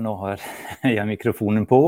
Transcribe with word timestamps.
Nå 0.00 0.16
har 0.22 0.40
jeg 0.96 1.06
mikrofonen 1.08 1.66
på. 1.68 1.80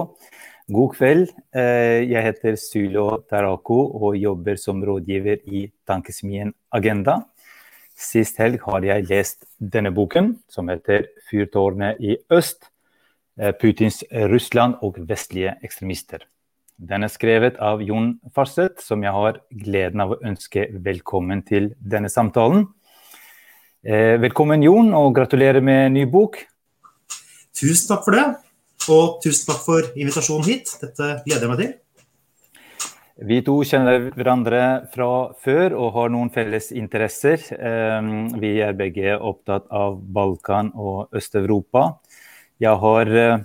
God 0.72 0.96
kveld. 0.96 1.30
Eh, 1.56 2.04
jeg 2.06 2.24
heter 2.28 2.56
Sulo 2.60 3.06
Tarako 3.28 3.80
og 3.98 4.18
jobber 4.20 4.60
som 4.60 4.82
rådgiver 4.84 5.42
i 5.48 5.66
tankesmien 5.88 6.52
Agenda. 6.72 7.22
Sist 7.98 8.38
helg 8.40 8.62
har 8.66 8.84
jeg 8.84 9.08
lest 9.10 9.46
denne 9.58 9.92
boken, 9.94 10.36
som 10.48 10.68
heter 10.68 11.08
'Fyrtårnet 11.28 12.00
i 12.00 12.16
øst'. 12.30 12.68
Eh, 13.40 13.52
Putins 13.52 14.04
Russland 14.12 14.74
og 14.82 14.96
vestlige 15.08 15.56
ekstremister. 15.64 16.20
Den 16.78 17.04
er 17.04 17.08
skrevet 17.08 17.56
av 17.60 17.80
Jon 17.82 18.18
Farseth, 18.34 18.82
som 18.82 19.02
jeg 19.02 19.12
har 19.12 19.40
gleden 19.50 20.00
av 20.00 20.12
å 20.12 20.20
ønske 20.24 20.66
velkommen 20.72 21.42
til 21.42 21.74
denne 21.78 22.08
samtalen. 22.08 22.66
Eh, 23.84 24.18
velkommen, 24.20 24.62
Jon, 24.62 24.94
og 24.94 25.14
gratulerer 25.14 25.60
med 25.60 25.92
ny 25.92 26.04
bok. 26.04 26.51
Tusen 27.56 27.92
takk 27.92 28.04
for 28.06 28.16
det. 28.16 28.26
Og 28.90 29.22
tusen 29.22 29.46
takk 29.50 29.62
for 29.62 29.92
invitasjonen 29.94 30.48
hit. 30.48 30.72
Dette 30.82 31.14
gleder 31.26 31.46
jeg 31.46 31.52
meg 31.52 31.62
til. 31.62 31.72
Vi 33.22 33.38
to 33.44 33.58
kjenner 33.68 34.08
hverandre 34.16 34.60
fra 34.90 35.06
før 35.44 35.76
og 35.78 35.92
har 35.94 36.10
noen 36.10 36.30
felles 36.32 36.70
interesser. 36.74 37.44
Ehm, 37.54 38.32
vi 38.40 38.56
er 38.64 38.74
begge 38.74 39.14
opptatt 39.14 39.68
av 39.70 40.00
Balkan 40.00 40.72
og 40.74 41.12
Øst-Europa. 41.14 42.00
Jeg 42.58 42.80
har 42.82 43.12
eh, 43.12 43.44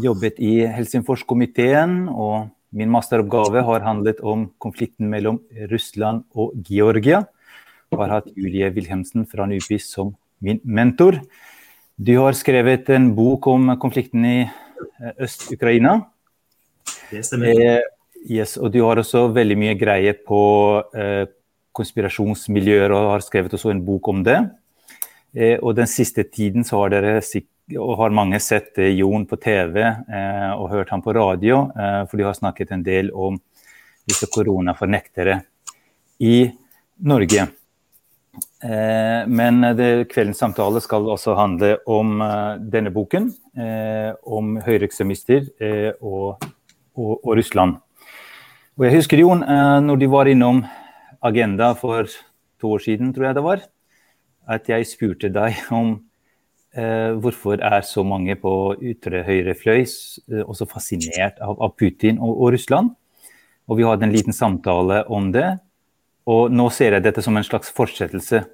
jobbet 0.00 0.38
i 0.38 0.64
Helsingforskomiteen, 0.70 2.08
og 2.08 2.48
min 2.72 2.90
masteroppgave 2.90 3.66
har 3.66 3.84
handlet 3.84 4.22
om 4.22 4.48
konflikten 4.62 5.10
mellom 5.10 5.42
Russland 5.70 6.24
og 6.32 6.54
Georgia. 6.64 7.24
Jeg 7.90 8.00
har 8.00 8.14
hatt 8.16 8.32
Julie 8.34 8.70
Wilhelmsen 8.72 9.26
fra 9.26 9.44
NUPIS 9.46 9.90
som 9.90 10.14
min 10.40 10.62
mentor. 10.64 11.20
Du 11.96 12.16
har 12.18 12.34
skrevet 12.34 12.88
en 12.90 13.12
bok 13.14 13.46
om 13.46 13.68
konflikten 13.78 14.24
i 14.26 14.38
eh, 14.42 15.12
Øst-Ukraina. 15.22 16.00
Det 17.10 17.22
stemmer. 17.22 17.54
Eh, 17.54 17.80
yes, 18.26 18.56
og 18.58 18.72
du 18.74 18.80
har 18.82 18.98
også 18.98 19.28
veldig 19.30 19.56
mye 19.60 19.76
greie 19.78 20.16
på 20.18 20.40
eh, 20.90 21.22
konspirasjonsmiljøer 21.74 22.90
og 22.94 23.12
har 23.12 23.24
skrevet 23.26 23.54
også 23.54 23.70
en 23.70 23.84
bok 23.86 24.10
om 24.10 24.24
det. 24.26 24.40
Eh, 25.38 25.56
og 25.60 25.76
den 25.78 25.86
siste 25.90 26.26
tiden 26.26 26.66
så 26.66 26.82
har 26.82 26.96
dere 26.96 27.20
og 27.78 27.96
har 28.02 28.14
mange 28.14 28.42
sett 28.42 28.74
eh, 28.82 28.90
Jon 28.98 29.22
på 29.30 29.38
TV 29.38 29.78
eh, 29.86 30.50
og 30.50 30.72
hørt 30.74 30.90
ham 30.90 31.02
på 31.02 31.14
radio, 31.14 31.68
for 32.10 32.18
de 32.18 32.26
har 32.26 32.34
snakket 32.34 32.74
en 32.74 32.82
del 32.86 33.14
om 33.14 33.38
disse 34.04 34.26
koronafornektere 34.34 35.44
i 36.26 36.50
Norge. 37.06 37.48
Eh, 38.64 39.26
men 39.28 39.60
det, 39.76 40.08
kveldens 40.08 40.40
samtale 40.40 40.80
skal 40.80 41.04
også 41.12 41.34
handle 41.36 41.74
om 41.90 42.16
uh, 42.24 42.54
denne 42.56 42.92
boken. 42.94 43.28
Uh, 43.58 44.16
om 44.24 44.56
høyreekstremister 44.64 45.50
og, 46.00 46.40
og, 46.96 47.12
og, 47.20 47.34
Russland. 47.36 47.76
Og 48.78 48.86
jeg 48.86 48.96
husker, 48.96 49.20
Jon, 49.20 49.44
når 49.84 50.00
de 50.00 50.08
var 50.10 50.26
innom 50.26 50.64
Agenda 51.22 51.70
for 51.78 52.08
to 52.58 52.72
år 52.74 52.82
siden, 52.82 53.12
tror 53.14 53.28
jeg 53.28 53.36
det 53.36 53.44
var, 53.44 53.62
at 54.50 54.66
jeg 54.72 54.88
spurte 54.90 55.30
deg 55.30 55.60
om 55.80 55.94
hvorfor 56.74 57.60
er 57.62 57.84
så 57.86 58.02
mange 58.02 58.34
på 58.34 58.50
ytre 58.82 59.20
høyre 59.22 59.52
fløy 59.54 59.84
også 60.42 60.66
fascinert 60.66 61.36
av, 61.38 61.54
av 61.62 61.76
Putin 61.78 62.18
og, 62.18 62.32
og 62.34 62.56
Russland. 62.56 62.90
Og 63.70 63.78
vi 63.78 63.86
hadde 63.86 64.08
en 64.08 64.16
liten 64.16 64.34
samtale 64.34 65.04
om 65.06 65.30
det. 65.30 65.52
Og 66.30 66.52
nå 66.52 66.68
ser 66.72 66.96
jeg 66.96 67.04
dette 67.04 67.22
som 67.24 67.36
en 67.36 67.44
slags 67.44 67.72
fortsettelse 67.74 68.44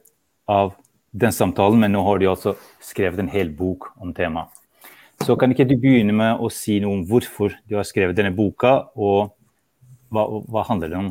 av 0.51 0.73
den 1.11 1.35
samtalen, 1.35 1.79
men 1.83 1.95
nå 1.95 2.03
har 2.07 2.19
de 2.19 2.31
altså 2.31 2.55
skrevet 2.83 3.23
en 3.23 3.31
hel 3.31 3.51
bok 3.55 3.91
om 4.03 4.15
temaet. 4.15 4.51
Så 5.21 5.37
kan 5.37 5.53
ikke 5.53 5.69
du 5.69 5.77
begynne 5.77 6.15
med 6.17 6.41
å 6.41 6.49
si 6.53 6.79
noe 6.81 6.97
om 6.97 7.03
hvorfor 7.07 7.53
du 7.69 7.77
har 7.77 7.85
skrevet 7.85 8.17
denne 8.17 8.33
boka, 8.33 8.89
og 8.97 9.35
hva, 10.11 10.25
hva 10.49 10.65
handler 10.67 10.93
det 10.93 11.01
om? 11.01 11.11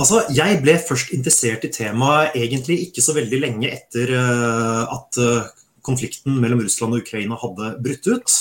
Altså, 0.00 0.22
Jeg 0.32 0.60
ble 0.62 0.76
først 0.80 1.14
interessert 1.16 1.64
i 1.66 1.72
temaet 1.72 2.36
egentlig 2.38 2.78
ikke 2.86 3.04
så 3.04 3.14
veldig 3.16 3.40
lenge 3.42 3.72
etter 3.72 4.12
uh, 4.14 4.84
at 4.92 5.18
uh, 5.20 5.48
konflikten 5.84 6.36
mellom 6.40 6.62
Russland 6.62 6.94
og 6.94 7.02
Ukraina 7.02 7.38
hadde 7.40 7.72
brutt 7.82 8.06
ut. 8.08 8.36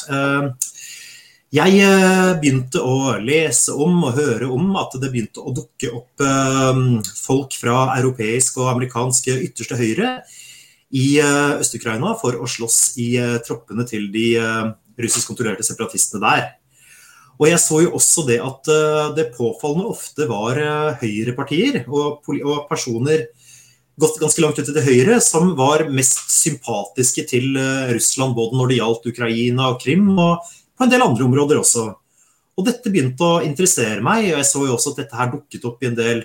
Jeg 1.49 1.79
eh, 1.81 2.35
begynte 2.37 2.81
å 2.85 3.15
lese 3.25 3.73
om 3.73 4.03
og 4.05 4.19
høre 4.19 4.51
om 4.53 4.67
at 4.77 4.93
det 5.01 5.09
begynte 5.09 5.41
å 5.41 5.53
dukke 5.57 5.89
opp 5.97 6.21
eh, 6.21 6.81
folk 7.17 7.55
fra 7.57 7.87
europeisk 7.95 8.59
og 8.61 8.69
amerikansk 8.75 9.31
ytterste 9.33 9.79
høyre 9.79 10.19
i 10.93 11.17
eh, 11.17 11.55
Øst-Ukraina 11.57 12.13
for 12.21 12.37
å 12.37 12.45
slåss 12.45 12.77
i 13.01 13.15
troppene 13.47 13.87
til 13.89 14.11
de 14.13 14.27
russisk-kontrollerte 14.99 15.65
separatistene 15.65 16.21
der. 16.21 16.45
Og 17.39 17.47
jeg 17.49 17.63
så 17.63 17.81
jo 17.81 17.95
også 17.97 18.27
det 18.27 18.37
at 18.43 18.69
det 19.15 19.29
påfallende 19.33 19.89
ofte 19.89 20.25
var 20.29 20.59
høyrepartier 20.99 21.85
og, 21.87 22.27
og 22.43 22.65
personer 22.69 23.29
ganske 23.99 24.43
langt 24.43 24.59
ut 24.59 24.67
til 24.67 24.83
høyre 24.83 25.17
som 25.23 25.53
var 25.57 25.87
mest 25.87 26.29
sympatiske 26.35 27.25
til 27.31 27.55
Russland 27.93 28.35
både 28.35 28.59
når 28.59 28.69
det 28.69 28.81
gjaldt 28.81 29.09
Ukraina 29.13 29.71
og 29.71 29.79
Krim. 29.81 30.11
og 30.19 30.43
på 30.79 30.87
en 30.87 30.91
del 30.93 31.03
andre 31.03 31.27
områder 31.27 31.59
også. 31.59 31.89
Og 32.59 32.65
dette 32.67 32.91
begynte 32.91 33.23
å 33.23 33.41
interessere 33.43 33.99
meg, 34.03 34.29
og 34.31 34.39
jeg 34.39 34.47
så 34.47 34.65
jo 34.65 34.75
også 34.75 34.93
at 34.93 35.01
dette 35.03 35.19
her 35.19 35.31
dukket 35.33 35.65
opp 35.67 35.83
i 35.83 35.89
en 35.91 35.97
del 35.97 36.23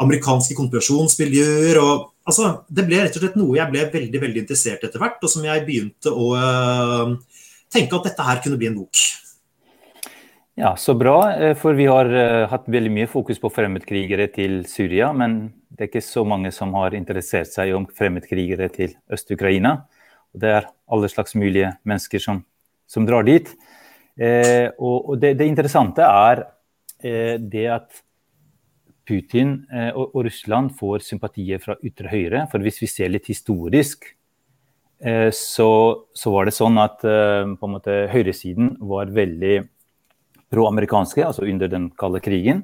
amerikanske 0.00 0.56
konspirasjonsmiljøer. 0.56 1.80
og 1.80 2.08
altså, 2.24 2.64
Det 2.68 2.86
ble 2.88 3.02
rett 3.04 3.16
og 3.16 3.24
slett 3.24 3.36
noe 3.40 3.58
jeg 3.58 3.72
ble 3.72 3.84
veldig 3.92 4.22
veldig 4.24 4.42
interessert 4.44 4.84
etter 4.84 5.02
hvert, 5.02 5.20
og 5.22 5.32
som 5.32 5.44
jeg 5.44 5.66
begynte 5.68 6.12
å 6.12 6.30
uh, 6.36 7.12
tenke 7.72 8.00
at 8.00 8.08
dette 8.10 8.28
her 8.28 8.40
kunne 8.44 8.60
bli 8.60 8.72
en 8.72 8.80
bok. 8.80 9.04
Ja, 10.54 10.76
Så 10.78 10.94
bra, 10.94 11.34
eh, 11.34 11.56
for 11.58 11.74
vi 11.74 11.88
har 11.90 12.06
uh, 12.06 12.46
hatt 12.46 12.68
veldig 12.70 12.92
mye 12.94 13.10
fokus 13.10 13.40
på 13.42 13.50
fremmedkrigere 13.50 14.28
til 14.30 14.60
Syria, 14.70 15.10
men 15.12 15.48
det 15.74 15.86
er 15.86 15.90
ikke 15.90 16.04
så 16.06 16.22
mange 16.28 16.52
som 16.54 16.74
har 16.78 16.94
interessert 16.94 17.50
seg 17.50 17.72
om 17.74 17.88
fremmedkrigere 17.90 18.68
til 18.70 18.94
Øst-Ukraina. 19.10 19.80
Det 20.30 20.52
er 20.60 20.68
alle 20.90 21.10
slags 21.10 21.34
mulige 21.34 21.72
mennesker 21.82 22.22
som, 22.22 22.44
som 22.86 23.06
drar 23.08 23.26
dit. 23.26 23.50
Eh, 24.14 24.68
og, 24.78 25.10
og 25.10 25.20
det, 25.22 25.34
det, 25.40 25.46
interessante 25.50 26.06
er 26.06 26.44
eh, 27.02 27.36
det 27.40 27.64
at 27.74 28.02
Putin 29.08 29.56
eh, 29.72 29.90
og, 29.92 30.14
og, 30.14 30.24
Russland 30.28 30.72
får 30.78 31.04
sympatier 31.04 31.62
fra 31.62 31.76
ytre 31.84 32.12
høyre. 32.12 32.44
For 32.52 32.64
hvis 32.64 32.80
vi 32.82 32.90
ser 32.90 33.12
litt 33.12 33.28
historisk, 33.30 34.06
eh, 35.04 35.30
så, 35.34 35.70
så, 36.14 36.34
var 36.34 36.48
det 36.48 36.56
sånn 36.56 36.80
at 36.82 37.04
eh, 37.08 37.42
på 37.58 37.68
en 37.68 37.76
måte 37.76 37.98
høyresiden 38.12 38.76
var 38.86 39.12
veldig 39.14 39.56
pro-amerikanske, 40.54 41.24
altså 41.26 41.46
under 41.50 41.70
den 41.70 41.90
kalde 41.98 42.22
krigen. 42.24 42.62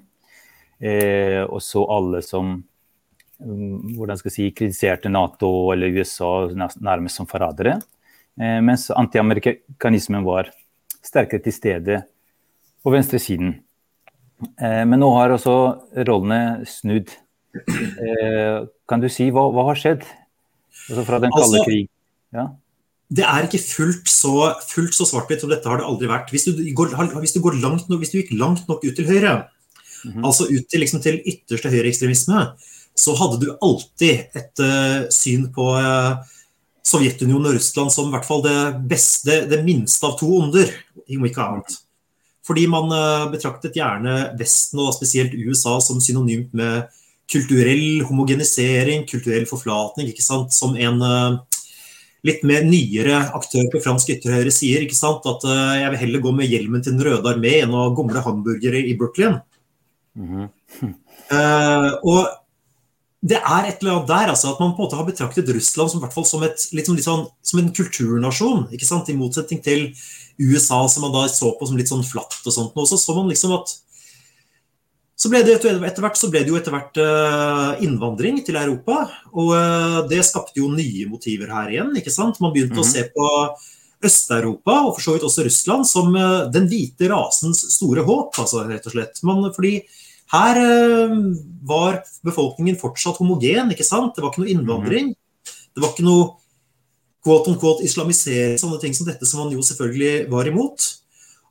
Eh, 0.81 1.43
og 1.45 1.61
så 1.61 1.83
alle 1.93 2.23
som 2.25 2.55
mm, 2.57 3.97
hvordan 3.99 4.21
skal 4.21 4.31
jeg 4.31 4.37
si, 4.37 4.51
kritiserte 4.57 5.13
Nato 5.13 5.51
eller 5.75 5.99
USA 5.99 6.49
nærmest 6.55 7.21
som 7.21 7.29
forrædere. 7.29 7.81
Mens 8.41 8.87
antiamerikanismen 8.95 10.25
var 10.25 10.49
sterkere 11.05 11.43
til 11.45 11.53
stede 11.53 11.99
på 12.85 12.93
venstresiden. 12.95 13.59
Eh, 14.41 14.85
men 14.89 15.01
nå 15.03 15.11
har 15.17 15.35
også 15.35 15.57
rollene 16.09 16.41
snudd. 16.69 17.13
Eh, 17.51 18.57
kan 18.89 19.03
du 19.03 19.09
si 19.13 19.29
hva, 19.35 19.49
hva 19.53 19.67
har 19.71 19.79
skjedd? 19.79 20.07
Altså 20.89 21.05
fra 21.07 21.21
den 21.23 21.35
kalde 21.35 21.61
altså, 21.61 21.69
krig. 21.69 21.89
Ja. 22.35 22.49
Det 23.11 23.27
er 23.27 23.47
ikke 23.47 23.63
fullt 23.63 24.11
så, 24.11 24.35
fullt 24.71 24.95
så 24.95 25.07
svart-hvitt 25.09 25.43
som 25.43 25.51
dette 25.51 25.69
har 25.69 25.81
det 25.81 25.89
aldri 25.89 26.11
vært. 26.11 26.31
Hvis 26.33 26.47
du, 26.47 26.61
går, 26.79 26.95
hvis 27.19 27.35
du, 27.35 27.41
langt, 27.59 27.91
hvis 27.91 28.13
du 28.13 28.21
gikk 28.21 28.37
langt 28.39 28.69
nok 28.71 28.85
ut 28.87 28.95
til 28.97 29.09
høyre, 29.09 29.49
mm 30.05 30.13
-hmm. 30.13 30.27
altså 30.27 30.47
ut 30.47 30.69
til, 30.71 30.81
liksom, 30.81 31.03
til 31.03 31.21
ytterste 31.27 31.71
høyreekstremisme, 31.71 32.47
så 32.97 33.15
hadde 33.19 33.41
du 33.41 33.57
alltid 33.63 34.31
et 34.37 34.63
uh, 34.63 35.09
syn 35.11 35.51
på 35.53 35.75
uh, 35.75 36.23
Sovjetunionen 36.87 37.51
og 37.51 37.59
Russland 37.59 37.93
som 37.95 38.09
i 38.09 38.15
hvert 38.15 38.27
fall 38.27 38.43
det 38.45 38.59
beste, 38.91 39.45
det 39.51 39.61
minste 39.67 40.07
av 40.09 40.17
to 40.21 40.31
onder 40.41 40.73
om 41.11 41.27
ikke 41.27 41.45
annet. 41.45 41.77
Fordi 42.47 42.65
man 42.71 42.91
eh, 42.95 43.29
betraktet 43.35 43.77
gjerne 43.79 44.33
Vesten, 44.39 44.81
og 44.83 44.95
spesielt 44.97 45.37
USA, 45.37 45.77
som 45.85 46.01
synonymt 46.03 46.55
med 46.57 46.89
kulturell 47.31 48.03
homogenisering, 48.09 49.05
kulturell 49.11 49.47
forflatning, 49.47 50.11
ikke 50.11 50.25
sant? 50.25 50.55
som 50.57 50.75
en 50.75 51.05
eh, 51.07 51.61
litt 52.27 52.43
mer 52.49 52.67
nyere 52.67 53.21
aktør 53.37 53.69
på 53.73 53.83
fransk 53.85 54.15
ytterhøyre 54.17 54.53
sier. 54.55 54.83
ikke 54.85 54.99
sant? 54.99 55.27
At 55.31 55.47
eh, 55.47 55.77
jeg 55.85 55.93
vil 55.93 56.03
heller 56.05 56.25
gå 56.27 56.35
med 56.37 56.51
hjelmen 56.51 56.85
til 56.85 56.97
Den 56.97 57.07
røde 57.07 57.35
armé 57.35 57.61
enn 57.61 57.77
å 57.77 57.91
gomle 57.97 58.25
hamburgere 58.25 58.83
i 58.83 58.97
Brooklyn. 58.99 59.39
Mm 60.19 60.29
-hmm. 60.29 60.95
uh, 61.31 61.91
og 62.03 62.27
det 63.21 63.37
er 63.37 63.67
et 63.69 63.83
eller 63.83 63.99
annet 63.99 64.09
der 64.09 64.31
altså, 64.33 64.55
at 64.55 64.61
man 64.63 64.73
på 64.73 64.81
en 64.81 64.87
måte 64.87 64.97
har 64.97 65.05
betraktet 65.05 65.51
Russland 65.53 65.93
som, 65.93 66.05
som, 66.25 66.45
et, 66.47 66.63
litt 66.73 66.89
som, 66.89 66.97
litt 66.97 67.05
sånn, 67.05 67.27
som 67.45 67.61
en 67.61 67.69
kulturnasjon. 67.77 68.65
I 68.73 69.17
motsetning 69.19 69.61
til 69.65 69.91
USA, 70.41 70.81
som 70.89 71.05
man 71.05 71.13
da 71.13 71.27
så 71.29 71.53
på 71.59 71.69
som 71.69 71.77
litt 71.77 71.91
sånn 71.91 72.07
flatt 72.07 72.41
og 72.41 72.55
sånt. 72.55 72.73
Og 72.81 72.89
så 72.89 72.97
så 72.97 73.17
man 73.17 73.29
liksom 73.29 73.53
at 73.59 73.77
så 75.21 75.29
ble 75.29 75.43
det 75.45 75.59
etter 75.59 76.01
hvert, 76.01 76.17
så 76.17 76.31
ble 76.33 76.41
det 76.41 76.49
jo 76.49 76.57
etter 76.57 76.73
hvert 76.73 76.97
eh, 76.97 77.83
innvandring 77.85 78.41
til 78.47 78.57
Europa. 78.57 79.03
Og 79.37 79.53
eh, 79.53 79.99
det 80.09 80.25
skapte 80.25 80.63
jo 80.63 80.71
nye 80.73 81.05
motiver 81.11 81.53
her 81.53 81.69
igjen. 81.75 81.93
ikke 82.01 82.15
sant? 82.15 82.41
Man 82.41 82.55
begynte 82.55 82.73
mm 82.73 82.81
-hmm. 82.81 82.87
å 82.87 82.89
mhm. 82.89 82.95
se 82.95 83.03
på 83.13 84.07
Øst-Europa, 84.09 84.81
og 84.81 84.95
for 84.95 85.03
så 85.03 85.13
vidt 85.13 85.29
også 85.29 85.45
Russland, 85.45 85.85
som 85.87 86.15
den 86.53 86.67
hvite 86.69 87.09
rasens 87.13 87.61
store 87.77 88.01
håp, 88.01 88.39
altså, 88.39 88.65
rett 88.65 88.87
og 88.87 88.93
slett. 88.93 89.23
Man, 89.23 89.53
fordi 89.53 89.83
her 90.31 90.61
var 91.67 92.01
befolkningen 92.27 92.79
fortsatt 92.79 93.19
homogen, 93.19 93.73
ikke 93.75 93.87
sant? 93.87 94.15
Det 94.15 94.23
var 94.23 94.33
ikke 94.33 94.45
noe 94.45 94.53
innvandring. 94.53 95.11
Det 95.75 95.83
var 95.83 95.93
ikke 95.93 96.07
noe 96.07 96.29
quote 97.25 97.53
on 97.53 97.59
quote 97.61 97.85
islamisering, 97.85 98.57
sånne 98.61 98.81
ting 98.83 98.95
som 98.97 99.09
dette, 99.09 99.27
som 99.29 99.45
man 99.45 99.53
jo 99.55 99.65
selvfølgelig 99.65 100.31
var 100.33 100.49
imot. 100.49 100.87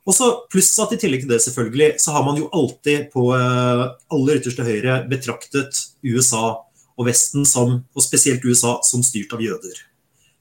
Og 0.08 0.16
så 0.16 0.30
Pluss 0.50 0.72
at 0.82 0.94
i 0.96 0.98
tillegg 1.00 1.24
til 1.24 1.30
det 1.30 1.42
selvfølgelig, 1.44 1.92
så 2.02 2.16
har 2.16 2.24
man 2.26 2.38
jo 2.40 2.48
alltid 2.56 3.10
på 3.12 3.28
uh, 3.30 3.90
aller 4.10 4.40
ytterste 4.40 4.66
høyre 4.66 5.02
betraktet 5.10 5.84
USA 6.02 6.56
og 7.00 7.06
Vesten, 7.06 7.46
som, 7.48 7.78
og 7.96 8.04
spesielt 8.04 8.44
USA, 8.44 8.78
som 8.84 9.04
styrt 9.06 9.32
av 9.36 9.44
jøder. 9.44 9.76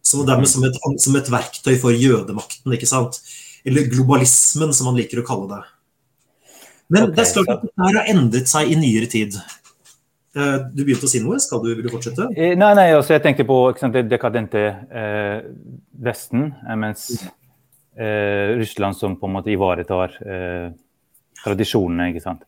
Som 0.04 0.26
dermed 0.28 0.50
som 0.50 0.64
et, 0.68 0.80
som 1.00 1.16
et 1.20 1.30
verktøy 1.32 1.76
for 1.80 1.96
jødemakten, 1.96 2.74
ikke 2.76 2.90
sant. 2.90 3.20
Eller 3.68 3.88
globalismen, 3.92 4.74
som 4.76 4.90
man 4.90 4.98
liker 5.00 5.22
å 5.22 5.28
kalle 5.28 5.48
det. 5.52 5.62
Men 6.90 7.06
okay, 7.06 7.16
det 7.16 7.26
er 7.26 7.34
klart 7.38 7.56
at 7.56 7.66
dette 7.68 7.88
har 7.88 8.12
endret 8.14 8.52
seg 8.52 8.72
i 8.74 8.78
nyere 8.80 9.10
tid. 9.10 9.38
Eh, 10.38 10.56
du 10.74 10.84
begynte 10.84 11.08
å 11.08 11.12
si 11.12 11.22
noe, 11.24 11.40
skal 11.42 11.62
du, 11.64 11.72
vil 11.74 11.86
du 11.86 11.92
fortsette? 11.94 12.30
Eh, 12.36 12.56
nei, 12.58 12.72
nei, 12.78 12.90
altså 12.98 13.16
jeg 13.16 13.24
tenkte 13.26 13.46
på 13.50 13.60
sant, 13.80 13.96
det 13.96 14.08
dekadente 14.12 14.64
eh, 14.90 15.40
Vesten, 16.06 16.52
mens 16.78 17.08
eh, 17.98 18.56
Russland 18.60 18.98
som 18.98 19.18
på 19.20 19.30
en 19.30 19.36
måte 19.40 19.54
ivaretar 19.54 20.18
eh, 20.22 20.70
tradisjonene. 21.44 22.12
ikke 22.12 22.26
sant? 22.26 22.46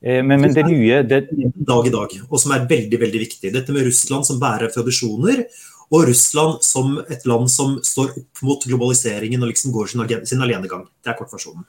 Eh, 0.00 0.22
men, 0.22 0.42
men, 0.42 0.54
det 0.54 0.66
nye 0.68 1.02
det... 1.06 1.24
Dag 1.54 1.90
i 1.90 1.94
dag, 1.94 2.18
og 2.28 2.40
som 2.40 2.54
er 2.56 2.66
veldig 2.70 3.00
veldig 3.02 3.22
viktig. 3.26 3.54
Dette 3.54 3.74
med 3.74 3.86
Russland 3.88 4.26
som 4.30 4.42
bærer 4.42 4.70
tradisjoner, 4.74 5.46
og 5.94 6.08
Russland 6.08 6.62
som 6.66 6.96
et 7.12 7.26
land 7.28 7.50
som 7.52 7.78
står 7.84 8.14
opp 8.18 8.44
mot 8.46 8.62
globaliseringen 8.66 9.42
og 9.42 9.50
liksom 9.50 9.74
går 9.74 9.90
sin, 9.90 10.06
sin 10.26 10.42
alenegang. 10.42 10.86
Det 11.02 11.12
er 11.12 11.18
kortversjonen. 11.18 11.66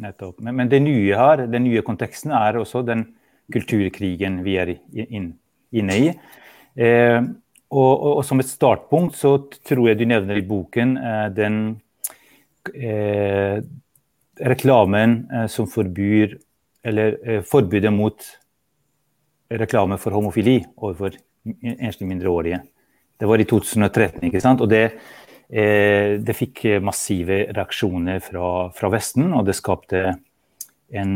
Nettopp. 0.00 0.40
Men, 0.42 0.56
men, 0.58 0.70
det 0.70 0.80
nye 0.82 1.14
her, 1.18 1.44
den 1.50 1.66
nye 1.68 1.82
konteksten 1.86 2.32
er 2.34 2.58
også 2.58 2.82
den 2.86 3.06
kulturkrigen 3.52 4.40
vi 4.44 4.56
er 4.58 4.74
inne 5.04 5.98
i. 6.00 6.10
Eh, 6.74 7.20
og, 7.74 7.92
og, 7.92 8.10
og, 8.18 8.22
som 8.26 8.40
et 8.42 8.50
startpunkt 8.50 9.18
så 9.18 9.36
tror 9.66 9.88
jeg 9.90 10.00
du 10.00 10.06
nevner 10.10 10.40
i 10.40 10.46
boken 10.46 10.96
eh, 10.98 11.26
den 11.34 11.58
eh, 12.74 13.60
reklamen 14.42 15.20
eh, 15.30 15.46
som 15.50 15.70
forbyr 15.70 16.38
Eller 16.84 17.14
eh, 17.24 17.40
forbudet 17.40 17.92
mot 17.92 18.26
reklame 19.48 19.96
for 19.96 20.12
homofili 20.12 20.58
overfor 20.76 21.14
enslige 21.62 22.08
mindreårige. 22.08 22.58
Det 23.20 23.28
var 23.28 23.40
i 23.40 23.46
2013, 23.48 24.24
ikke 24.28 24.42
sant? 24.42 24.60
Og 24.60 24.68
det, 24.68 24.82
det 25.48 26.34
fikk 26.38 26.62
massive 26.82 27.42
reaksjoner 27.52 28.22
fra, 28.24 28.70
fra, 28.74 28.88
Vesten, 28.90 29.28
og 29.36 29.44
det 29.44 29.54
skapte 29.58 30.00
en, 30.94 31.12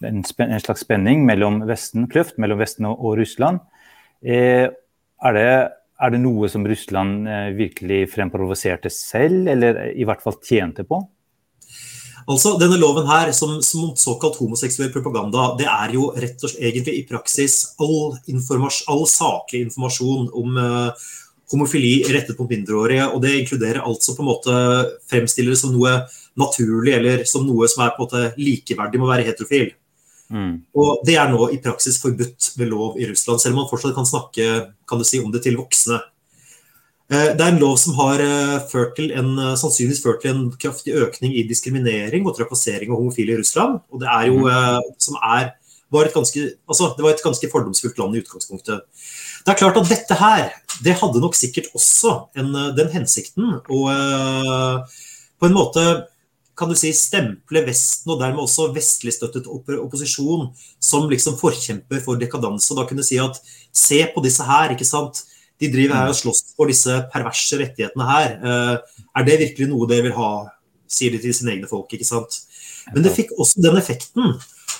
en, 0.00 0.22
en, 0.24 0.62
slags 0.64 0.82
spenning 0.86 1.26
mellom 1.28 1.60
Vesten, 1.68 2.06
kløft 2.08 2.40
mellom 2.40 2.62
Vesten 2.62 2.88
og, 2.88 2.96
og 3.04 3.18
Russland. 3.20 3.60
er 4.24 5.36
det 5.36 5.50
er 5.96 6.12
det 6.12 6.20
noe 6.20 6.48
som 6.52 6.64
Russland 6.68 7.28
eh, 7.28 7.50
virkelig 7.56 8.06
fremprovoserte 8.12 8.92
selv, 8.92 9.48
eller 9.52 9.86
i 9.96 10.04
hvert 10.04 10.24
fall 10.24 10.36
tjente 10.44 10.84
på? 10.84 11.00
Altså, 12.26 12.56
Denne 12.58 12.78
loven 12.80 13.06
her, 13.06 13.30
som, 13.36 13.60
som 13.62 13.92
såkalt 13.98 14.36
homoseksuell 14.40 14.90
propaganda, 14.92 15.52
det 15.58 15.68
er 15.70 15.94
jo 15.94 16.08
rett 16.16 16.42
og 16.42 16.50
slett 16.50 16.64
egentlig 16.72 16.96
i 16.98 17.04
praksis 17.06 17.60
all, 17.80 18.16
all 18.90 19.04
saklig 19.08 19.62
informasjon 19.68 20.32
om 20.34 20.58
uh, 20.58 21.06
homofili 21.52 22.00
rettet 22.12 22.38
mot 22.40 22.50
mindreårige. 22.50 23.08
Og 23.12 23.22
det 23.22 23.34
inkluderer 23.40 23.84
alt 23.84 24.02
som 24.04 24.16
på 24.16 24.24
en 24.24 24.30
måte 24.30 24.60
fremstiller 25.10 25.54
det 25.54 25.60
som 25.62 25.74
noe 25.74 25.98
naturlig, 26.36 26.94
eller 26.98 27.24
som 27.28 27.46
noe 27.48 27.68
som 27.70 27.84
er 27.84 27.94
på 27.94 28.02
en 28.02 28.08
måte 28.08 28.24
likeverdig 28.40 29.00
med 29.00 29.08
å 29.08 29.12
være 29.14 29.28
heterofil. 29.30 29.70
Mm. 30.32 30.52
Og 30.74 31.06
Det 31.06 31.14
er 31.14 31.30
nå 31.30 31.48
i 31.54 31.60
praksis 31.62 32.00
forbudt 32.02 32.52
ved 32.58 32.70
lov 32.72 32.98
i 32.98 33.06
Russland, 33.10 33.40
selv 33.40 33.54
om 33.54 33.62
man 33.62 33.70
fortsatt 33.70 33.94
kan 33.96 34.08
snakke 34.08 34.50
kan 34.88 35.04
si, 35.06 35.22
om 35.22 35.32
det 35.32 35.44
til 35.46 35.58
voksne. 35.58 36.00
Eh, 37.06 37.28
det 37.38 37.42
er 37.42 37.52
en 37.52 37.60
lov 37.62 37.76
som 37.78 37.94
har 38.00 38.18
eh, 38.22 38.56
ført 38.70 38.96
til 38.98 39.12
en, 39.14 39.36
eh, 39.38 39.54
sannsynligvis 39.58 40.02
ført 40.02 40.24
til 40.24 40.32
en 40.32 40.48
kraftig 40.58 40.96
økning 40.98 41.36
i 41.38 41.44
diskriminering 41.46 42.26
og 42.26 42.34
trakassering 42.34 42.90
av 42.90 42.98
homofile 42.98 43.36
i 43.36 43.38
Russland. 43.38 43.78
og 43.92 44.02
Det 44.02 44.10
er 44.10 44.26
jo 44.26 44.42
mm. 44.42 44.90
som 44.98 45.18
er, 45.22 45.52
var 45.94 46.08
et 46.08 46.16
ganske, 46.16 46.42
altså, 46.66 46.90
det 46.96 47.06
var 47.06 47.14
et 47.14 47.22
ganske 47.22 47.50
fordomsfullt 47.52 48.02
land 48.02 48.16
i 48.16 48.24
utgangspunktet. 48.24 48.82
Det 49.46 49.52
er 49.54 49.60
klart 49.60 49.78
at 49.78 49.90
dette 49.90 50.18
her, 50.18 50.48
det 50.82 50.96
hadde 50.98 51.22
nok 51.22 51.36
sikkert 51.38 51.68
også 51.78 52.16
en, 52.36 52.50
den 52.74 52.88
hensikten 52.90 53.60
å 53.70 53.82
på 55.36 55.46
en 55.48 55.54
måte 55.54 55.82
kan 56.56 56.70
du 56.72 56.76
si, 56.78 56.90
stemple 56.96 57.60
Vesten, 57.66 58.08
og 58.14 58.20
dermed 58.22 58.40
også 58.40 58.70
vestlig 58.74 59.12
støttet 59.12 59.48
opposisjon, 59.50 60.48
som 60.80 61.04
liksom 61.10 61.36
forkjemper 61.36 62.00
for 62.04 62.16
dekadanse. 62.20 62.72
Da 62.72 62.86
kunne 62.88 63.04
du 63.04 63.08
si 63.08 63.18
at 63.20 63.36
se 63.76 64.00
på 64.14 64.22
disse 64.24 64.46
her, 64.46 64.72
ikke 64.72 64.88
sant. 64.88 65.20
De 65.60 65.68
driver 65.72 66.00
her 66.00 66.12
og 66.12 66.16
slåss 66.16 66.42
for 66.56 66.72
disse 66.72 66.96
perverse 67.12 67.60
rettighetene 67.60 68.08
her. 68.08 68.34
Eh, 68.40 69.04
er 69.20 69.28
det 69.28 69.38
virkelig 69.44 69.68
noe 69.68 69.88
dere 69.90 70.08
vil 70.08 70.16
ha, 70.16 70.30
sier 70.88 71.12
de 71.12 71.20
til 71.20 71.36
sine 71.36 71.54
egne 71.54 71.68
folk, 71.68 71.92
ikke 71.92 72.08
sant. 72.08 72.40
Men 72.94 73.04
det 73.04 73.12
fikk 73.16 73.36
også 73.36 73.60
den 73.64 73.76
effekten 73.76 74.36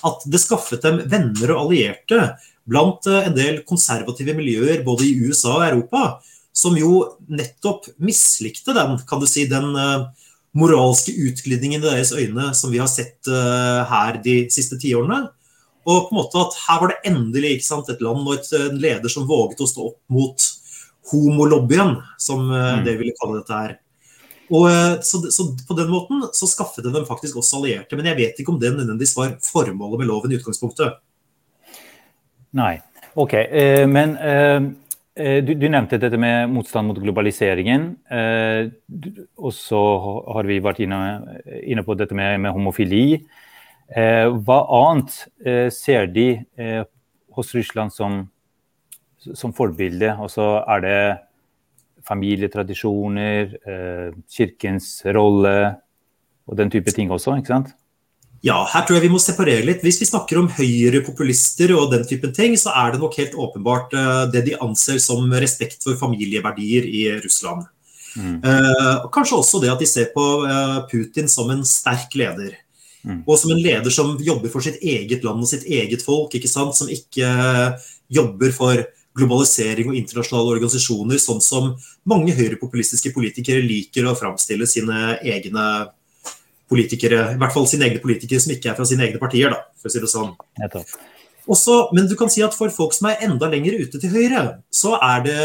at 0.06 0.26
det 0.28 0.40
skaffet 0.40 0.84
dem 0.84 1.02
venner 1.10 1.52
og 1.54 1.66
allierte 1.66 2.22
blant 2.66 3.06
eh, 3.10 3.28
en 3.28 3.36
del 3.36 3.62
konservative 3.68 4.34
miljøer 4.36 4.84
både 4.86 5.06
i 5.06 5.14
USA 5.22 5.56
og 5.60 5.66
Europa, 5.68 6.02
som 6.56 6.76
jo 6.78 7.02
nettopp 7.28 7.90
mislikte 8.02 8.74
den, 8.76 8.96
kan 9.08 9.20
du 9.20 9.26
si, 9.28 9.44
den 9.50 9.74
uh, 9.76 10.08
moralske 10.56 11.12
utglidningen 11.12 11.82
i 11.82 11.84
deres 11.84 12.14
øyne 12.16 12.48
som 12.56 12.72
vi 12.72 12.80
har 12.80 12.88
sett 12.88 13.28
uh, 13.28 13.84
her 13.90 14.16
de 14.24 14.38
siste 14.52 14.78
tiårene. 14.80 15.26
Og 15.86 16.08
på 16.08 16.14
en 16.14 16.18
måte 16.22 16.40
at 16.40 16.56
her 16.64 16.80
var 16.80 16.94
det 16.94 17.12
endelig 17.12 17.58
sant, 17.66 17.90
et 17.92 18.00
land 18.02 18.24
og 18.24 18.38
et, 18.38 18.48
en 18.56 18.80
leder 18.80 19.12
som 19.12 19.28
våget 19.28 19.60
å 19.60 19.68
stå 19.68 19.90
opp 19.92 20.00
mot 20.08 20.48
homolobbyen, 21.12 21.98
som 22.18 22.48
uh, 22.48 22.80
det 22.86 22.96
ville 23.02 23.14
kalle 23.20 23.42
dette 23.42 23.60
her. 23.60 23.76
Og, 24.46 24.70
så, 25.02 25.18
så, 25.34 25.44
på 25.66 25.74
den 25.74 25.88
måten 25.90 26.22
så 26.34 26.46
skaffet 26.46 26.84
det 26.86 26.92
dem 26.94 27.04
faktisk 27.04 27.36
også 27.40 27.60
allierte. 27.60 27.98
Men 27.98 28.08
jeg 28.12 28.18
vet 28.20 28.40
ikke 28.40 28.54
om 28.54 28.60
det 28.62 28.70
nødvendigvis 28.72 29.16
var 29.18 29.36
formålet 29.42 30.00
med 30.00 30.08
loven 30.08 30.32
i 30.32 30.38
utgangspunktet. 30.38 31.02
Nei. 32.54 32.74
OK. 33.16 33.32
men 33.88 34.18
Eh, 35.16 35.38
du, 35.40 35.54
du, 35.56 35.64
nevnte 35.72 35.96
dette 35.96 36.18
med 36.20 36.50
motstand 36.52 36.90
mot 36.90 36.98
globaliseringen. 37.00 37.88
Eh, 38.12 38.68
og 39.40 39.54
så 39.56 39.80
har 40.36 40.48
vi 40.48 40.58
vært 40.60 40.82
inne, 40.84 40.98
inne 41.64 41.84
på 41.86 41.96
dette 41.96 42.16
med, 42.16 42.36
med 42.44 42.52
homofili. 42.52 43.22
Eh, 43.88 44.26
hva 44.44 44.58
annet 44.76 45.16
eh, 45.40 45.68
ser 45.72 46.10
de 46.12 46.26
eh, 46.60 46.82
hos 47.32 47.54
Russland 47.56 47.94
som, 47.96 48.26
som 49.32 49.56
forbilde? 49.56 50.12
Altså, 50.12 50.58
er 50.68 50.84
det 50.84 51.00
familietradisjoner, 52.06 53.56
eh, 53.64 54.12
kirkens 54.30 54.98
rolle 55.16 55.56
og 56.44 56.60
den 56.60 56.68
type 56.70 56.92
ting 56.92 57.08
også? 57.14 57.38
ikke 57.40 57.54
sant? 57.54 57.72
Ja, 58.46 58.60
her 58.70 58.84
tror 58.86 58.98
jeg 58.98 59.06
vi 59.08 59.10
må 59.10 59.18
separere 59.22 59.64
litt. 59.66 59.82
Hvis 59.82 59.98
vi 59.98 60.06
snakker 60.06 60.38
om 60.38 60.50
høyrepopulister 60.54 61.72
og 61.74 61.90
den 61.94 62.04
typen 62.06 62.34
ting, 62.36 62.54
så 62.60 62.74
er 62.78 62.94
det 62.94 63.00
nok 63.02 63.16
helt 63.18 63.34
åpenbart 63.34 63.96
uh, 63.96 64.26
det 64.30 64.44
de 64.46 64.58
anser 64.62 65.00
som 65.02 65.24
respekt 65.42 65.82
for 65.82 65.98
familieverdier 65.98 66.86
i 66.86 67.08
Russland. 67.24 67.64
Mm. 68.14 68.36
Uh, 68.44 69.08
kanskje 69.12 69.40
også 69.40 69.60
det 69.64 69.72
at 69.72 69.82
de 69.82 69.88
ser 69.90 70.12
på 70.14 70.26
uh, 70.46 70.84
Putin 70.90 71.26
som 71.32 71.50
en 71.50 71.64
sterk 71.66 72.14
leder. 72.18 72.54
Mm. 73.02 73.24
Og 73.24 73.34
som 73.40 73.50
en 73.54 73.62
leder 73.62 73.90
som 73.94 74.14
jobber 74.22 74.52
for 74.52 74.62
sitt 74.62 74.78
eget 74.82 75.26
land 75.26 75.42
og 75.42 75.50
sitt 75.50 75.66
eget 75.66 76.06
folk, 76.06 76.38
ikke 76.38 76.50
sant? 76.50 76.78
som 76.78 76.90
ikke 76.90 77.26
jobber 78.12 78.54
for 78.54 78.86
globalisering 79.16 79.90
og 79.90 79.98
internasjonale 79.98 80.54
organisasjoner, 80.54 81.18
sånn 81.18 81.42
som 81.42 81.70
mange 82.06 82.34
høyrepopulistiske 82.36 83.14
politikere 83.14 83.64
liker 83.64 84.06
å 84.06 84.16
framstille 84.18 84.68
sine 84.70 85.16
egne 85.24 85.64
politikere, 86.70 87.20
i 87.34 87.40
hvert 87.40 87.54
fall 87.54 87.68
sine 87.70 87.86
egne 87.88 88.02
politikere 88.02 88.42
som 88.42 88.54
ikke 88.54 88.72
er 88.72 88.78
fra 88.78 88.86
sine 88.88 89.06
egne 89.06 89.20
partier, 89.22 89.52
da, 89.52 89.62
for 89.78 89.90
å 89.90 89.94
si 89.94 90.02
det 90.02 90.10
sånn. 90.10 90.32
Også, 91.46 91.76
men 91.94 92.08
du 92.10 92.16
kan 92.18 92.30
si 92.32 92.42
at 92.42 92.56
for 92.58 92.72
folk 92.74 92.94
som 92.96 93.06
er 93.12 93.22
enda 93.28 93.46
lenger 93.50 93.78
ute 93.78 94.00
til 94.02 94.10
høyre, 94.10 94.42
så, 94.74 94.96
det, 95.22 95.36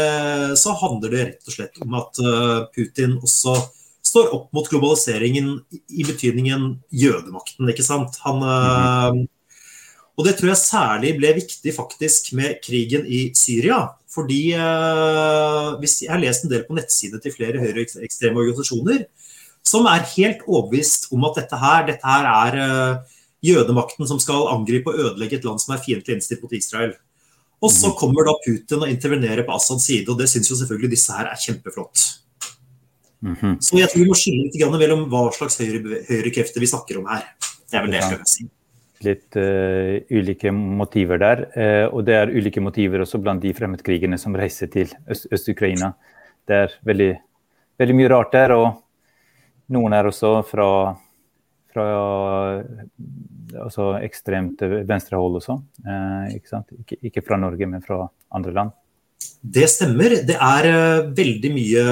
så 0.58 0.74
handler 0.80 1.12
det 1.12 1.22
rett 1.28 1.46
og 1.46 1.54
slett 1.54 1.78
om 1.84 1.94
at 2.00 2.18
uh, 2.24 2.64
Putin 2.74 3.20
også 3.20 3.54
står 4.02 4.32
opp 4.34 4.48
mot 4.56 4.66
globaliseringen 4.66 5.54
i 5.94 6.02
betydningen 6.08 6.72
jødemakten, 6.90 7.70
ikke 7.70 7.86
sant. 7.86 8.18
Han, 8.26 8.42
uh, 8.42 9.22
og 10.18 10.26
det 10.26 10.34
tror 10.40 10.50
jeg 10.50 10.64
særlig 10.64 11.14
ble 11.20 11.36
viktig 11.38 11.76
faktisk 11.76 12.32
med 12.38 12.58
krigen 12.66 13.06
i 13.06 13.28
Syria. 13.38 13.84
Fordi 14.12 14.42
hvis 15.80 16.02
Jeg 16.02 16.10
har 16.12 16.20
lest 16.20 16.44
en 16.44 16.50
del 16.52 16.66
på 16.66 16.74
nettsidene 16.76 17.22
til 17.24 17.32
flere 17.32 17.62
høyreekstreme 17.62 18.42
organisasjoner 18.42 19.06
som 19.66 19.86
er 19.86 20.06
helt 20.16 20.42
overbevist 20.48 21.10
om 21.14 21.24
at 21.28 21.38
dette 21.38 21.58
her, 21.58 21.86
dette 21.88 22.06
her 22.06 22.28
er 22.28 22.58
uh, 22.58 23.18
jødemakten 23.42 24.08
som 24.08 24.20
skal 24.22 24.48
angripe 24.52 24.90
og 24.90 24.98
ødelegge 24.98 25.38
et 25.38 25.46
land 25.46 25.62
som 25.62 25.74
er 25.74 25.82
fiendtlig 25.84 26.18
innstilt 26.18 26.42
mot 26.42 26.54
Israel. 26.56 26.96
Og 27.62 27.70
så 27.70 27.92
mhm. 27.92 27.98
kommer 28.00 28.26
da 28.26 28.34
Putin 28.42 28.82
og 28.82 28.90
intervenerer 28.90 29.46
på 29.46 29.54
Assads 29.54 29.86
side, 29.86 30.08
og 30.10 30.18
det 30.18 30.28
syns 30.30 30.50
jo 30.50 30.58
selvfølgelig 30.58 30.96
disse 30.96 31.14
her 31.14 31.30
er 31.30 31.38
kjempeflott. 31.38 32.08
Mm 33.22 33.34
-hmm. 33.34 33.56
Så 33.60 33.78
jeg 33.78 33.88
tror 33.88 34.02
vi 34.02 34.08
må 34.08 34.14
skille 34.14 34.42
litt 34.42 34.78
mellom 34.78 35.06
hva 35.10 35.30
slags 35.30 35.58
høyre, 35.58 36.02
høyrekrefter 36.08 36.60
vi 36.60 36.66
snakker 36.66 36.98
om 36.98 37.06
her. 37.06 37.22
Det 37.70 37.78
er 37.78 37.82
vel 37.82 37.90
det 37.90 38.00
jeg 38.00 38.10
skal 38.10 38.26
si. 38.26 38.48
Litt 39.02 39.36
uh, 39.36 40.18
ulike 40.18 40.50
motiver 40.52 41.18
der. 41.18 41.46
Uh, 41.54 41.94
og 41.94 42.04
det 42.06 42.14
er 42.14 42.34
ulike 42.34 42.60
motiver 42.60 43.00
også 43.00 43.18
blant 43.22 43.42
de 43.42 43.54
fremmedkrigerne 43.54 44.18
som 44.18 44.34
reiser 44.34 44.66
til 44.66 44.90
Øst-Ukraina. 45.08 45.92
det 46.48 46.56
er 46.56 46.70
veldig, 46.84 47.14
veldig, 47.78 47.94
mye 47.94 48.08
rart 48.08 48.32
der. 48.32 48.52
Og 48.52 48.82
noen 49.72 49.96
er 49.96 50.08
også 50.08 50.34
fra, 50.48 50.68
fra 51.72 51.86
altså 53.58 53.92
ekstremt 54.02 54.62
venstrehold 54.88 55.40
også. 55.40 55.58
Eh, 55.86 56.36
ikke, 56.38 56.62
ikke, 56.84 57.00
ikke 57.10 57.24
fra 57.26 57.40
Norge, 57.40 57.68
men 57.68 57.84
fra 57.84 58.04
andre 58.32 58.54
land. 58.56 58.78
Det 59.42 59.66
stemmer. 59.70 60.14
Det 60.26 60.36
er 60.38 60.66
uh, 60.70 61.08
veldig 61.16 61.50
mye 61.54 61.82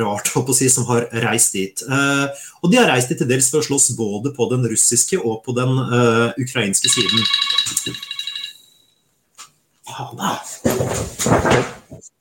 rart 0.00 0.30
si, 0.58 0.68
som 0.70 0.88
har 0.90 1.06
reist 1.22 1.54
dit. 1.54 1.82
Uh, 1.86 2.26
og 2.62 2.72
de 2.72 2.80
har 2.80 2.90
reist 2.90 3.12
dit 3.12 3.18
til 3.22 3.30
dels 3.30 3.50
for 3.52 3.62
å 3.62 3.66
slåss 3.68 3.92
både 3.98 4.32
på 4.34 4.48
den 4.50 4.66
russiske 4.66 5.18
og 5.20 5.44
på 5.46 5.54
den 5.54 5.70
uh, 5.86 6.34
ukrainske 6.42 6.90
siden. 6.90 7.22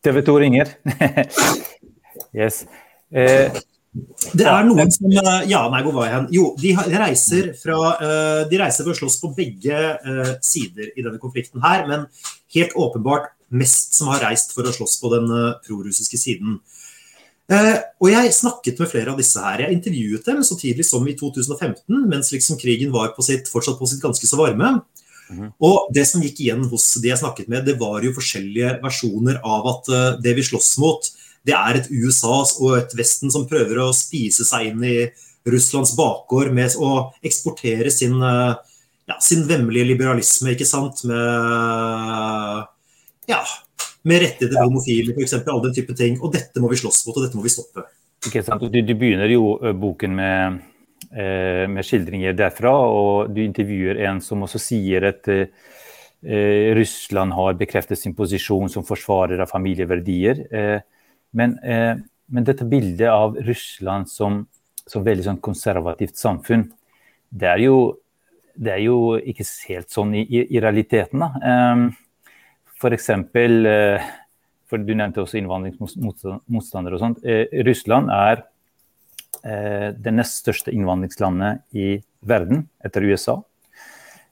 TV 0.05 0.21
2 0.21 0.39
ringer. 0.45 0.75
yes. 2.41 2.65
Det 4.35 4.47
er 4.49 4.65
noen 4.67 4.91
som 4.91 5.11
Ja, 5.47 5.61
nei, 5.71 5.81
hvor 5.85 5.95
var 5.95 6.09
jeg 6.09 6.15
hen? 6.15 6.27
Jo, 6.35 6.49
de, 6.59 6.73
reiser, 6.99 7.51
fra, 7.59 7.77
de 8.49 8.59
reiser 8.59 8.83
for 8.83 8.91
å 8.91 8.99
slåss 8.99 9.19
på 9.21 9.31
begge 9.37 9.81
sider 10.43 10.91
i 10.91 11.05
denne 11.05 11.21
konflikten 11.21 11.63
her, 11.63 11.85
men 11.87 12.07
helt 12.55 12.75
åpenbart 12.75 13.31
mest 13.55 13.95
som 13.95 14.09
har 14.11 14.23
reist 14.25 14.55
for 14.55 14.67
å 14.67 14.73
slåss 14.75 14.97
på 14.99 15.11
den 15.13 15.31
prorussiske 15.67 16.19
siden. 16.19 16.59
Og 18.01 18.09
Jeg 18.09 18.33
snakket 18.33 18.81
med 18.81 18.89
flere 18.89 19.13
av 19.13 19.21
disse 19.21 19.41
her. 19.41 19.65
Jeg 19.65 19.77
intervjuet 19.77 20.27
dem 20.27 20.43
så 20.43 20.57
tidlig 20.59 20.87
som 20.87 21.05
i 21.07 21.15
2015, 21.17 22.03
mens 22.09 22.33
liksom 22.33 22.59
krigen 22.59 22.93
var 22.93 23.13
på 23.15 23.25
sitt, 23.25 23.51
fortsatt 23.51 23.77
på 23.79 23.89
sitt 23.89 24.03
ganske 24.03 24.27
så 24.27 24.39
varme. 24.39 24.79
Mm 25.29 25.39
-hmm. 25.39 25.51
Og 25.59 25.93
Det 25.93 26.05
som 26.07 26.21
gikk 26.21 26.39
igjen 26.39 26.65
hos 26.65 27.01
de 27.01 27.07
jeg 27.07 27.17
snakket 27.17 27.47
med, 27.47 27.65
det 27.65 27.79
var 27.79 28.01
jo 28.01 28.13
forskjellige 28.13 28.81
versjoner 28.81 29.39
av 29.43 29.67
at 29.67 30.21
det 30.21 30.35
vi 30.35 30.43
slåss 30.43 30.77
mot, 30.77 31.11
det 31.45 31.55
er 31.55 31.79
et 31.79 31.89
USA 31.93 32.41
og 32.43 32.77
et 32.79 32.95
Vesten 32.97 33.33
som 33.33 33.47
prøver 33.49 33.81
å 33.83 33.91
spise 33.95 34.45
seg 34.47 34.71
inn 34.71 34.85
i 34.85 34.97
Russlands 35.45 35.93
bakgård 35.97 36.53
med 36.57 36.73
å 36.81 37.11
eksportere 37.25 37.91
sin, 37.93 38.17
ja, 38.19 39.17
sin 39.21 39.43
vemmelige 39.45 39.91
liberalisme, 39.91 40.55
ikke 40.55 40.65
sant, 40.65 41.03
med 41.05 42.65
ja, 43.29 43.41
med 44.05 44.21
rettigheter 44.21 44.53
til 44.53 44.61
homofile, 44.67 45.15
f.eks. 45.15 45.35
All 45.41 45.63
den 45.65 45.75
type 45.75 45.95
ting. 45.97 46.17
Og 46.21 46.33
dette 46.35 46.61
må 46.61 46.69
vi 46.71 46.79
slåss 46.79 47.03
mot, 47.07 47.17
og 47.17 47.25
dette 47.25 47.37
må 47.37 47.45
vi 47.45 47.53
stoppe. 47.53 47.85
Du, 48.25 48.79
du 48.81 48.93
begynner 48.97 49.29
jo 49.29 49.55
boken 49.77 50.15
med, 50.17 50.59
eh, 51.11 51.65
med, 51.69 51.85
skildringer 51.85 52.37
derfra, 52.37 52.73
og 52.73 53.33
du 53.33 53.43
intervjuer 53.43 54.01
en 54.09 54.21
som 54.23 54.45
også 54.45 54.61
sier 54.61 55.09
at 55.11 55.29
eh, 55.29 55.49
Russland 56.77 57.35
har 57.37 57.57
bekreftet 57.59 58.01
sin 58.01 58.15
posisjon 58.17 58.71
som 58.73 58.85
forsvarer 58.87 59.41
av 59.41 59.51
familieverdier. 59.51 60.41
Eh, 60.49 60.79
men, 61.35 61.57
men, 61.61 62.47
dette 62.47 62.65
bildet 62.65 63.09
av 63.11 63.35
Russland 63.45 64.09
som, 64.09 64.39
som 64.87 65.03
veldig 65.05 65.27
sånn 65.27 65.43
konservativt 65.43 66.17
samfunn, 66.17 66.69
det 67.29 67.51
er, 67.51 67.61
jo, 67.65 67.77
det 68.55 68.71
er 68.77 68.81
jo 68.85 68.97
ikke 69.19 69.45
helt 69.67 69.91
sånn 69.91 70.15
i, 70.15 70.23
i, 70.23 70.45
i 70.55 70.63
realiteten. 70.63 71.25
da. 71.25 71.29
Eh, 71.51 72.01
For, 72.75 72.91
eh, 72.91 74.05
for 74.67 74.83
du 74.83 74.93
nevnte 74.93 75.23
også 75.23 75.39
innvandringsmotstandere 75.39 76.97
og 76.97 77.01
sånt. 77.01 77.23
Eh, 77.23 77.47
Russland 77.65 78.11
er 78.11 78.43
eh, 79.43 79.89
det 79.95 80.13
nest 80.13 80.43
største 80.43 80.73
innvandringslandet 80.75 81.63
i 81.73 82.01
verden 82.21 82.67
etter 82.83 83.05
USA. 83.05 83.41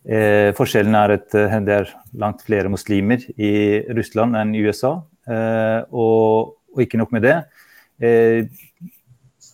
forskjellen 0.04 0.96
er 1.00 1.12
at 1.14 1.30
det 1.32 1.72
er 1.72 1.92
langt 2.20 2.42
flere 2.44 2.68
muslimer 2.68 3.22
i 3.40 3.80
Russland 3.96 4.36
enn 4.36 4.52
i 4.52 4.60
USA. 4.66 5.00
og, 5.90 6.58
og 6.74 6.84
ikke 6.86 7.00
nok 7.02 7.14
med 7.16 7.26
det. 7.28 7.38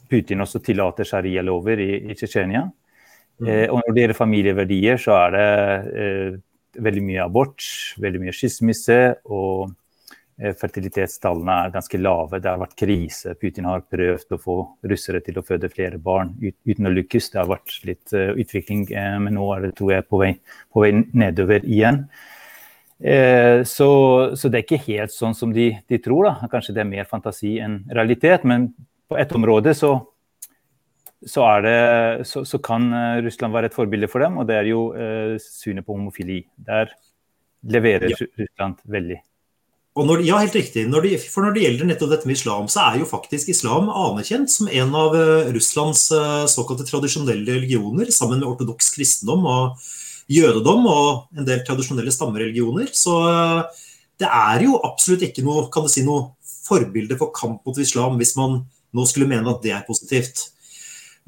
Putin 0.10 0.42
også 0.42 0.62
tillater 0.64 1.06
sharia-lover 1.06 1.82
i, 1.84 1.90
i 2.10 2.16
Tsjetsjenia. 2.18 2.66
Mm. 3.40 3.48
og 3.72 3.78
når 3.80 3.94
det 3.96 4.02
gjelder 4.02 4.18
familieverdier, 4.18 4.98
så 5.00 5.14
er 5.16 5.30
det 5.32 5.44
veldig 6.84 7.04
mye 7.06 7.24
abort, 7.24 7.66
veldig 8.02 8.22
mye 8.26 8.34
skilsmisse, 8.36 8.98
og 9.32 9.72
eh, 10.42 10.56
fertilitetstallene 10.60 11.56
er 11.66 11.74
ganske 11.74 12.02
lave. 12.02 12.42
Det 12.42 12.52
har 12.52 12.62
vært 12.62 12.78
krise. 12.80 13.36
Putin 13.40 13.70
har 13.70 13.86
prøvd 13.88 14.36
å 14.36 14.42
få 14.42 14.58
russere 14.92 15.24
til 15.26 15.40
å 15.40 15.46
føde 15.46 15.72
flere 15.72 16.02
barn 16.04 16.36
uten 16.42 16.90
å 16.90 16.94
lykkes. 16.98 17.32
Det 17.34 17.42
har 17.42 17.52
vært 17.52 17.78
litt 17.90 18.14
utvikling, 18.14 18.88
men 19.24 19.40
nå 19.40 19.48
er 19.56 19.68
det 19.68 19.76
tror 19.80 19.96
jeg, 19.96 20.08
på 20.10 20.22
vei, 20.22 20.34
på 20.74 20.86
vei 20.86 20.94
nedover 21.00 21.66
igjen. 21.66 22.06
Uh, 23.00 23.64
så, 23.64 23.90
så, 24.36 24.50
det 24.52 24.60
er 24.60 24.66
ikke 24.66 24.86
helt 24.90 25.14
sånn 25.16 25.36
som 25.38 25.54
de, 25.56 25.72
de 25.88 26.00
tror. 26.04 26.28
Da. 26.28 26.50
Kanskje 26.52 26.76
det 26.76 26.84
er 26.84 26.90
mer 26.90 27.08
fantasi 27.08 27.58
enn 27.64 27.82
realitet, 27.88 28.48
men 28.48 28.72
på 29.10 29.18
ett 29.18 29.32
område 29.36 29.74
så 29.78 29.98
så, 31.26 31.44
det, 31.62 32.28
så, 32.28 32.46
så, 32.48 32.60
kan 32.64 32.92
eh, 32.96 33.22
Russland 33.26 33.56
være 33.56 33.70
et 33.70 33.76
forbilde 33.76 34.08
for 34.08 34.24
dem, 34.24 34.38
og 34.40 34.48
det 34.48 34.56
er 34.56 34.70
jo 34.70 34.84
eh, 34.96 35.36
synet 35.44 35.86
på 35.88 35.98
homofili. 35.98 36.46
Der 36.56 36.94
leverer 37.68 38.14
ja. 38.14 38.20
Russland 38.40 38.80
veldig. 38.88 39.20
Når, 40.00 40.22
ja, 40.24 40.38
helt 40.40 40.56
riktig. 40.56 40.86
Når 40.88 41.04
det, 41.04 41.18
for 41.28 41.44
når 41.44 41.58
det 41.58 41.64
gjelder 41.66 41.88
nettopp 41.90 42.12
dette 42.14 42.30
med 42.30 42.38
islam, 42.38 42.70
så 42.72 42.86
er 42.86 43.02
jo 43.02 43.10
faktisk 43.10 43.50
islam 43.52 43.90
anerkjent 43.92 44.52
som 44.54 44.70
en 44.72 44.94
av 44.96 45.18
uh, 45.18 45.50
Russlands 45.52 46.06
såkalte 46.54 46.86
tradisjonelle 46.88 47.58
religioner, 47.58 48.08
sammen 48.16 48.40
med 48.40 48.48
ortodoks 48.48 48.94
kristendom 48.96 49.44
og 49.50 49.90
jødedom 50.30 50.86
og 50.90 51.38
en 51.38 51.48
del 51.48 51.64
tradisjonelle 51.66 52.14
stammereligioner. 52.14 52.92
Så 52.94 53.16
uh, 53.26 53.66
det 54.20 54.30
er 54.30 54.66
jo 54.68 54.80
absolutt 54.86 55.26
ikke 55.26 55.46
noe, 55.46 55.68
kan 55.74 55.86
du 55.86 55.92
si, 55.92 56.06
noe 56.06 56.34
forbilde 56.70 57.18
for 57.18 57.34
kamp 57.34 57.66
mot 57.66 57.78
islam 57.82 58.20
hvis 58.20 58.36
man 58.38 58.62
nå 58.94 59.06
skulle 59.10 59.30
mene 59.30 59.50
at 59.50 59.62
det 59.64 59.74
er 59.74 59.86
positivt. 59.88 60.50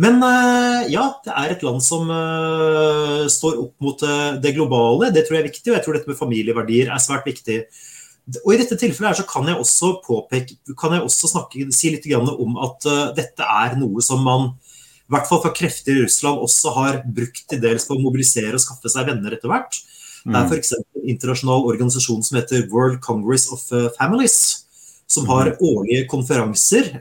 Men 0.01 0.17
eh, 0.25 0.87
ja, 0.89 1.03
det 1.21 1.33
er 1.37 1.51
et 1.53 1.63
land 1.65 1.81
som 1.85 2.07
uh, 2.09 3.27
står 3.29 3.59
opp 3.61 3.85
mot 3.85 3.99
det 4.41 4.53
globale. 4.55 5.11
Det 5.13 5.27
tror 5.27 5.37
jeg 5.37 5.43
er 5.43 5.49
viktig, 5.51 5.67
og 5.69 5.75
jeg 5.75 5.83
tror 5.85 5.97
dette 5.97 6.09
med 6.09 6.17
familieverdier 6.17 6.89
er 6.89 7.03
svært 7.03 7.27
viktig. 7.29 7.59
Og 8.41 8.49
I 8.53 8.57
dette 8.63 8.79
tilfellet 8.81 9.19
så 9.19 9.27
kan 9.29 9.45
jeg 9.49 9.61
også 9.61 9.91
påpeke, 10.05 10.57
kan 10.79 10.95
jeg 10.95 11.05
også 11.05 11.29
snakke, 11.35 11.67
si 11.75 11.93
litt 11.93 12.07
om 12.15 12.57
at 12.65 12.87
dette 13.17 13.45
er 13.45 13.77
noe 13.77 14.01
som 14.05 14.25
man 14.25 14.49
i 15.11 15.15
hvert 15.15 15.27
fall 15.27 15.41
fra 15.43 15.51
krefter 15.55 15.97
i 15.97 16.05
Russland 16.05 16.39
også 16.39 16.71
har 16.77 17.01
brukt 17.03 17.43
til 17.51 17.59
dels 17.59 17.83
for 17.87 17.99
å 17.99 18.03
mobilisere 18.03 18.55
og 18.55 18.63
skaffe 18.63 18.91
seg 18.91 19.09
venner 19.11 19.35
etter 19.35 19.51
hvert. 19.51 19.75
Det 20.23 20.37
er 20.37 20.47
f.eks. 20.47 20.71
en 20.77 21.09
internasjonal 21.11 21.65
organisasjon 21.67 22.23
som 22.23 22.37
heter 22.37 22.67
World 22.71 23.01
Congress 23.03 23.49
of 23.51 23.63
Families, 23.97 24.37
som 25.11 25.25
har 25.27 25.49
mm. 25.51 25.63
årlige 25.67 26.05
konferanser 26.11 26.91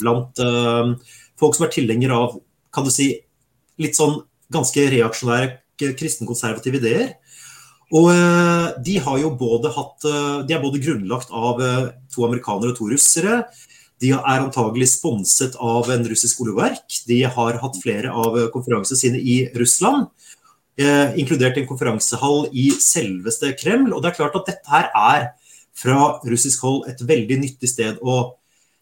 blant 0.00 0.40
folk 1.36 1.58
som 1.58 1.66
er 1.66 1.74
tilhengere 1.74 2.16
av 2.16 2.38
kan 2.72 2.86
du 2.86 2.92
si, 2.92 3.10
litt 3.80 3.96
sånn 3.98 4.18
ganske 4.52 4.88
reaksjonære 4.92 5.92
kristenkonservative 5.98 6.80
ideer. 6.80 7.14
Og 7.94 8.08
eh, 8.10 8.68
de 8.82 8.96
har 8.98 9.18
jo 9.22 9.28
både 9.38 9.70
hatt 9.70 10.06
eh, 10.08 10.38
De 10.48 10.56
er 10.56 10.62
både 10.62 10.80
grunnlagt 10.82 11.30
av 11.30 11.60
eh, 11.62 11.84
to 12.10 12.24
amerikanere 12.26 12.72
og 12.72 12.80
to 12.80 12.88
russere. 12.90 13.44
De 14.02 14.12
er 14.12 14.42
antagelig 14.42 14.90
sponset 14.92 15.56
av 15.62 15.88
en 15.92 16.04
russisk 16.10 16.42
oljeverk. 16.44 16.84
De 17.08 17.22
har 17.24 17.60
hatt 17.62 17.80
flere 17.82 18.12
av 18.12 18.36
konferansene 18.52 19.00
sine 19.00 19.20
i 19.20 19.38
Russland. 19.56 20.10
Inkludert 21.16 21.56
en 21.56 21.68
konferansehall 21.70 22.50
i 22.52 22.66
selveste 22.76 23.54
Kreml. 23.56 23.94
Og 23.96 24.02
det 24.04 24.10
er 24.10 24.18
klart 24.18 24.36
at 24.36 24.50
dette 24.50 24.68
her 24.68 24.90
er 24.92 25.30
fra 25.76 26.18
russisk 26.28 26.64
hold 26.64 26.90
et 26.90 27.00
veldig 27.08 27.40
nyttig 27.44 27.70
sted 27.72 28.02
å 28.04 28.18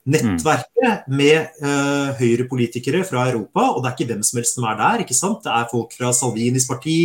nettverke 0.04 0.90
med 1.08 1.62
eh, 1.64 2.10
høyrepolitikere 2.18 3.04
fra 3.08 3.28
Europa. 3.30 3.70
Og 3.72 3.82
det 3.82 3.90
er 3.90 3.96
ikke 3.96 4.10
hvem 4.12 4.26
som 4.26 4.40
helst 4.40 4.58
som 4.58 4.68
er 4.68 4.78
der. 4.80 5.04
ikke 5.04 5.16
sant? 5.16 5.42
Det 5.46 5.52
er 5.54 5.70
folk 5.70 5.96
fra 5.96 6.12
Salvinis 6.16 6.68
parti, 6.68 6.98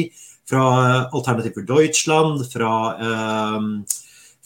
fra 0.50 0.66
Alternativ 1.16 1.56
for 1.60 1.68
Deutschland, 1.70 2.42
fra 2.50 2.74
uh, 2.98 3.66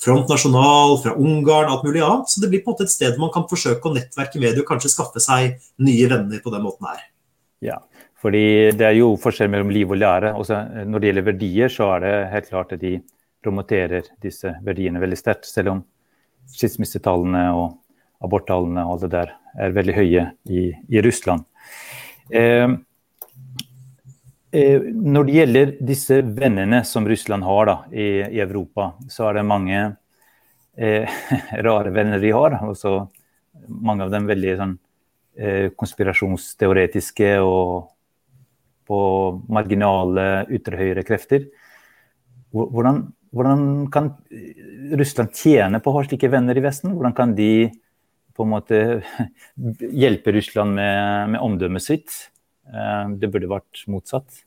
Front 0.04 0.30
National, 0.30 0.98
fra 1.04 1.16
Ungarn, 1.16 1.72
alt 1.72 1.86
mulig 1.88 2.04
annet. 2.04 2.30
Så 2.30 2.44
det 2.44 2.50
blir 2.52 2.64
på 2.64 2.72
en 2.72 2.76
måte 2.76 2.88
et 2.88 2.94
sted 2.94 3.20
man 3.22 3.32
kan 3.34 3.48
forsøke 3.50 3.88
å 3.88 3.96
nettverke 3.96 4.42
med 4.42 4.60
og 4.60 4.68
kanskje 4.68 4.92
skaffe 4.92 5.24
seg 5.24 5.58
nye 5.84 6.10
venner 6.12 6.44
på 6.44 6.52
den 6.54 6.66
måten 6.66 6.90
her. 6.90 7.06
Ja, 7.64 7.78
fordi 8.20 8.72
det 8.76 8.88
er 8.90 8.98
jo 8.98 9.14
forskjell 9.20 9.52
mellom 9.52 9.72
liv 9.74 9.92
og 9.92 10.02
lære. 10.02 10.34
Også 10.40 10.60
når 10.90 11.00
det 11.00 11.12
gjelder 11.12 11.28
verdier, 11.30 11.72
så 11.72 11.94
er 11.96 12.04
det 12.04 12.14
helt 12.34 12.52
klart 12.52 12.76
at 12.76 12.84
de 12.84 12.98
promoterer 13.44 14.12
disse 14.24 14.56
verdiene 14.64 15.02
veldig 15.04 15.20
sterkt. 15.20 15.48
Selv 15.48 15.76
om 15.76 15.84
skilsmissetallene 16.52 17.46
og 17.56 17.80
aborttallene 18.24 18.84
og 18.88 19.04
det 19.04 19.12
der 19.16 19.34
er 19.60 19.76
veldig 19.76 19.96
høye 19.96 20.26
i, 20.52 20.66
i 20.72 21.04
Russland. 21.04 21.44
Eh, 22.32 22.68
eh, 24.54 24.86
når 24.94 25.28
det 25.28 25.36
gjelder 25.38 25.74
disse 25.84 26.20
vennene 26.24 26.84
som 26.88 27.08
Russland 27.10 27.46
har 27.48 27.68
da, 27.70 27.76
i, 27.92 28.08
i, 28.30 28.40
Europa, 28.44 28.94
så 29.12 29.28
er 29.30 29.40
det 29.40 29.48
mange 29.50 29.80
eh, 30.78 31.10
rare 31.68 31.94
venner 31.96 32.22
de 32.22 32.32
har. 32.36 32.60
Også 32.68 32.96
mange 33.68 34.06
av 34.06 34.14
dem 34.14 34.30
veldig 34.30 34.56
sånn, 34.60 34.78
eh, 35.38 35.68
konspirasjonsteoretiske 35.78 37.36
og 37.44 37.92
på 38.88 39.00
marginale 39.54 40.46
ytre 40.54 41.06
krefter. 41.08 41.48
Hvordan, 42.54 43.06
hvordan, 43.34 43.64
kan 43.94 44.12
Russland 44.94 45.34
tjene 45.34 45.80
på 45.82 45.90
å 45.90 45.98
ha 45.98 46.04
slike 46.06 46.30
venner 46.30 46.58
i 46.58 46.64
Vesten? 46.66 46.94
Hvordan 46.94 47.16
kan 47.18 47.34
de 47.38 47.72
på 48.34 48.46
en 48.46 48.52
måte 48.52 48.84
hjelpe 50.04 50.36
Russland 50.36 50.76
med, 50.78 51.34
med 51.34 51.42
omdømmet 51.42 51.86
sitt? 51.86 52.20
Eh, 52.68 53.06
det 53.20 53.32
burde 53.34 53.52
vært 53.52 53.84
motsatt. 53.92 54.44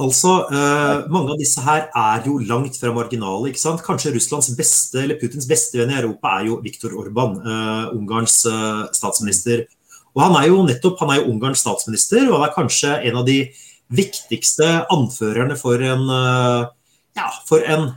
Altså, 0.00 0.32
eh, 0.50 1.08
Mange 1.12 1.34
av 1.34 1.38
disse 1.38 1.60
her 1.62 1.88
er 1.94 2.24
jo 2.26 2.38
langt 2.38 2.78
fra 2.80 2.92
marginale. 2.92 3.50
ikke 3.50 3.60
sant? 3.60 3.82
Kanskje 3.82 4.14
Russlands 4.14 4.50
beste, 4.56 5.02
eller 5.02 5.18
Putins 5.20 5.46
beste 5.46 5.78
venn 5.78 5.90
i 5.90 6.00
Europa 6.00 6.40
er 6.40 6.46
jo 6.46 6.60
Viktor 6.62 6.96
Orban, 6.96 7.36
eh, 7.36 7.94
Ungarns 7.94 8.46
eh, 8.46 8.88
statsminister. 8.92 9.66
Og 10.14 10.22
Han 10.22 10.36
er 10.42 10.48
jo 10.48 10.62
nettopp, 10.66 10.98
han 11.00 11.10
er 11.10 11.22
jo 11.22 11.32
Ungarns 11.32 11.60
statsminister, 11.60 12.28
og 12.30 12.40
han 12.40 12.48
er 12.48 12.54
kanskje 12.54 13.04
en 13.08 13.16
av 13.16 13.26
de 13.26 13.50
viktigste 13.90 14.86
anførerne 14.90 15.56
for 15.56 15.80
en, 15.80 16.08
uh, 16.08 16.68
ja, 17.16 17.28
for 17.46 17.60
en 17.60 17.94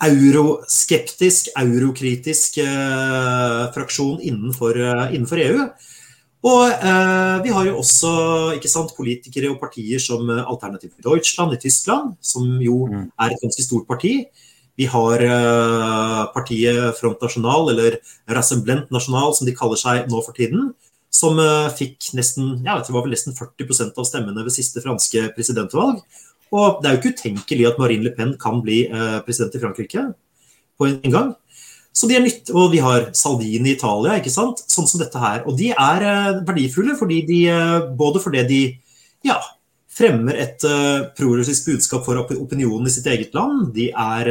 euroskeptisk, 0.00 1.48
eurokritisk 1.56 2.60
fraksjon 3.72 4.20
innenfor, 4.20 4.76
innenfor 5.12 5.40
EU. 5.40 5.68
Og 6.44 6.68
eh, 6.68 7.36
vi 7.42 7.52
har 7.54 7.66
jo 7.66 7.78
også 7.80 8.10
sant, 8.68 8.92
politikere 8.96 9.48
og 9.50 9.60
partier 9.60 10.02
som 10.02 10.28
eh, 10.30 10.44
Alternativ 10.44 10.92
for 10.92 11.08
Deutschland 11.08 11.56
i 11.56 11.60
Tyskland, 11.62 12.14
som 12.20 12.44
jo 12.62 12.84
mm. 12.90 13.06
er 13.16 13.32
et 13.32 13.42
ganske 13.42 13.64
stort 13.64 13.88
parti. 13.88 14.26
Vi 14.76 14.84
har 14.92 15.22
eh, 15.24 16.22
partiet 16.34 16.98
Front 17.00 17.22
National, 17.24 17.70
eller 17.72 17.96
Rassemblent 18.28 18.90
National, 18.92 19.32
som 19.34 19.48
de 19.48 19.56
kaller 19.56 19.80
seg 19.80 20.10
nå 20.12 20.20
for 20.22 20.36
tiden. 20.36 20.74
Som 21.10 21.40
eh, 21.40 21.72
fikk 21.78 22.12
nesten, 22.18 22.58
ja, 22.66 22.76
det 22.84 22.92
var 22.92 23.06
vel 23.06 23.16
nesten 23.16 23.34
40% 23.34 23.96
av 23.96 24.08
stemmene 24.08 24.44
ved 24.44 24.54
siste 24.54 24.84
franske 24.84 25.30
presidentvalg. 25.36 26.02
Og 26.54 26.82
det 26.82 26.88
er 26.88 26.94
jo 26.94 27.00
ikke 27.00 27.16
utenkelig 27.16 27.70
at 27.70 27.80
Marine 27.80 28.06
Le 28.06 28.12
Pen 28.14 28.36
kan 28.40 28.60
bli 28.62 28.84
eh, 28.86 29.18
president 29.26 29.56
i 29.56 29.62
Frankrike 29.64 30.04
på 30.76 30.90
en 30.92 31.12
gang. 31.14 31.32
Så 31.96 32.08
de 32.08 32.16
er 32.18 32.24
nytt, 32.24 32.50
Og 32.52 32.72
vi 32.74 32.82
har 32.84 33.10
Salvini 33.16 33.72
i 33.72 33.76
Italia, 33.76 34.18
ikke 34.20 34.32
sant? 34.32 34.60
sånn 34.68 34.88
som 34.88 35.00
dette 35.00 35.20
her. 35.20 35.44
Og 35.48 35.56
de 35.56 35.70
er 35.72 36.04
uh, 36.04 36.42
verdifulle 36.44 36.96
fordi 36.98 37.22
de, 37.28 37.40
uh, 37.48 37.88
både 37.96 38.20
fordi 38.20 38.42
de 38.50 38.60
ja, 39.24 39.38
fremmer 39.96 40.36
et 40.44 40.66
uh, 40.68 41.08
prorussisk 41.16 41.70
budskap 41.70 42.04
for 42.04 42.20
opinionen 42.20 42.90
i 42.90 42.92
sitt 42.92 43.08
eget 43.08 43.32
land. 43.36 43.70
De 43.76 43.88
er, 43.88 44.30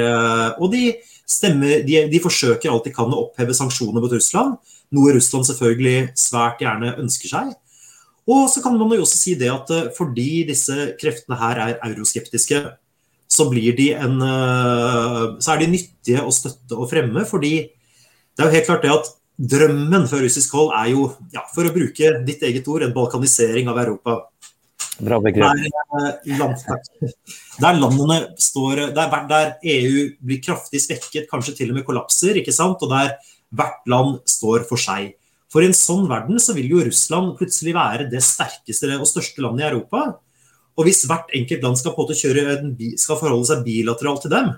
og 0.62 0.70
de, 0.76 0.94
stemmer, 1.26 1.82
de, 1.88 2.04
de, 2.12 2.22
forsøker 2.22 2.70
alt 2.70 2.86
de 2.86 2.94
kan 2.94 3.10
å 3.10 3.26
oppheve 3.26 3.58
sanksjoner 3.58 4.04
mot 4.04 4.14
Russland. 4.14 4.60
Noe 4.94 5.18
Russland 5.18 5.50
selvfølgelig 5.50 6.12
svært 6.22 6.62
gjerne 6.62 6.94
ønsker 7.02 7.34
seg. 7.34 7.54
Og 8.30 8.46
så 8.50 8.62
kan 8.62 8.78
man 8.78 8.94
jo 8.94 9.04
også 9.06 9.18
si 9.18 9.34
det 9.38 9.50
at 9.54 9.74
fordi 9.98 10.46
disse 10.46 10.94
kreftene 11.02 11.38
her 11.42 11.62
er 11.62 11.76
euroskeptiske, 11.90 12.62
så, 13.28 13.48
de 13.52 13.88
en, 13.94 14.22
eh, 14.22 15.22
så 15.42 15.54
er 15.54 15.64
de 15.64 15.72
nyttige 15.72 16.24
å 16.24 16.34
støtte 16.34 16.78
og 16.78 16.90
fremme. 16.92 17.26
fordi 17.26 17.70
det 18.36 18.44
er 18.44 18.50
jo 18.50 18.56
helt 18.56 18.68
klart 18.68 18.84
det 18.84 18.92
at 18.92 19.12
drømmen 19.36 20.08
for 20.08 20.24
russisk 20.24 20.54
hold 20.56 20.72
er 20.76 20.92
jo, 20.94 21.10
ja, 21.34 21.44
for 21.54 21.68
å 21.68 21.74
bruke 21.76 22.14
ditt 22.28 22.44
eget 22.44 22.68
ord, 22.68 22.84
en 22.84 22.96
balkanisering 22.96 23.68
av 23.72 23.80
Europa. 23.80 24.30
Bra 25.00 25.20
begrep. 25.20 25.60
Der, 25.60 26.20
eh, 26.32 27.12
der 27.60 27.80
landene 27.80 28.20
står 28.40 28.94
der, 28.96 29.16
der, 29.28 29.54
EU 29.64 30.10
blir 30.22 30.42
kraftig 30.44 30.80
svekket, 30.84 31.28
kanskje 31.32 31.58
til 31.58 31.74
og 31.74 31.80
med 31.80 31.88
kollapser, 31.88 32.40
ikke 32.40 32.56
sant? 32.56 32.82
og 32.82 32.92
der 32.94 33.16
hvert 33.56 33.84
land 33.92 34.20
står 34.30 34.68
for 34.70 34.80
seg. 34.80 35.16
For 35.52 35.64
i 35.64 35.70
en 35.70 35.78
sånn 35.78 36.08
verden 36.10 36.40
så 36.42 36.56
vil 36.56 36.72
jo 36.72 36.84
Russland 36.84 37.36
plutselig 37.40 37.76
være 37.76 38.10
det 38.12 38.24
sterkeste 38.24 38.90
og 38.98 39.08
største 39.08 39.44
landet 39.44 39.66
i 39.66 39.70
Europa. 39.70 40.06
Og 40.76 40.88
hvis 40.88 41.06
hvert 41.08 41.32
enkelt 41.36 41.64
land 41.64 41.80
skal, 41.80 41.96
en, 41.96 42.72
skal, 43.00 43.20
forholde 43.20 43.48
seg 43.48 43.66
bilateralt 43.66 44.26
til 44.26 44.34
dem, 44.34 44.54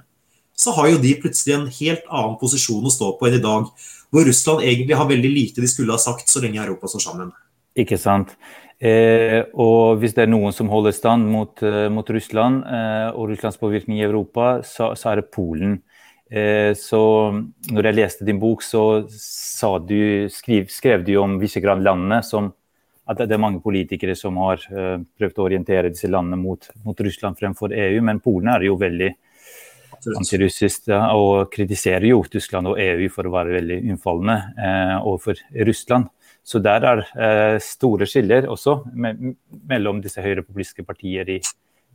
så 0.57 0.73
har 0.73 0.89
jo 0.89 1.01
de 1.01 1.13
plutselig 1.21 1.53
en 1.53 1.67
helt 1.69 2.07
annen 2.09 2.37
posisjon 2.41 2.85
å 2.85 2.93
stå 2.93 3.11
på 3.19 3.27
enn 3.29 3.37
i 3.37 3.43
dag. 3.43 3.67
Hvor 4.09 4.25
Russland 4.25 4.63
egentlig 4.65 4.97
har 4.97 5.09
veldig 5.09 5.29
lite 5.29 5.61
de 5.61 5.69
skulle 5.69 5.93
ha 5.93 6.01
sagt 6.01 6.31
så 6.31 6.41
lenge 6.41 6.63
Europa 6.63 6.89
står 6.89 7.03
sammen. 7.05 7.29
Ikke 7.77 7.99
sant. 8.01 8.33
Eh, 8.77 9.43
og 9.57 10.01
hvis 10.01 10.13
det 10.17 10.25
er 10.25 10.31
noen 10.31 10.53
som 10.53 10.69
holder 10.69 10.93
stand 10.93 11.25
mot, 11.29 11.53
uh, 11.65 11.87
mot 11.89 12.09
Russland 12.13 12.61
eh, 12.65 13.07
og 13.09 13.31
Russlands 13.31 13.57
påvirkning 13.61 14.01
i 14.01 14.05
Europa, 14.05 14.59
så, 14.65 14.91
så 14.97 15.11
er 15.11 15.21
det 15.21 15.31
Polen. 15.33 15.79
Eh, 16.27 16.73
så 16.77 17.01
når 17.71 17.89
jeg 17.89 17.97
leste 17.97 18.27
din 18.27 18.39
bok, 18.41 18.63
så 18.65 18.99
du, 19.87 20.27
skriv, 20.33 20.67
skrev 20.73 21.05
du 21.07 21.15
om 21.21 21.37
Visegrad-landene 21.41 22.21
som 22.25 22.51
at 23.07 23.21
det 23.23 23.35
er 23.35 23.41
mange 23.41 23.61
politikere 23.63 24.15
som 24.19 24.37
har 24.43 24.63
uh, 24.73 24.97
prøvd 25.19 25.39
å 25.39 25.45
orientere 25.47 25.91
disse 25.93 26.09
landene 26.11 26.39
mot, 26.41 26.67
mot, 26.83 26.99
Russland 27.07 27.39
fremfor 27.39 27.75
EU, 27.75 28.01
men 28.03 28.21
Polen 28.23 28.51
er 28.53 28.67
jo 28.67 28.77
veldig 28.79 29.13
antirussisk 30.17 30.91
ja, 30.91 31.07
og 31.17 31.49
kritiserer 31.53 32.05
jo 32.09 32.19
Tyskland 32.31 32.69
og 32.69 32.79
EU 32.79 33.07
for 33.11 33.27
å 33.27 33.33
være 33.33 33.55
veldig 33.57 33.79
unnfallende 33.93 34.37
uh, 34.59 34.97
overfor 35.01 35.39
Russland. 35.67 36.11
Så 36.47 36.61
der 36.63 36.85
er 36.87 37.03
uh, 37.03 37.55
store 37.63 38.07
skiller 38.07 38.47
også 38.51 38.81
me 38.95 39.15
mellom 39.67 40.03
disse 40.03 40.23
høyrepopulistiske 40.23 40.85
partier 40.87 41.27
i, 41.37 41.39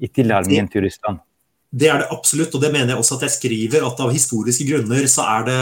i 0.01 0.11
tilnærmingen 0.13 0.69
til 0.73 0.85
Russland. 0.89 1.23
Det 1.73 1.89
er 1.89 2.03
det 2.03 2.11
absolutt, 2.13 2.53
og 2.53 2.61
det 2.61 2.69
mener 2.69 2.93
jeg 2.93 3.01
også 3.01 3.17
at 3.17 3.23
jeg 3.25 3.35
skriver. 3.39 3.85
At 3.87 4.01
av 4.05 4.11
historiske 4.13 4.67
grunner 4.69 5.07
så 5.09 5.25
er, 5.39 5.47
det, 5.47 5.61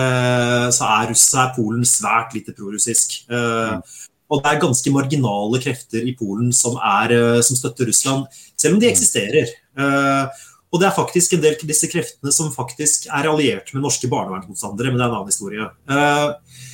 så 0.75 0.89
er, 0.91 1.13
så 1.15 1.45
er 1.45 1.53
Polen 1.55 1.85
svært 1.87 2.35
lite 2.35 2.55
prorussisk. 2.57 3.21
Uh, 3.31 3.77
mm. 3.79 4.09
Og 4.31 4.39
det 4.43 4.53
er 4.53 4.63
ganske 4.63 4.93
marginale 4.95 5.61
krefter 5.63 6.07
i 6.07 6.15
Polen 6.19 6.53
som, 6.55 6.79
er, 6.79 7.15
eh, 7.17 7.43
som 7.47 7.59
støtter 7.59 7.89
Russland, 7.91 8.29
selv 8.59 8.77
om 8.77 8.83
de 8.83 8.91
eksisterer. 8.91 9.51
Eh, 9.51 10.43
og 10.71 10.79
det 10.79 10.87
er 10.87 10.95
faktisk 10.95 11.35
en 11.35 11.43
del 11.43 11.57
av 11.59 11.67
disse 11.67 11.89
kreftene 11.91 12.33
som 12.35 12.53
faktisk 12.55 13.09
er 13.11 13.27
alliert 13.27 13.73
med 13.75 13.83
norske 13.83 14.11
barnevernsmotstandere, 14.11 14.93
men 14.93 15.01
det 15.01 15.07
er 15.07 15.11
en 15.11 15.17
annen 15.19 15.33
historie. 15.33 15.67
Eh, 15.91 16.69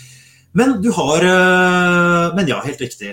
men 0.57 0.79
du 0.81 0.89
har 0.97 1.21
Men 2.33 2.49
ja, 2.49 2.63
helt 2.65 2.81
riktig. 2.81 3.11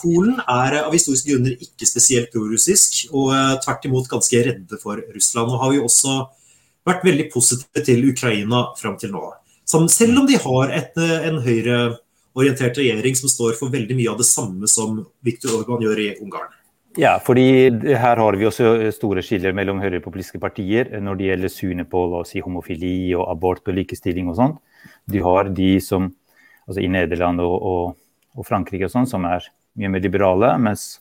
Polen 0.00 0.40
er 0.40 0.80
av 0.80 0.90
historiske 0.90 1.30
grunner 1.30 1.54
ikke 1.54 1.86
spesielt 1.86 2.32
prorussisk, 2.34 3.04
og 3.14 3.30
tvert 3.62 3.86
imot 3.86 4.10
ganske 4.10 4.40
redde 4.48 4.78
for 4.82 4.98
Russland. 5.14 5.46
Og 5.46 5.62
har 5.62 5.76
jo 5.76 5.84
også 5.86 6.16
vært 6.82 7.06
veldig 7.06 7.28
positive 7.30 7.84
til 7.86 8.02
Ukraina 8.10 8.64
fram 8.80 8.98
til 8.98 9.14
nå. 9.14 9.22
Selv 9.62 10.18
om 10.18 10.26
de 10.26 10.40
har 10.42 10.74
et, 10.74 10.98
en 10.98 11.38
høyre 11.44 11.78
orientert 12.38 12.78
regjering 12.78 13.16
som 13.18 13.30
står 13.30 13.56
for 13.58 13.72
veldig 13.72 13.96
mye 13.98 14.10
av 14.12 14.20
det 14.20 14.28
samme 14.28 14.68
som 14.70 15.02
Viktor 15.26 15.60
Orban 15.60 15.82
gjør 15.84 16.02
i 16.02 16.08
Ungarn. 16.20 16.52
Ja, 16.98 17.18
fordi 17.22 17.70
her 17.94 18.18
har 18.18 18.36
vi 18.38 18.48
også 18.48 18.90
store 18.94 19.22
skiller 19.22 19.54
mellom 19.54 19.78
høyrepopulistiske 19.82 20.40
partier 20.42 20.90
når 20.98 21.18
det 21.18 21.28
gjelder 21.28 21.52
synet 21.54 21.90
på 21.90 22.02
si, 22.26 22.42
homofili 22.42 23.12
og 23.14 23.28
abort 23.30 23.68
og 23.70 23.76
likestilling 23.78 24.30
og 24.30 24.38
sånn. 24.40 24.56
Du 25.06 25.20
har 25.22 25.52
de 25.54 25.76
som 25.84 26.08
altså 26.66 26.82
i 26.82 26.90
Nederland 26.90 27.42
og, 27.44 27.54
og, 27.54 27.94
og 28.34 28.46
Frankrike 28.46 28.88
og 28.88 28.94
sånn, 28.94 29.06
som 29.10 29.26
er 29.28 29.46
mye 29.78 29.92
mer 29.94 30.02
liberale, 30.02 30.56
mens 30.58 30.96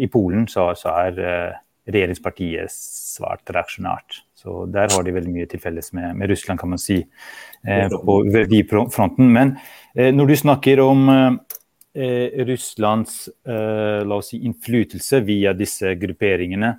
i 0.00 0.08
Polen 0.08 0.46
så, 0.48 0.70
så 0.78 0.94
er 1.04 1.20
uh, 1.20 1.58
regjeringspartiet 1.90 2.72
svært 2.72 3.52
reaksjonært. 3.52 4.22
Så 4.40 4.64
der 4.72 4.92
har 4.92 5.04
de 5.04 5.14
veldig 5.14 5.32
mye 5.34 5.48
til 5.50 5.60
felles 5.60 5.92
med, 5.96 6.14
med 6.16 6.32
Russland, 6.32 6.60
kan 6.60 6.72
man 6.72 6.80
si, 6.80 7.02
eh, 7.02 7.49
på 8.04 8.18
verdifronten. 8.32 9.32
Men 9.32 9.56
eh, 9.94 10.12
når 10.14 10.30
du 10.30 10.36
snakker 10.36 10.80
om 10.84 11.08
eh, 11.10 12.44
Russlands 12.48 13.28
eh, 13.46 14.20
si, 14.24 14.40
innflytelse 14.44 15.20
via 15.26 15.52
disse 15.56 15.94
grupperingene, 16.00 16.72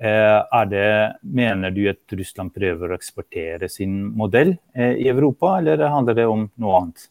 eh, 0.00 0.38
er 0.60 0.70
det, 0.70 0.88
mener 1.22 1.74
du 1.74 1.84
at 1.90 2.16
Russland 2.16 2.54
prøver 2.54 2.92
å 2.92 2.96
eksportere 2.96 3.68
sin 3.72 3.98
modell 4.16 4.56
eh, 4.74 4.96
i 5.04 5.10
Europa, 5.12 5.58
eller 5.58 5.86
handler 5.92 6.18
det 6.18 6.26
om 6.30 6.48
noe 6.56 6.80
annet? 6.80 7.10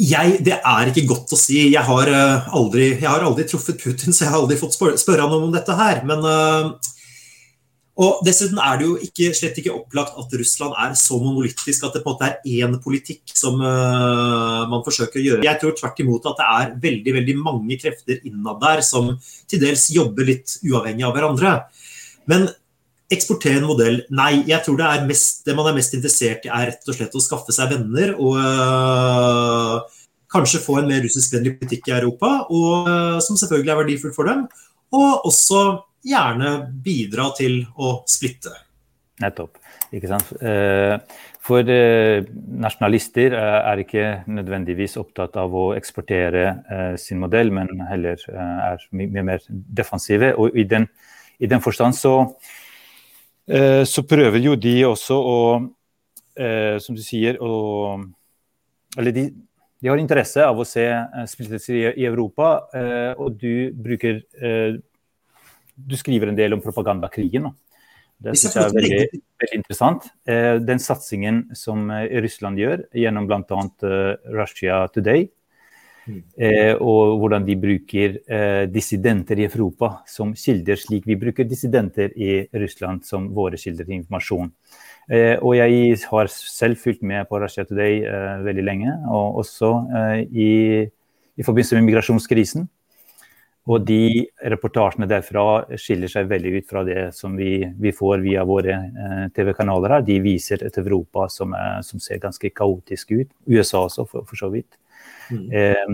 Jeg, 0.00 0.38
det 0.40 0.56
er 0.64 0.88
ikke 0.88 1.10
godt 1.10 1.34
å 1.36 1.36
si. 1.36 1.58
Jeg 1.74 1.84
har, 1.84 2.08
aldri, 2.56 2.86
jeg 2.94 3.04
har 3.04 3.20
aldri 3.20 3.44
truffet 3.44 3.76
Putin, 3.82 4.14
så 4.16 4.24
jeg 4.24 4.32
har 4.32 4.40
aldri 4.40 4.56
fått 4.56 4.78
spørre 4.78 5.26
ham 5.26 5.34
om 5.36 5.50
dette 5.52 5.76
her. 5.76 6.00
Men 6.08 6.24
uh, 6.24 6.70
og 8.00 8.20
Dessuten 8.24 8.60
er 8.62 8.78
det 8.80 8.86
jo 8.86 8.94
ikke, 9.04 9.32
slett 9.36 9.58
ikke 9.60 9.74
opplagt 9.76 10.16
at 10.20 10.36
Russland 10.40 10.76
er 10.80 10.94
så 10.96 11.18
monolittisk 11.20 11.84
at 11.84 11.98
det 11.98 12.00
på 12.04 12.14
en 12.14 12.16
måte 12.16 12.30
er 12.30 12.62
én 12.64 12.78
politikk 12.80 13.34
som 13.36 13.60
uh, 13.60 14.64
man 14.70 14.84
forsøker 14.86 15.20
å 15.20 15.24
gjøre. 15.24 15.44
Jeg 15.44 15.60
tror 15.60 15.74
tvert 15.76 16.00
imot 16.00 16.30
at 16.30 16.40
det 16.40 16.46
er 16.54 16.72
veldig 16.86 17.14
veldig 17.18 17.34
mange 17.42 17.76
krefter 17.82 18.22
innad 18.24 18.62
der 18.62 18.80
som 18.86 19.12
til 19.50 19.60
dels 19.60 19.90
jobber 19.92 20.30
litt 20.30 20.56
uavhengig 20.64 21.04
av 21.04 21.12
hverandre. 21.16 21.52
Men 22.30 22.48
eksportere 23.10 23.58
en 23.58 23.68
modell 23.68 24.00
Nei, 24.14 24.46
jeg 24.48 24.62
tror 24.64 24.78
det, 24.78 24.88
mest, 25.08 25.42
det 25.44 25.56
man 25.58 25.68
er 25.68 25.76
mest 25.76 25.96
interessert 25.98 26.46
i, 26.46 26.52
er 26.54 26.70
rett 26.70 26.88
og 26.88 26.96
slett 26.96 27.16
å 27.18 27.22
skaffe 27.24 27.52
seg 27.52 27.74
venner 27.74 28.14
og 28.16 28.40
uh, 28.40 30.00
kanskje 30.30 30.62
få 30.62 30.78
en 30.80 30.88
mer 30.88 31.04
russiskvennlig 31.04 31.58
politikk 31.58 31.90
i 31.90 31.96
Europa, 31.98 32.32
og, 32.48 32.88
uh, 32.88 33.20
som 33.20 33.36
selvfølgelig 33.36 33.74
er 33.74 33.80
verdifull 33.82 34.16
for 34.16 34.30
dem. 34.30 34.46
Og 34.96 35.26
også 35.28 35.64
gjerne 36.06 36.52
bidra 36.84 37.30
til 37.36 37.62
å 37.76 38.00
splitte. 38.08 38.52
Nettopp. 39.20 39.58
Ikke 39.92 40.08
sant? 40.08 40.30
Eh, 40.40 40.94
for 41.44 41.66
eh, 41.72 42.22
nasjonalister 42.62 43.34
er 43.36 43.82
ikke 43.82 44.04
nødvendigvis 44.30 44.96
opptatt 45.00 45.36
av 45.40 45.54
å 45.56 45.70
eksportere 45.76 46.44
sin 47.00 47.20
modell, 47.20 47.50
men 47.52 47.72
heller 47.88 48.22
er 48.30 48.86
mye 48.96 49.24
mer 49.26 49.44
defensive. 49.48 50.32
Og 50.38 50.56
i 50.56 50.64
den, 50.68 50.86
i 51.40 51.50
den 51.50 51.64
forstand 51.64 51.96
så, 51.98 52.14
så 53.50 54.04
prøver 54.06 54.38
jo 54.44 54.54
de 54.54 54.74
også 54.86 55.16
å, 55.16 55.38
som 56.84 56.96
du 56.96 57.02
sier, 57.02 57.40
å 57.42 57.98
Eller 58.98 59.14
de, 59.14 59.24
de 59.80 59.88
har 59.88 59.98
interesse 59.98 60.44
av 60.44 60.58
å 60.58 60.66
se 60.66 60.84
splittelser 61.32 61.96
i 61.96 62.06
Europa, 62.06 62.52
og 63.16 63.36
du 63.40 63.72
bruker 63.74 64.22
Du 65.86 65.96
skriver 65.96 66.30
en 66.30 66.38
del 66.38 66.56
om 66.56 66.62
propagandakrigen. 66.64 67.48
Da. 67.48 67.70
Det 68.20 68.36
synes 68.36 68.56
jeg 68.56 68.66
er 68.66 68.74
veldig, 68.76 69.20
veldig 69.40 69.58
interessant. 69.62 70.08
Eh, 70.28 70.54
den 70.60 70.80
satsingen 70.82 71.44
som 71.56 71.88
eh, 71.94 72.18
Russland 72.20 72.60
gjør 72.60 72.82
gjennom 73.00 73.28
bl.a. 73.28 73.60
Eh, 73.88 74.32
Russia 74.36 74.80
Today, 74.92 75.24
mm. 76.04 76.20
og 76.84 77.20
hvordan 77.22 77.44
de 77.46 77.54
bruker 77.60 78.16
dissidenter 78.72 79.38
i 79.38 79.44
Europa 79.46 79.90
som 80.10 80.32
kilder, 80.34 80.80
slik 80.80 81.04
vi 81.06 81.16
bruker 81.20 81.46
dissidenter 81.46 82.10
i 82.18 82.40
Russland 82.60 83.04
som 83.06 83.28
våre 83.36 83.60
kilder 83.60 83.86
til 83.86 84.00
informasjon. 84.00 84.48
Og 85.44 85.52
jeg 85.54 86.00
har 86.10 86.32
selv 86.32 86.80
fulgt 86.80 87.04
med 87.06 87.28
på 87.28 87.38
Russia 87.38 87.62
Today 87.68 88.00
veldig 88.42 88.64
lenge, 88.64 88.96
og 89.12 89.38
også 89.44 89.70
i, 90.32 90.50
i 91.36 91.46
forbindelse 91.46 91.78
med 91.78 91.86
migrasjonskrisen. 91.92 92.66
Og 93.70 93.84
de 93.86 94.26
reportasjene 94.50 95.06
derfra 95.10 95.44
skiller 95.78 96.10
seg 96.10 96.30
veldig 96.30 96.52
ut 96.58 96.68
fra 96.70 96.82
det 96.86 97.02
som 97.14 97.36
vi, 97.38 97.60
vi 97.78 97.92
får 97.94 98.22
via 98.24 98.42
våre 98.48 98.74
eh, 98.74 99.26
TV-kanaler. 99.36 99.94
her. 99.94 100.06
De 100.06 100.16
viser 100.24 100.64
et 100.66 100.78
Europa 100.80 101.28
som, 101.30 101.54
er, 101.54 101.84
som, 101.86 102.02
ser 102.02 102.22
ganske 102.22 102.50
kaotisk 102.50 103.12
ut. 103.12 103.28
USA 103.46 103.84
også, 103.86 104.08
for, 104.10 104.26
for 104.26 104.40
så 104.40 104.50
vidt. 104.50 104.74
Mm. 105.30 105.44
Eh, 105.54 105.84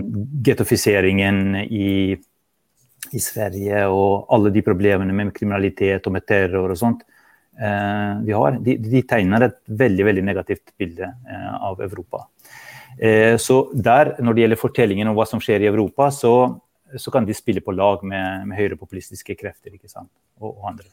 Gettofiseringen 0.47 1.59
i, 1.67 2.17
i, 3.11 3.21
Sverige 3.21 3.85
og 3.93 4.25
alle 4.33 4.49
de 4.55 4.65
problemene 4.65 5.13
med 5.13 5.35
kriminalitet 5.35 6.09
og 6.09 6.17
med 6.17 6.25
terror 6.25 6.73
og 6.73 6.79
sånt 6.79 7.03
eh, 7.05 8.13
vi 8.25 8.33
har, 8.33 8.57
de, 8.63 8.79
de, 8.81 9.03
tegner 9.05 9.45
et 9.45 9.59
veldig, 9.69 10.07
veldig 10.09 10.23
negativt 10.25 10.73
bilde 10.79 11.05
eh, 11.05 11.51
av 11.61 11.83
Europa. 11.85 12.25
Eh, 12.97 13.35
så 13.37 13.67
der, 13.73 14.15
når 14.17 14.33
det 14.33 14.47
gjelder 14.47 14.65
fortellingen 14.65 15.11
om 15.11 15.19
hva 15.19 15.27
som 15.29 15.43
skjer 15.43 15.61
i 15.61 15.69
Europa, 15.69 16.09
så 16.09 16.33
så 16.95 17.11
kan 17.11 17.25
de 17.27 17.35
spille 17.35 17.63
på 17.63 17.75
lag 17.75 18.03
med, 18.07 18.47
med 18.47 18.57
høyrepopulistiske 18.59 19.35
krefter 19.39 19.75
ikke 19.75 19.91
sant? 19.91 20.11
Og, 20.39 20.53
og, 20.53 20.63
andre. 20.71 20.87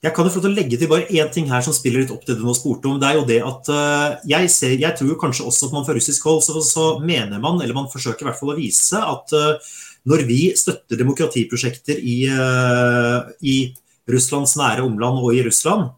Jeg 0.00 0.14
kan 0.16 0.24
jo 0.24 0.32
få 0.32 0.40
legge 0.48 0.78
til 0.80 0.88
bare 0.88 1.10
én 1.12 1.28
ting 1.32 1.50
her 1.50 1.60
som 1.64 1.74
spiller 1.76 2.04
litt 2.04 2.12
opp 2.14 2.22
til 2.24 2.38
det 2.38 2.40
du 2.40 2.54
spurte 2.56 2.88
om. 2.88 2.96
Det 3.00 3.08
er 3.08 3.18
jo 3.18 3.26
det 3.28 3.40
at 3.44 3.68
uh, 3.68 4.06
jeg, 4.28 4.48
ser, 4.52 4.78
jeg, 4.80 4.96
tror 4.96 5.18
kanskje 5.20 5.44
også 5.50 5.68
at 5.68 5.74
man 5.76 5.84
fra 5.84 5.96
russisk 5.96 6.24
hold 6.24 6.40
så, 6.46 6.56
så, 6.64 6.86
mener 7.04 7.42
man, 7.42 7.60
eller 7.60 7.76
man 7.76 7.90
forsøker 7.92 8.24
i 8.24 8.30
hvert 8.30 8.38
fall 8.40 8.54
å 8.54 8.56
vise, 8.56 8.96
at 8.96 9.36
uh, 9.36 9.74
når 10.08 10.24
vi 10.30 10.40
støtter 10.56 10.96
demokratiprosjekter 10.96 12.00
i, 12.00 12.16
uh, 12.32 13.28
i 13.44 13.58
Russlands 14.10 14.56
nære 14.56 14.86
omland 14.88 15.20
og 15.20 15.36
i 15.36 15.44
Russland, 15.44 15.90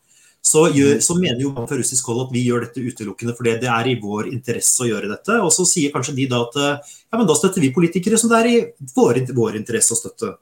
så, 0.52 0.66
gjør, 0.74 1.00
så, 1.04 1.16
mener 1.16 1.40
jo 1.40 1.54
man 1.54 1.68
fra 1.70 1.78
russisk 1.80 2.08
hold 2.10 2.26
at 2.26 2.32
vi 2.34 2.44
gjør 2.44 2.66
dette 2.66 2.84
utelukkende 2.84 3.34
fordi 3.38 3.56
det 3.62 3.70
er 3.72 3.88
i 3.88 3.98
vår 4.02 4.28
interesse 4.34 4.84
å 4.84 4.88
gjøre 4.90 5.10
dette. 5.12 5.40
Og 5.40 5.52
så 5.54 5.64
sier 5.68 5.92
kanskje 5.94 6.16
de 6.18 6.28
da 6.28 6.42
at 6.44 6.58
ja, 6.62 7.16
men 7.16 7.28
da 7.28 7.36
støtter 7.38 7.64
vi 7.64 7.72
politikere 7.74 8.20
som 8.20 8.32
det 8.32 8.40
er 8.42 8.50
i 8.50 8.56
vår, 8.96 9.22
vår 9.32 9.60
interesse 9.62 9.96
å 9.96 10.00
støtte. 10.00 10.34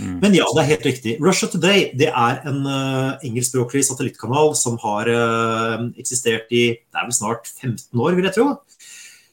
Mm. 0.00 0.18
Men 0.22 0.34
ja, 0.34 0.46
det 0.54 0.62
er 0.62 0.70
helt 0.72 0.86
riktig. 0.88 1.14
Russia 1.22 1.48
Today 1.50 1.88
det 1.98 2.10
er 2.10 2.40
en 2.48 2.60
uh, 2.66 3.14
engelskspråklig 3.24 3.84
satellittkanal 3.86 4.54
som 4.58 4.78
har 4.82 5.10
uh, 5.10 5.84
eksistert 6.00 6.50
i 6.50 6.64
det 6.74 6.98
er 6.98 7.06
vel 7.06 7.14
snart 7.14 7.50
15 7.52 8.02
år, 8.02 8.16
vil 8.18 8.28
jeg 8.28 8.36
tro. 8.38 8.48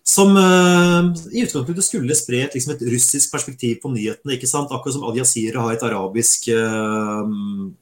Som 0.06 0.36
uh, 0.38 1.10
i 1.34 1.46
utgangspunktet 1.46 1.88
skulle 1.88 2.18
spre 2.18 2.44
et, 2.46 2.58
liksom 2.58 2.76
et 2.76 2.86
russisk 2.94 3.34
perspektiv 3.34 3.82
på 3.82 3.94
nyhetene. 3.94 4.38
ikke 4.38 4.50
sant? 4.50 4.74
Akkurat 4.74 4.98
som 4.98 5.06
Al 5.08 5.18
Jazeera 5.18 5.66
har 5.66 5.78
et 5.78 5.88
arabisk 5.88 6.52
uh, 6.54 7.26
Eh, 7.26 7.81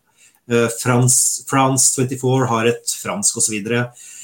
France, 0.79 1.43
France 1.49 1.93
24 1.93 2.47
har 2.49 2.69
et 2.71 2.93
fransk 3.03 3.37
osv. 3.37 3.59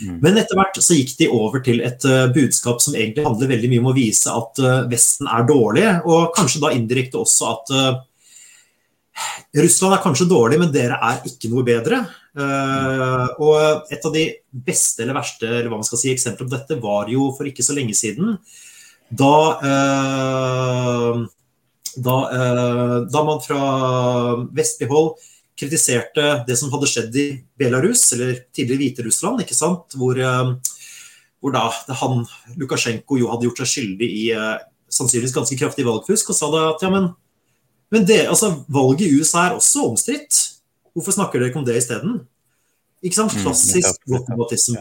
Mm. 0.02 0.18
Men 0.24 0.40
etter 0.42 0.58
hvert 0.58 0.80
så 0.84 0.98
gikk 0.98 1.16
de 1.20 1.30
over 1.32 1.64
til 1.66 1.82
et 1.86 2.08
uh, 2.08 2.28
budskap 2.36 2.82
som 2.84 2.96
egentlig 2.98 3.26
handler 3.26 3.52
veldig 3.54 3.72
mye 3.72 3.84
om 3.84 3.92
å 3.92 3.96
vise 3.96 4.32
at 4.32 4.62
uh, 4.64 4.84
Vesten 4.92 5.30
er 5.32 5.48
dårlig, 5.48 5.88
og 6.04 6.34
kanskje 6.36 6.64
da 6.64 6.74
indirekte 6.76 7.22
også 7.22 7.52
at 7.54 7.74
uh, 7.76 7.94
Russland 9.56 9.96
er 9.96 10.04
kanskje 10.04 10.28
dårlig, 10.28 10.60
men 10.60 10.74
dere 10.74 11.00
er 11.00 11.22
ikke 11.30 11.48
noe 11.54 11.64
bedre. 11.64 12.02
og 12.36 13.86
et 13.88 14.04
av 14.04 14.12
de 14.12 14.26
beste 14.52 15.06
eller 15.06 15.16
verste 15.16 15.48
eller 15.48 15.70
hva 15.72 15.78
man 15.80 15.88
skal 15.88 16.02
si, 16.02 16.12
eksempler 16.12 16.50
på 16.50 16.52
dette 16.52 16.76
var 16.84 17.08
jo 17.08 17.30
for 17.38 17.48
ikke 17.48 17.64
så 17.64 17.78
lenge 17.78 17.96
siden. 17.96 18.34
Da, 19.08 19.56
da, 21.96 22.18
da 23.08 23.24
man 23.30 23.40
fra 23.46 23.62
vestlig 24.52 24.92
hold 24.92 25.16
kritiserte 25.60 26.44
det 26.48 26.58
som 26.60 26.72
hadde 26.74 26.89
skjedd 26.89 27.18
i 27.20 27.28
Belarus, 27.60 28.04
eller 28.15 28.38
tidligere 28.56 28.84
Hviterussland, 28.84 29.44
ikke 29.44 29.58
sant? 29.58 29.96
Hvor, 29.98 30.20
eh, 30.20 30.54
hvor 31.39 31.56
da 31.56 31.68
han, 32.02 32.26
Lukasjenko 32.60 33.20
jo 33.22 33.32
hadde 33.32 33.48
gjort 33.48 33.63
seg 33.63 33.72
skyldig 33.74 34.10
i 34.24 34.26
eh, 34.36 34.56
sannsynligvis 34.91 35.36
ganske 35.36 35.60
kraftig 35.60 35.88
valgfusk, 35.88 36.32
og 36.32 36.38
sa 36.38 36.52
da 36.54 36.65
at 36.74 36.84
ja, 36.86 36.91
men, 36.94 37.12
men 37.94 38.08
det, 38.08 38.26
altså, 38.32 38.52
valget 38.68 39.08
i 39.08 39.20
USA 39.20 39.48
er 39.48 39.60
også 39.60 39.89
omstridt. 39.91 40.41
Hvorfor 40.96 41.15
snakker 41.15 41.39
dere 41.39 41.52
ikke 41.52 41.63
om 41.63 41.68
det 41.68 41.80
isteden? 41.80 42.20
Ikke 43.06 43.20
sant? 43.20 43.36
Mm, 43.36 43.46
Klassisk 43.46 44.06
whataboutism. 44.10 44.78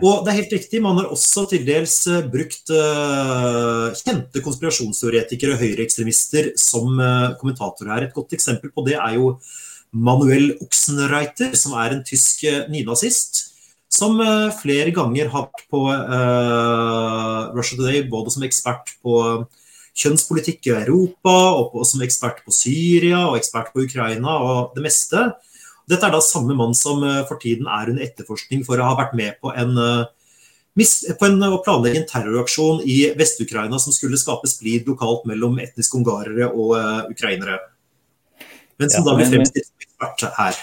Og 0.00 0.22
det 0.24 0.32
er 0.32 0.38
helt 0.38 0.54
riktig, 0.54 0.78
man 0.80 0.96
har 0.96 1.10
også 1.12 1.44
til 1.50 1.66
dels 1.66 1.98
uh, 2.08 2.22
brukt 2.32 2.70
uh, 2.72 3.92
kjente 3.98 4.40
konspirasjonsteoretikere 4.40 5.52
og 5.52 5.60
høyreekstremister 5.60 6.54
som 6.56 6.96
uh, 6.96 7.34
kommentatorer 7.40 7.92
her. 7.92 8.06
Et 8.06 8.16
godt 8.16 8.32
eksempel 8.32 8.72
på 8.72 8.86
det 8.86 8.96
er 8.96 9.18
jo 9.18 9.34
Manuel 9.92 10.54
Oxenreiter, 10.64 11.52
som 11.58 11.74
er 11.76 11.92
en 11.92 12.04
tysk 12.06 12.46
eh, 12.48 12.64
nynazist. 12.72 13.48
Som 13.92 14.20
eh, 14.24 14.48
flere 14.56 14.92
ganger 14.96 15.28
har 15.34 15.50
vært 15.50 15.66
på 15.68 15.82
uh, 15.92 17.52
Russia 17.52 17.76
Today, 17.76 18.06
både 18.08 18.32
som 18.32 18.46
ekspert 18.46 18.94
på 19.04 19.18
kjønnspolitikk 19.92 20.70
i 20.70 20.72
Europa, 20.78 21.34
og 21.60 21.82
som 21.84 22.00
ekspert 22.04 22.40
på 22.46 22.54
Syria 22.56 23.26
og 23.26 23.36
ekspert 23.36 23.74
på 23.74 23.84
Ukraina 23.84 24.38
og 24.40 24.72
det 24.78 24.86
meste. 24.86 25.26
Dette 25.90 26.08
er 26.08 26.14
da 26.14 26.22
samme 26.24 26.56
mann 26.56 26.72
som 26.78 27.02
for 27.28 27.36
tiden 27.42 27.68
er 27.68 27.90
under 27.92 28.06
etterforskning 28.06 28.62
for 28.64 28.80
å 28.80 28.86
ha 28.88 28.96
vært 28.96 29.12
med 29.18 29.36
på 29.42 29.52
en 29.52 29.76
på 30.72 31.26
en, 31.26 31.42
å 31.44 31.60
planlegge 31.60 32.00
en 32.00 32.08
terroraksjon 32.08 32.80
i 32.88 33.10
Vest-Ukraina 33.18 33.76
som 33.82 33.92
skulle 33.92 34.16
skape 34.16 34.48
splid 34.48 34.88
lokalt 34.88 35.26
mellom 35.28 35.58
etniske 35.60 35.98
ungarere 35.98 36.48
og 36.48 36.72
uh, 36.78 37.04
ukrainere. 37.12 37.58
Men 38.80 38.90
som 38.90 39.04
ja, 39.04 39.10
da 39.10 39.18
blir 39.18 39.28
fremstilt 39.34 39.81
ekspert 40.02 40.38
her. 40.38 40.60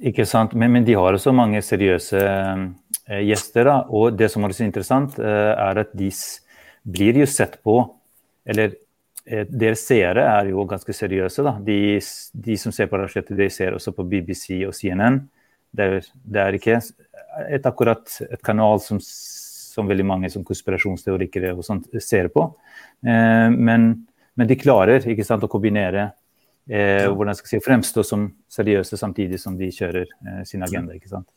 Ikke 0.00 0.24
sant, 0.24 0.54
men, 0.56 0.72
men, 0.72 0.84
de 0.84 0.96
har 0.96 1.12
også 1.12 1.32
mange 1.36 1.60
seriøse 1.62 2.20
eh, 2.20 3.22
gjester. 3.28 3.68
Da. 3.68 3.80
Og 3.92 4.16
det 4.16 4.30
som 4.32 4.44
er 4.44 4.54
så 4.56 4.64
interessant, 4.64 5.18
eh, 5.20 5.52
er 5.52 5.82
at 5.84 5.92
de 5.96 6.08
blir 6.88 7.20
jo 7.20 7.26
sett 7.28 7.60
på 7.62 7.82
Eller 8.50 8.72
eh, 9.26 9.44
deres 9.44 9.82
seere 9.84 10.24
er 10.24 10.48
jo 10.50 10.64
ganske 10.64 10.92
seriøse. 10.96 11.44
Da. 11.44 11.58
De, 11.60 12.00
de 12.32 12.56
som 12.56 12.72
ser 12.72 12.88
på 12.88 12.98
Rashid, 12.98 13.28
de 13.36 13.50
ser 13.52 13.76
også 13.76 13.92
på 13.92 14.06
BBC 14.08 14.62
og 14.66 14.72
CNN. 14.74 15.20
Det 15.70 15.86
er, 15.86 16.08
det 16.24 16.40
er 16.40 16.56
ikke 16.56 16.80
et 17.52 17.66
akkurat 17.68 18.16
et 18.24 18.40
kanal 18.42 18.80
som, 18.82 18.98
som 19.04 19.86
veldig 19.86 20.06
mange 20.08 20.30
som 20.32 20.42
konspirasjonsteorikere 20.42 21.52
og 21.52 21.62
sånt 21.62 21.92
ser 22.02 22.26
på. 22.32 22.48
Men, 23.04 23.84
men, 24.34 24.48
de 24.48 24.56
klarer 24.58 25.04
sant, 25.22 25.44
å 25.46 25.52
kombinere 25.52 26.08
eh, 26.68 27.06
hvordan 27.08 27.38
skal 27.38 27.46
jeg 27.48 27.60
si, 27.60 27.64
fremstå 27.64 28.04
som 28.06 28.28
seriøse 28.50 28.98
samtidig 29.00 29.40
som 29.40 29.56
de 29.58 29.70
kjører 29.72 30.04
eh, 30.04 30.44
sin 30.48 30.66
agenda. 30.66 30.98
ikke 30.98 31.12
sant? 31.12 31.28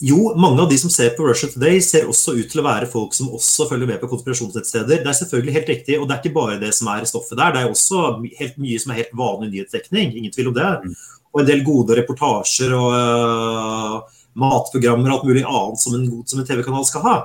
Jo, 0.00 0.30
mange 0.40 0.62
av 0.62 0.70
de 0.70 0.78
som 0.80 0.88
ser 0.88 1.10
på 1.12 1.26
Russia 1.26 1.50
Today, 1.52 1.80
ser 1.84 2.06
også 2.08 2.32
ut 2.38 2.48
til 2.48 2.62
å 2.62 2.64
være 2.64 2.88
folk 2.88 3.12
som 3.12 3.28
også 3.36 3.66
følger 3.68 3.90
med 3.90 3.98
på 4.00 4.08
konspirasjonsnettsteder. 4.08 5.02
Det 5.02 5.10
er 5.10 5.18
selvfølgelig 5.18 5.56
helt 5.58 5.72
riktig, 5.74 5.98
og 6.00 6.06
det 6.08 6.14
er 6.14 6.22
ikke 6.22 6.38
bare 6.38 6.60
det 6.62 6.70
som 6.72 6.88
er 6.88 7.04
stoffet 7.08 7.36
der. 7.36 7.52
Det 7.52 7.60
er 7.60 7.68
også 7.68 8.04
helt 8.38 8.56
mye 8.62 8.80
som 8.80 8.94
er 8.94 9.02
helt 9.02 9.12
vanlig 9.20 9.50
nyhetsdekning, 9.52 10.14
ingen 10.16 10.32
tvil 10.32 10.48
om 10.48 10.56
det. 10.56 10.70
Mm. 10.86 10.94
Og 11.34 11.42
en 11.42 11.50
del 11.50 11.60
gode 11.66 11.98
reportasjer 12.00 12.72
og 12.78 12.96
uh, 12.96 14.22
matprogrammer 14.40 15.12
og 15.12 15.18
alt 15.18 15.28
mulig 15.28 15.44
annet 15.44 15.84
som 15.84 15.98
en, 15.98 16.08
en 16.08 16.48
TV-kanal 16.48 16.88
skal 16.88 17.04
ha. 17.04 17.18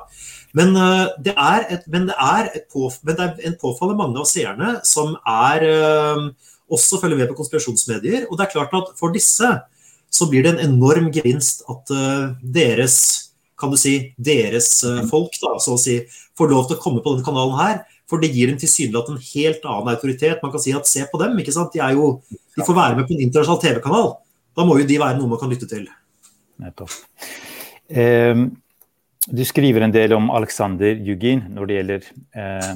Men, 0.60 0.76
uh, 0.76 1.16
det 1.24 1.32
et, 1.32 1.88
men, 1.88 2.10
det 2.10 2.18
er 2.20 2.52
et 2.60 2.68
påf, 2.68 3.00
men, 3.08 3.16
det 3.16 3.24
er 3.24 3.48
en 3.48 3.56
påfallende 3.62 4.04
mange 4.04 4.20
av 4.20 4.28
seerne 4.28 4.76
som 4.84 5.16
er 5.24 5.64
uh, 5.64 6.28
også 6.72 7.00
følger 7.02 7.20
med 7.20 7.30
på 7.30 7.38
konspirasjonsmedier. 7.38 8.26
Og 8.30 8.38
det 8.38 8.46
er 8.46 8.54
klart 8.54 8.74
at 8.74 8.92
for 8.98 9.14
disse 9.14 9.50
så 10.16 10.28
blir 10.30 10.44
det 10.46 10.54
en 10.54 10.64
enorm 10.70 11.10
gevinst 11.14 11.64
at 11.70 11.92
uh, 11.92 12.34
deres 12.40 12.98
kan 13.58 13.72
du 13.72 13.78
si, 13.80 14.12
deres 14.20 14.68
uh, 14.84 15.02
folk 15.08 15.34
da, 15.42 15.56
så 15.62 15.76
å 15.76 15.80
si, 15.80 15.98
får 16.36 16.50
lov 16.52 16.66
til 16.68 16.76
å 16.76 16.82
komme 16.82 17.02
på 17.04 17.14
denne 17.14 17.26
kanalen 17.26 17.56
her. 17.60 17.78
For 18.06 18.22
det 18.22 18.30
gir 18.34 18.50
dem 18.50 18.58
tilsynelatende 18.60 19.18
en 19.18 19.30
helt 19.32 19.64
annen 19.66 19.94
autoritet. 19.96 20.42
Man 20.42 20.52
kan 20.54 20.62
si 20.62 20.74
at 20.76 20.88
se 20.88 21.02
på 21.10 21.18
dem. 21.22 21.34
ikke 21.42 21.54
sant? 21.54 21.72
De, 21.74 21.82
er 21.82 21.96
jo, 21.98 22.20
de 22.30 22.66
får 22.66 22.76
være 22.76 22.98
med 22.98 23.08
på 23.08 23.16
en 23.16 23.24
internasjonal 23.24 23.62
TV-kanal. 23.64 24.12
Da 24.56 24.66
må 24.66 24.78
jo 24.78 24.86
de 24.88 25.00
være 25.02 25.18
noe 25.18 25.32
man 25.32 25.40
kan 25.40 25.50
lytte 25.50 25.66
til. 25.70 25.88
Nettopp. 26.62 26.94
Eh, 27.90 28.44
du 29.26 29.42
skriver 29.44 29.82
en 29.82 29.94
del 29.94 30.14
om 30.14 30.30
Aleksandr 30.30 31.02
Jugin 31.02 31.42
når 31.56 31.66
det, 31.66 31.78
gjelder, 31.80 32.06
eh, 32.38 32.72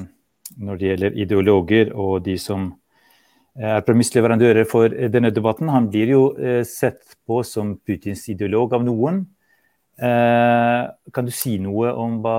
når 0.58 0.80
det 0.80 0.90
gjelder 0.90 1.22
ideologer 1.24 1.94
og 1.94 2.24
de 2.26 2.34
som 2.42 2.72
er 3.60 3.82
premissleverandører 3.84 4.64
for 4.68 4.88
denne 4.88 5.30
debatten. 5.34 5.68
Han 5.72 5.90
blir 5.92 6.14
jo 6.14 6.22
eh, 6.38 6.62
sett 6.64 7.16
på 7.28 7.42
som 7.46 7.74
Putins 7.76 8.24
ideolog 8.32 8.72
av 8.76 8.86
noen. 8.86 9.24
Eh, 10.00 10.84
kan 11.12 11.28
du 11.28 11.34
si 11.34 11.58
noe 11.60 11.92
om 11.92 12.20
hva, 12.24 12.38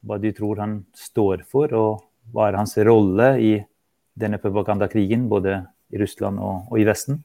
hva 0.00 0.18
du 0.22 0.30
tror 0.32 0.62
han 0.64 0.78
står 0.96 1.44
for, 1.50 1.74
og 1.76 2.32
hva 2.32 2.48
er 2.48 2.56
hans 2.60 2.78
rolle 2.80 3.34
i 3.42 3.52
denne 4.16 4.40
propagandakrigen, 4.40 5.28
både 5.28 5.60
i 5.92 6.00
Russland 6.00 6.40
og, 6.40 6.72
og 6.72 6.80
i 6.80 6.88
Vesten? 6.88 7.20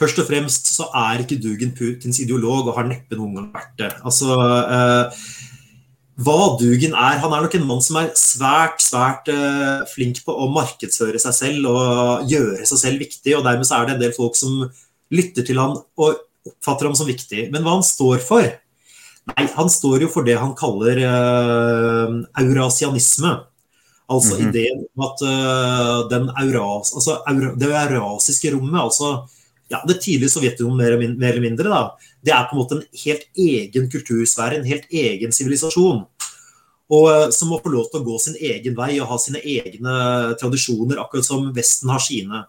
Først 0.00 0.22
og 0.22 0.30
fremst 0.30 0.70
så 0.72 0.86
er 0.96 1.20
ikke 1.20 1.36
Dugin 1.42 1.74
Putins 1.76 2.22
ideolog, 2.24 2.70
og 2.70 2.78
har 2.78 2.88
neppe 2.88 3.18
noen 3.18 3.36
gang 3.36 3.50
vært 3.52 3.74
det. 3.82 3.90
Altså, 4.00 4.32
eh, 4.64 5.24
hva 6.20 6.56
Dugen 6.60 6.94
er 6.96 7.20
Han 7.22 7.32
er 7.32 7.44
nok 7.44 7.54
en 7.56 7.66
mann 7.68 7.82
som 7.84 7.98
er 8.00 8.10
svært, 8.18 8.82
svært 8.84 9.28
uh, 9.32 9.86
flink 9.90 10.22
på 10.26 10.34
å 10.34 10.50
markedsføre 10.52 11.20
seg 11.22 11.36
selv 11.36 11.70
og 11.70 12.30
gjøre 12.30 12.66
seg 12.68 12.82
selv 12.82 13.04
viktig, 13.04 13.36
og 13.36 13.46
dermed 13.46 13.70
er 13.72 13.86
det 13.86 13.94
en 13.94 14.02
del 14.02 14.16
folk 14.16 14.36
som 14.38 14.66
lytter 15.10 15.46
til 15.46 15.60
han 15.60 15.78
og 15.80 16.20
oppfatter 16.46 16.88
ham 16.88 16.96
som 16.98 17.08
viktig. 17.08 17.48
Men 17.52 17.64
hva 17.64 17.78
han 17.78 17.86
står 17.86 18.20
for? 18.24 18.48
Nei, 19.30 19.46
han 19.54 19.70
står 19.72 20.06
jo 20.06 20.10
for 20.12 20.26
det 20.26 20.38
han 20.40 20.56
kaller 20.58 21.00
uh, 21.04 22.20
eurasianisme. 22.42 23.38
Altså 24.10 24.34
mm 24.34 24.40
-hmm. 24.40 24.48
ideen 24.48 24.86
om 24.96 25.04
at 25.06 25.18
uh, 25.22 26.42
euras, 26.42 26.94
altså, 26.94 27.22
eura, 27.30 27.54
det 27.54 27.68
eurasiske 27.70 28.50
rommet, 28.50 28.80
altså 28.80 29.28
ja, 29.70 29.82
det 29.86 30.00
tidlige 30.02 30.30
Sovjetunionen 30.30 30.76
mer, 30.76 31.16
mer, 31.18 31.28
eller 31.30 31.40
mindre, 31.40 31.68
da, 31.68 31.82
det 32.26 32.32
er 32.34 32.48
på 32.48 32.56
en 32.56 32.60
måte 32.62 32.74
en 32.74 32.86
helt 33.04 33.22
egen 33.38 33.90
kultursfære, 33.90 34.58
en 34.58 34.66
helt 34.66 34.90
egen 34.90 35.32
sivilisasjon. 35.32 36.04
Og 36.90 37.04
uh, 37.06 37.26
Som 37.34 37.52
må 37.52 37.60
få 37.62 37.72
lov 37.72 37.90
til 37.90 38.00
å 38.00 38.06
gå 38.06 38.16
sin 38.22 38.38
egen 38.38 38.76
vei 38.78 38.96
og 38.98 39.10
ha 39.10 39.18
sine 39.22 39.42
egne 39.42 39.92
tradisjoner, 40.40 40.98
akkurat 41.02 41.26
som 41.26 41.52
Vesten 41.54 41.92
har 41.92 42.02
sine. 42.02 42.44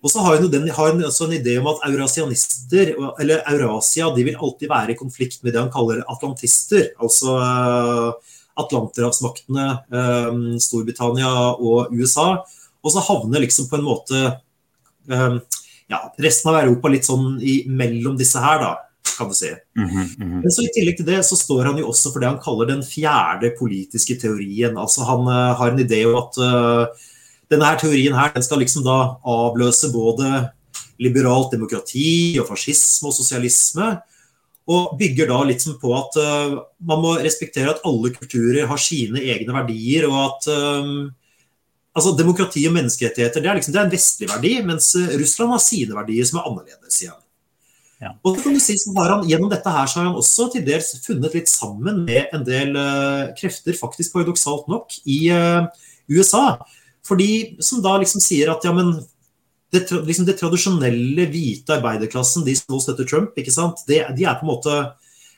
Og 0.00 0.12
så 0.12 0.22
har 0.24 0.38
hun, 0.40 0.48
den, 0.52 0.68
har 0.72 0.92
hun 0.92 1.04
også 1.04 1.26
en 1.26 1.36
idé 1.36 1.58
om 1.60 1.68
at 1.68 1.82
eurasianister, 1.90 2.94
eller 3.20 3.42
Eurasia, 3.52 4.08
de 4.16 4.24
vil 4.24 4.38
alltid 4.38 4.70
være 4.70 4.94
i 4.94 5.00
konflikt 5.00 5.42
med 5.44 5.52
det 5.52 5.60
han 5.60 5.72
kaller 5.72 6.00
atlantister. 6.08 6.92
Altså 7.00 7.36
uh, 7.36 8.36
atlanterhavsmaktene, 8.60 9.66
um, 9.92 10.46
Storbritannia 10.60 11.32
og 11.56 11.92
USA. 11.92 12.30
Og 12.80 12.94
så 12.94 13.04
havner 13.04 13.44
liksom 13.44 13.68
på 13.68 13.76
en 13.76 13.84
måte 13.84 14.22
ja, 15.90 15.98
resten 16.22 16.52
av 16.52 16.60
Europa 16.60 16.90
litt 16.92 17.08
sånn 17.08 17.40
i, 17.42 17.62
mellom 17.66 18.16
disse 18.18 18.40
her, 18.40 18.60
da, 18.62 18.89
kan 19.18 19.28
du 19.28 19.34
si. 19.34 19.50
Mm 19.76 19.88
-hmm, 19.88 20.06
mm 20.18 20.28
-hmm. 20.28 20.42
Men 20.42 20.50
så 20.50 20.62
I 20.62 20.72
tillegg 20.74 20.96
til 20.96 21.06
det 21.06 21.24
så 21.24 21.36
står 21.36 21.64
han 21.64 21.78
jo 21.78 21.88
også 21.88 22.12
for 22.12 22.20
det 22.20 22.28
han 22.28 22.42
kaller 22.44 22.66
den 22.66 22.82
fjerde 22.82 23.50
politiske 23.58 24.14
teorien. 24.20 24.78
Altså 24.78 25.04
Han 25.04 25.20
uh, 25.20 25.56
har 25.58 25.70
en 25.70 25.78
idé 25.78 26.04
om 26.04 26.14
at 26.14 26.38
uh, 26.38 26.86
denne 27.50 27.64
her 27.64 27.78
teorien 27.78 28.14
her, 28.14 28.32
den 28.34 28.42
skal 28.42 28.58
liksom 28.58 28.84
da 28.84 29.16
avløse 29.24 29.92
både 29.92 30.50
liberalt 30.98 31.52
demokrati 31.52 32.38
og 32.40 32.48
fascisme 32.48 33.08
og 33.08 33.14
sosialisme. 33.14 34.00
Og 34.66 34.98
bygger 34.98 35.26
da 35.26 35.44
liksom 35.44 35.78
på 35.80 35.88
at 35.98 36.12
uh, 36.16 36.58
man 36.80 37.00
må 37.00 37.16
respektere 37.18 37.70
at 37.70 37.82
alle 37.84 38.14
kulturer 38.14 38.66
har 38.66 38.76
sine 38.76 39.18
egne 39.18 39.52
verdier, 39.52 40.06
og 40.08 40.18
at 40.28 40.52
um, 40.54 41.10
altså 41.94 42.16
demokrati 42.16 42.66
og 42.68 42.74
menneskerettigheter 42.74 43.40
det 43.40 43.50
er, 43.50 43.54
liksom, 43.54 43.72
det 43.72 43.80
er 43.80 43.86
en 43.86 43.96
vestlig 43.98 44.28
verdi, 44.28 44.62
mens 44.62 44.96
Russland 44.96 45.50
har 45.50 45.58
sine 45.58 45.94
verdier 45.94 46.24
som 46.24 46.38
er 46.38 46.48
annerledes 46.50 47.02
igjen. 47.02 47.19
Ja. 48.00 48.14
Og 48.24 48.36
så 48.36 48.46
kan 48.46 48.56
du 48.56 48.62
si, 48.64 48.78
så 48.80 48.94
har 48.96 49.12
han, 49.12 49.26
Gjennom 49.28 49.50
dette 49.52 49.72
her 49.72 49.88
så 49.90 50.00
har 50.00 50.08
han 50.08 50.18
også 50.18 50.48
til 50.54 50.64
dels 50.64 50.94
funnet 51.04 51.34
litt 51.36 51.50
sammen 51.52 52.02
med 52.06 52.32
en 52.32 52.44
del 52.46 52.72
uh, 52.78 53.28
krefter, 53.36 53.76
faktisk 53.76 54.14
paradoksalt 54.16 54.70
nok, 54.72 54.96
i 55.04 55.26
uh, 55.34 55.66
USA. 56.08 56.54
Fordi 57.06 57.60
som 57.64 57.82
da 57.84 57.98
liksom 58.00 58.22
sier 58.24 58.52
at 58.52 58.64
ja, 58.64 58.72
men 58.76 58.94
det, 59.70 59.84
liksom 59.92 60.26
det 60.26 60.38
tradisjonelle 60.40 61.28
hvite 61.30 61.76
arbeiderklassen, 61.76 62.46
de 62.46 62.56
som 62.58 62.74
nå 62.74 62.80
støtter 62.82 63.08
Trump, 63.08 63.36
ikke 63.38 63.54
sant? 63.54 63.84
Det, 63.88 64.00
de 64.16 64.26
er 64.26 64.40
på 64.40 64.46
en 64.46 64.52
måte 64.54 64.80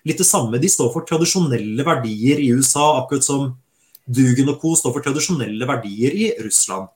litt 0.08 0.22
det 0.22 0.26
samme. 0.26 0.60
De 0.62 0.70
står 0.70 0.90
for 0.94 1.06
tradisjonelle 1.08 1.86
verdier 1.86 2.40
i 2.42 2.50
USA, 2.54 2.92
akkurat 3.02 3.26
som 3.26 3.52
Dugen 4.02 4.50
og 4.50 4.58
co. 4.58 4.72
står 4.74 4.96
for 4.96 5.04
tradisjonelle 5.04 5.66
verdier 5.68 6.14
i 6.16 6.32
Russland. 6.42 6.88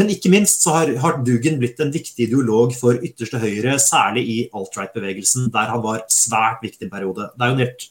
Men 0.00 0.08
ikke 0.14 0.30
minst 0.32 0.64
så 0.64 0.72
har, 0.78 0.90
har 1.02 1.18
Dugen 1.26 1.58
blitt 1.60 1.80
en 1.84 1.92
viktig 1.92 2.24
ideolog 2.24 2.72
for 2.72 2.96
ytterste 3.04 3.36
høyre, 3.42 3.74
særlig 3.82 4.22
i 4.32 4.38
alt-right-bevegelsen, 4.56 5.50
der 5.52 5.68
han 5.74 5.82
var 5.84 6.06
svært 6.08 6.64
viktig 6.64 6.86
en 6.86 6.94
periode. 6.94 7.26
Det 7.34 7.44
er 7.44 7.50
jo 7.50 7.56
en 7.58 7.64
helt 7.66 7.84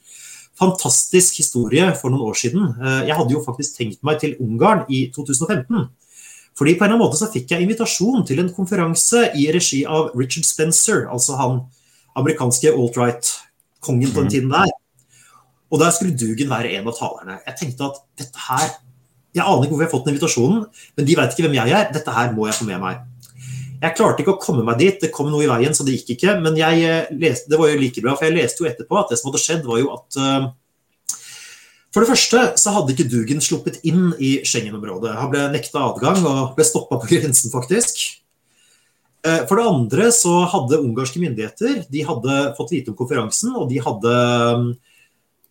fantastisk 0.60 1.38
historie 1.38 1.86
for 2.00 2.10
noen 2.10 2.26
år 2.32 2.40
siden. 2.42 2.66
Eh, 2.82 3.04
jeg 3.12 3.18
hadde 3.20 3.36
jo 3.36 3.44
faktisk 3.46 3.78
tenkt 3.78 4.02
meg 4.08 4.18
til 4.24 4.34
Ungarn 4.42 4.88
i 4.90 5.06
2015. 5.14 5.86
Fordi 6.58 6.74
på 6.76 6.84
en 6.84 6.90
eller 6.90 6.98
annen 6.98 7.06
måte 7.06 7.22
så 7.22 7.30
fikk 7.32 7.54
jeg 7.54 7.64
invitasjon 7.64 8.26
til 8.28 8.42
en 8.42 8.52
konferanse 8.58 9.30
i 9.38 9.46
regi 9.54 9.86
av 9.86 10.10
Richard 10.18 10.50
Spencer, 10.50 11.06
altså 11.14 11.38
han 11.40 11.62
amerikanske 12.20 12.74
alt-right-kongen 12.74 14.12
på 14.12 14.26
den 14.26 14.32
mm. 14.32 14.34
tiden 14.34 14.58
der. 14.58 14.74
Og 15.70 15.80
der 15.80 15.94
skulle 15.94 16.18
Dugan 16.18 16.50
være 16.50 16.74
en 16.80 16.90
av 16.90 16.98
talerne. 16.98 17.38
Jeg 17.46 17.60
tenkte 17.62 17.92
at 17.94 18.02
dette 18.18 18.48
her 18.50 18.80
Jeg 19.36 19.46
aner 19.46 19.64
ikke 19.64 19.76
hvorfor 19.76 19.84
jeg 19.84 19.90
har 19.90 19.94
fått 19.94 20.08
den 20.08 20.16
invitasjonen, 20.16 20.62
men 20.98 21.08
de 21.08 21.16
vet 21.20 21.34
ikke 21.34 21.46
hvem 21.46 21.58
jeg 21.60 21.74
er. 21.78 21.90
Dette 21.94 22.14
her 22.16 22.32
må 22.36 22.48
jeg 22.50 22.58
få 22.58 22.68
med 22.70 22.82
meg. 22.82 23.04
Jeg 23.80 23.96
klarte 23.96 24.24
ikke 24.24 24.34
å 24.36 24.42
komme 24.42 24.64
meg 24.68 24.80
dit, 24.82 24.98
det 25.00 25.12
kom 25.16 25.30
noe 25.32 25.46
i 25.46 25.50
veien, 25.50 25.76
så 25.76 25.86
det 25.88 25.96
gikk 25.96 26.16
ikke. 26.18 26.40
Men 26.44 26.58
eh, 26.60 27.12
leste, 27.16 27.48
det 27.52 27.60
var 27.60 27.70
jo 27.72 27.80
like 27.80 28.04
bra, 28.04 28.16
for 28.18 28.28
jeg 28.28 28.36
leste 28.36 28.64
jo 28.64 28.70
etterpå 28.72 28.98
at 29.00 29.14
det 29.14 29.20
som 29.20 29.30
hadde 29.30 29.44
skjedd, 29.44 29.68
var 29.70 29.80
jo 29.80 29.94
at 29.96 30.18
uh, 30.20 30.50
for 31.90 32.04
det 32.04 32.10
første 32.12 32.42
så 32.62 32.74
hadde 32.76 32.94
ikke 32.94 33.08
Dugen 33.10 33.40
sluppet 33.42 33.80
inn 33.88 34.12
i 34.22 34.40
Schengen-området. 34.46 35.16
Han 35.18 35.32
ble 35.32 35.48
nekta 35.56 35.88
adgang 35.88 36.22
og 36.28 36.58
ble 36.58 36.66
stoppa 36.68 37.00
på 37.02 37.10
grensen, 37.14 37.54
faktisk. 37.54 38.04
Eh, 39.26 39.42
for 39.50 39.60
det 39.60 39.70
andre 39.72 40.10
så 40.16 40.36
hadde 40.48 40.80
ungarske 40.80 41.20
myndigheter 41.20 41.82
de 41.92 42.04
hadde 42.08 42.38
fått 42.60 42.76
vite 42.76 42.94
om 42.94 43.00
konferansen, 43.00 43.56
og 43.58 43.68
de 43.72 43.82
hadde 43.84 44.14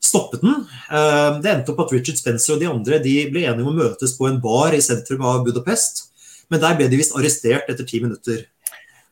stoppet 0.03 0.45
den. 0.45 0.67
Eh, 0.91 1.41
det 1.43 1.51
endte 1.53 1.75
opp 1.75 1.83
at 1.87 1.95
Richard 1.95 2.21
Spencer 2.21 2.55
og 2.57 2.63
de 2.63 2.71
andre 2.71 3.01
de 3.05 3.17
ble 3.33 3.45
enige 3.47 3.67
om 3.67 3.73
å 3.73 3.79
møtes 3.81 4.15
på 4.19 4.29
en 4.29 4.39
bar 4.43 4.77
i 4.77 4.83
sentrum 4.85 5.25
av 5.27 5.43
Budapest. 5.47 6.07
Men 6.49 6.63
der 6.63 6.79
ble 6.79 6.89
de 6.89 7.01
visst 7.01 7.17
arrestert 7.19 7.69
etter 7.69 7.87
ti 7.89 8.01
minutter. 8.05 8.47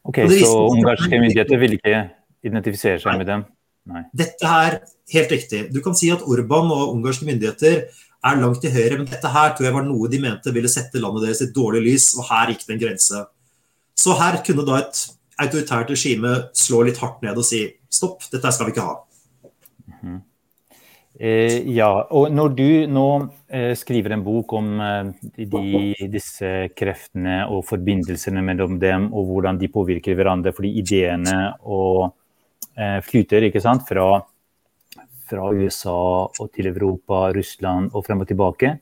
Ok, 0.06 0.22
Så 0.30 0.52
ungarske 0.70 1.18
myndigheter 1.18 1.60
ville 1.60 1.76
ikke 1.80 2.06
identifisere 2.46 3.02
seg 3.02 3.18
med 3.18 3.28
dem? 3.28 3.44
Nei. 3.90 4.02
Dette 4.14 4.50
er 4.66 4.80
helt 5.14 5.32
riktig. 5.34 5.66
Du 5.74 5.80
kan 5.82 5.94
si 5.98 6.10
at 6.14 6.22
Orban 6.26 6.70
og 6.74 6.94
ungarske 6.94 7.26
myndigheter 7.26 7.84
er 8.26 8.40
langt 8.40 8.62
til 8.62 8.72
høyre, 8.74 8.98
men 8.98 9.08
dette 9.10 9.30
her 9.30 9.52
tror 9.54 9.68
jeg 9.68 9.76
var 9.76 9.84
noe 9.86 10.10
de 10.10 10.20
mente 10.22 10.52
ville 10.54 10.70
sette 10.70 11.02
landet 11.02 11.26
deres 11.26 11.42
i 11.42 11.48
et 11.48 11.54
dårlig 11.54 11.82
lys, 11.84 12.08
og 12.18 12.26
her 12.30 12.52
gikk 12.52 12.64
det 12.66 12.74
en 12.74 12.82
grense. 12.82 13.22
Så 13.96 14.16
her 14.18 14.40
kunne 14.46 14.66
da 14.66 14.80
et 14.80 15.02
autoritært 15.42 15.92
regime 15.92 16.32
slå 16.56 16.82
litt 16.86 16.98
hardt 17.02 17.22
ned 17.24 17.38
og 17.38 17.46
si 17.46 17.62
stopp, 17.92 18.24
dette 18.32 18.52
skal 18.54 18.68
vi 18.68 18.74
ikke 18.74 18.86
ha. 18.86 18.96
Mm 19.86 19.98
-hmm. 20.02 20.18
Eh, 21.20 21.62
ja, 21.76 21.88
og 22.10 22.28
når 22.32 22.54
du 22.58 22.68
nå 22.92 23.08
eh, 23.48 23.72
skriver 23.78 24.16
en 24.16 24.26
bok 24.26 24.52
om 24.58 24.68
eh, 24.80 25.10
de, 25.36 25.94
disse 26.12 26.52
kreftene 26.76 27.42
og 27.48 27.64
forbindelsene 27.68 28.44
mellom 28.44 28.78
dem, 28.82 29.10
og 29.12 29.32
hvordan 29.32 29.58
de 29.60 29.72
påvirker 29.72 30.18
hverandre, 30.18 30.54
fordi 30.56 30.76
ideene 30.82 31.40
og 31.64 32.14
Eh, 32.76 32.98
flyter 33.04 33.46
ikke 33.48 33.62
sant? 33.64 33.86
Fra, 33.88 34.06
fra, 35.28 35.46
USA 35.56 35.96
og 36.28 36.50
til 36.52 36.68
Europa, 36.68 37.26
Russland 37.36 37.94
og 37.94 38.04
frem 38.06 38.22
og 38.24 38.28
tilbake. 38.28 38.76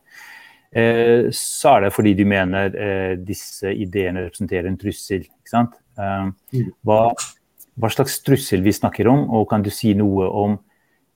Eh, 0.74 1.30
så 1.30 1.76
er 1.76 1.86
det 1.86 1.94
fordi 1.94 2.16
du 2.18 2.24
mener 2.26 2.74
eh, 2.74 3.14
disse 3.22 3.70
ideene 3.70 4.26
representerer 4.26 4.70
en 4.70 4.80
trussel. 4.80 5.22
ikke 5.28 5.52
sant? 5.52 5.78
Mm. 5.94 6.32
Hva, 6.82 7.12
hva, 7.78 7.90
slags 7.94 8.18
trussel 8.26 8.64
vi 8.64 8.74
snakker 8.74 9.06
om, 9.12 9.28
og 9.30 9.46
kan 9.52 9.62
du 9.62 9.70
si 9.70 9.94
noe 9.94 10.26
om 10.26 10.58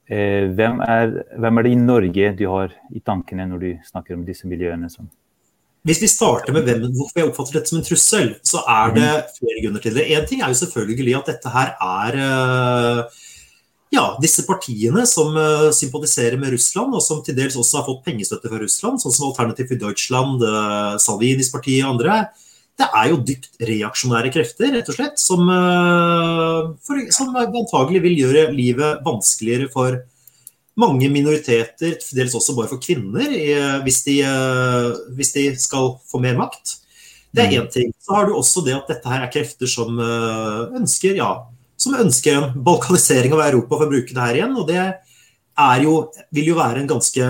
hvem 0.09 0.79
er, 0.81 1.11
hvem 1.37 1.59
er 1.59 1.67
det 1.67 1.73
i 1.73 1.81
Norge 1.81 2.31
du 2.39 2.45
har 2.49 2.73
i 2.97 3.01
tankene 3.05 3.45
når 3.51 3.65
du 3.65 3.71
snakker 3.91 4.17
om 4.17 4.23
disse 4.25 4.49
miljøene? 4.49 4.89
som 4.89 5.11
hvis 5.87 6.03
vi 6.03 6.11
starter 6.11 6.53
med 6.53 6.67
hvem, 6.67 6.89
hvorfor 6.93 7.21
jeg 7.21 7.31
oppfatter 7.31 7.59
dette 7.59 7.71
som 7.71 7.79
en 7.79 7.87
trussel, 7.87 8.33
så 8.45 8.61
er 8.69 8.95
det 8.97 9.09
mhm. 9.09 9.33
flere 9.39 9.65
grunner 9.65 9.85
til 9.85 9.97
det. 9.97 10.09
Én 10.13 10.27
ting 10.29 10.43
er 10.43 10.53
jo 10.53 10.61
selvfølgelig 10.61 11.15
at 11.17 11.31
dette 11.33 11.53
her 11.55 11.71
er 11.87 12.19
eh, 12.25 13.21
ja, 13.95 14.05
disse 14.21 14.45
partiene 14.45 15.07
som 15.09 15.33
uh, 15.39 15.71
sympatiserer 15.73 16.37
med 16.37 16.53
Russland, 16.53 16.93
og 16.93 17.01
som 17.01 17.23
til 17.25 17.39
dels 17.39 17.57
også 17.57 17.81
har 17.81 17.87
fått 17.87 18.03
pengestøtte 18.05 18.51
fra 18.51 18.61
Russland, 18.61 19.01
sånn 19.01 19.15
som 19.15 19.31
Alternativ 19.31 19.71
for 19.71 19.81
Deutschland, 19.81 20.45
Salvinis 21.01 21.49
parti 21.55 21.79
og 21.81 21.95
andre, 21.95 22.19
det 22.79 22.87
er 22.95 23.09
jo 23.11 23.23
dypt 23.27 23.59
reaksjonære 23.69 24.31
krefter, 24.35 24.71
rett 24.77 24.91
og 24.93 24.95
slett, 24.95 25.19
som, 25.19 25.49
uh, 25.51 26.75
for, 26.87 27.01
som 27.15 27.35
antagelig 27.35 28.05
vil 28.05 28.21
gjøre 28.21 28.45
livet 28.55 29.03
vanskeligere 29.07 29.67
for 29.73 29.99
mange 30.79 31.09
minoriteter, 31.11 31.97
dels 32.15 32.37
også 32.39 32.55
bare 32.55 32.71
for 32.71 32.83
kvinner, 32.83 33.33
hvis 33.83 34.03
de, 34.07 34.21
eh, 34.23 34.99
hvis 35.19 35.33
de 35.35 35.45
skal 35.59 35.97
få 36.07 36.21
mer 36.23 36.37
makt. 36.39 36.77
Det 37.35 37.45
er 37.45 37.55
én 37.57 37.67
mm. 37.67 37.73
ting. 37.75 37.91
Så 37.99 38.15
har 38.15 38.29
du 38.29 38.37
også 38.37 38.63
det 38.67 38.77
at 38.77 38.91
dette 38.91 39.11
her 39.11 39.25
er 39.25 39.33
krefter 39.33 39.71
som 39.71 39.99
eh, 39.99 40.79
ønsker, 40.79 41.19
ja, 41.19 41.33
som 41.79 41.99
ønsker 41.99 42.39
en 42.39 42.63
balkanisering 42.65 43.35
av 43.35 43.45
Europa, 43.49 43.75
for 43.75 43.89
å 43.89 43.91
bruke 43.91 44.15
det 44.15 44.23
her 44.23 44.39
igjen. 44.39 44.55
Og 44.59 44.71
det 44.71 44.85
jo, 45.83 45.97
vil 46.35 46.53
jo 46.53 46.59
være 46.59 46.85
en 46.85 46.93
ganske 46.95 47.29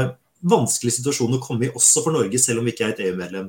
vanskelig 0.49 0.99
situasjon 0.99 1.39
å 1.39 1.43
komme 1.43 1.67
i 1.67 1.73
også 1.73 2.05
for 2.05 2.15
Norge, 2.15 2.39
selv 2.41 2.61
om 2.61 2.69
vi 2.69 2.77
ikke 2.77 2.91
er 2.91 2.95
et 2.95 3.03
EU-medlem. 3.09 3.49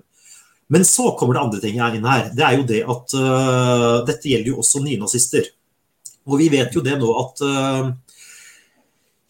Men 0.69 0.85
så 0.85 1.11
kommer 1.17 1.35
det 1.35 1.41
andre 1.41 1.61
ting 1.63 1.79
inn 1.81 2.05
her. 2.05 2.27
Det 2.35 2.45
er 2.45 2.57
jo 2.59 2.67
det 2.69 2.83
at 2.85 3.15
uh, 3.17 4.05
dette 4.05 4.29
gjelder 4.29 4.51
jo 4.51 4.59
også 4.61 4.83
nynazister. 4.85 5.49
Og 6.29 6.37
vi 6.43 6.49
vet 6.53 6.75
jo 6.75 6.83
det 6.85 6.93
nå 6.99 7.09
at 7.17 7.41
uh, 7.41 7.89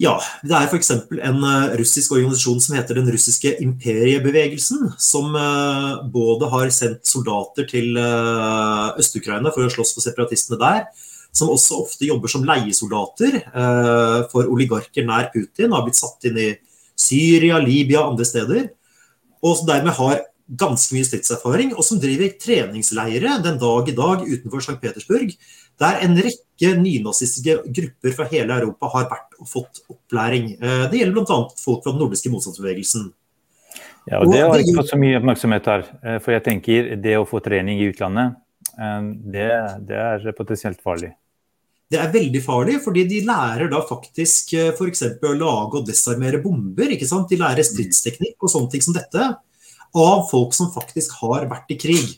ja, 0.03 0.17
det 0.43 0.55
er 0.55 0.67
f.eks. 0.67 0.91
en 0.91 1.39
uh, 1.43 1.75
russisk 1.79 2.15
organisasjon 2.17 2.59
som 2.63 2.75
heter 2.75 2.99
Den 2.99 3.07
russiske 3.11 3.53
imperiebevegelsen, 3.63 4.89
som 4.99 5.31
uh, 5.35 6.03
både 6.11 6.49
har 6.51 6.73
sendt 6.75 7.07
soldater 7.07 7.67
til 7.71 7.95
Øst-Ukraina 7.99 9.53
for 9.55 9.63
å 9.63 9.71
slåss 9.71 9.95
for 9.95 10.03
separatistene 10.03 10.59
der, 10.59 10.89
som 11.31 11.51
også 11.53 11.79
ofte 11.85 12.07
jobber 12.09 12.31
som 12.31 12.43
leiesoldater 12.43 13.35
for 14.31 14.49
oligarker 14.49 15.05
nær 15.05 15.27
Putin, 15.29 15.75
har 15.75 15.83
blitt 15.85 15.99
satt 15.99 16.25
inn 16.25 16.39
i 16.41 16.47
Syria, 16.97 17.59
Libya 17.61 18.01
og 18.01 18.15
andre 18.15 18.25
steder, 18.25 18.63
og 19.45 19.61
dermed 19.69 19.93
har 19.99 20.23
ganske 20.49 20.95
mye 20.95 21.05
stridserfaring, 21.05 21.73
og 21.77 21.85
som 21.85 21.99
driver 22.01 22.31
treningsleire 22.41 23.37
den 23.43 23.59
dag 23.61 23.89
i 23.89 23.95
dag 23.97 24.25
utenfor 24.25 24.63
St. 24.63 24.79
Petersburg, 24.81 25.35
der 25.79 26.01
en 26.03 26.17
rekke 26.17 26.73
nynazistiske 26.79 27.59
grupper 27.75 28.15
fra 28.17 28.27
hele 28.31 28.57
Europa 28.57 28.89
har 28.95 29.07
vært 29.11 29.37
og 29.39 29.49
fått 29.49 29.81
opplæring. 29.87 30.51
Eh, 30.57 30.83
det 30.91 31.03
gjelder 31.03 31.15
bl.a. 31.21 31.39
folk 31.61 31.85
fra 31.85 31.93
den 31.93 32.01
nordiske 32.03 32.33
motstandsbevegelsen. 32.33 33.09
Ja, 34.09 34.19
og 34.19 34.33
Det 34.33 34.41
har 34.41 34.59
ikke 34.59 34.79
fått 34.81 34.91
så 34.91 34.99
mye 34.99 35.19
oppmerksomhet 35.19 35.69
her. 35.69 35.87
Eh, 36.01 36.19
for 36.23 36.35
jeg 36.35 36.45
tenker 36.47 36.93
det 36.99 37.15
å 37.19 37.27
få 37.29 37.43
trening 37.45 37.79
i 37.79 37.89
utlandet, 37.91 38.39
eh, 38.73 39.01
det, 39.35 39.49
det 39.87 40.05
er 40.05 40.31
potensielt 40.37 40.81
farlig. 40.83 41.13
Det 41.89 41.97
er 41.97 42.11
veldig 42.13 42.41
farlig, 42.45 42.75
fordi 42.83 43.05
de 43.09 43.23
lærer 43.25 43.69
da 43.71 43.79
faktisk 43.81 44.51
f.eks. 44.75 44.99
å 45.25 45.31
lage 45.33 45.79
og 45.79 45.87
desarmere 45.87 46.37
bomber. 46.43 46.91
ikke 46.93 47.07
sant? 47.09 47.31
De 47.31 47.39
lærer 47.39 47.65
stridsteknikk 47.65 48.37
og 48.45 48.51
sånne 48.51 48.69
ting 48.73 48.83
som 48.85 48.93
dette 48.97 49.29
av 49.95 50.27
folk 50.29 50.55
som 50.55 50.71
faktisk 50.73 51.17
har 51.21 51.47
vært 51.49 51.73
i 51.73 51.77
krig. 51.79 52.15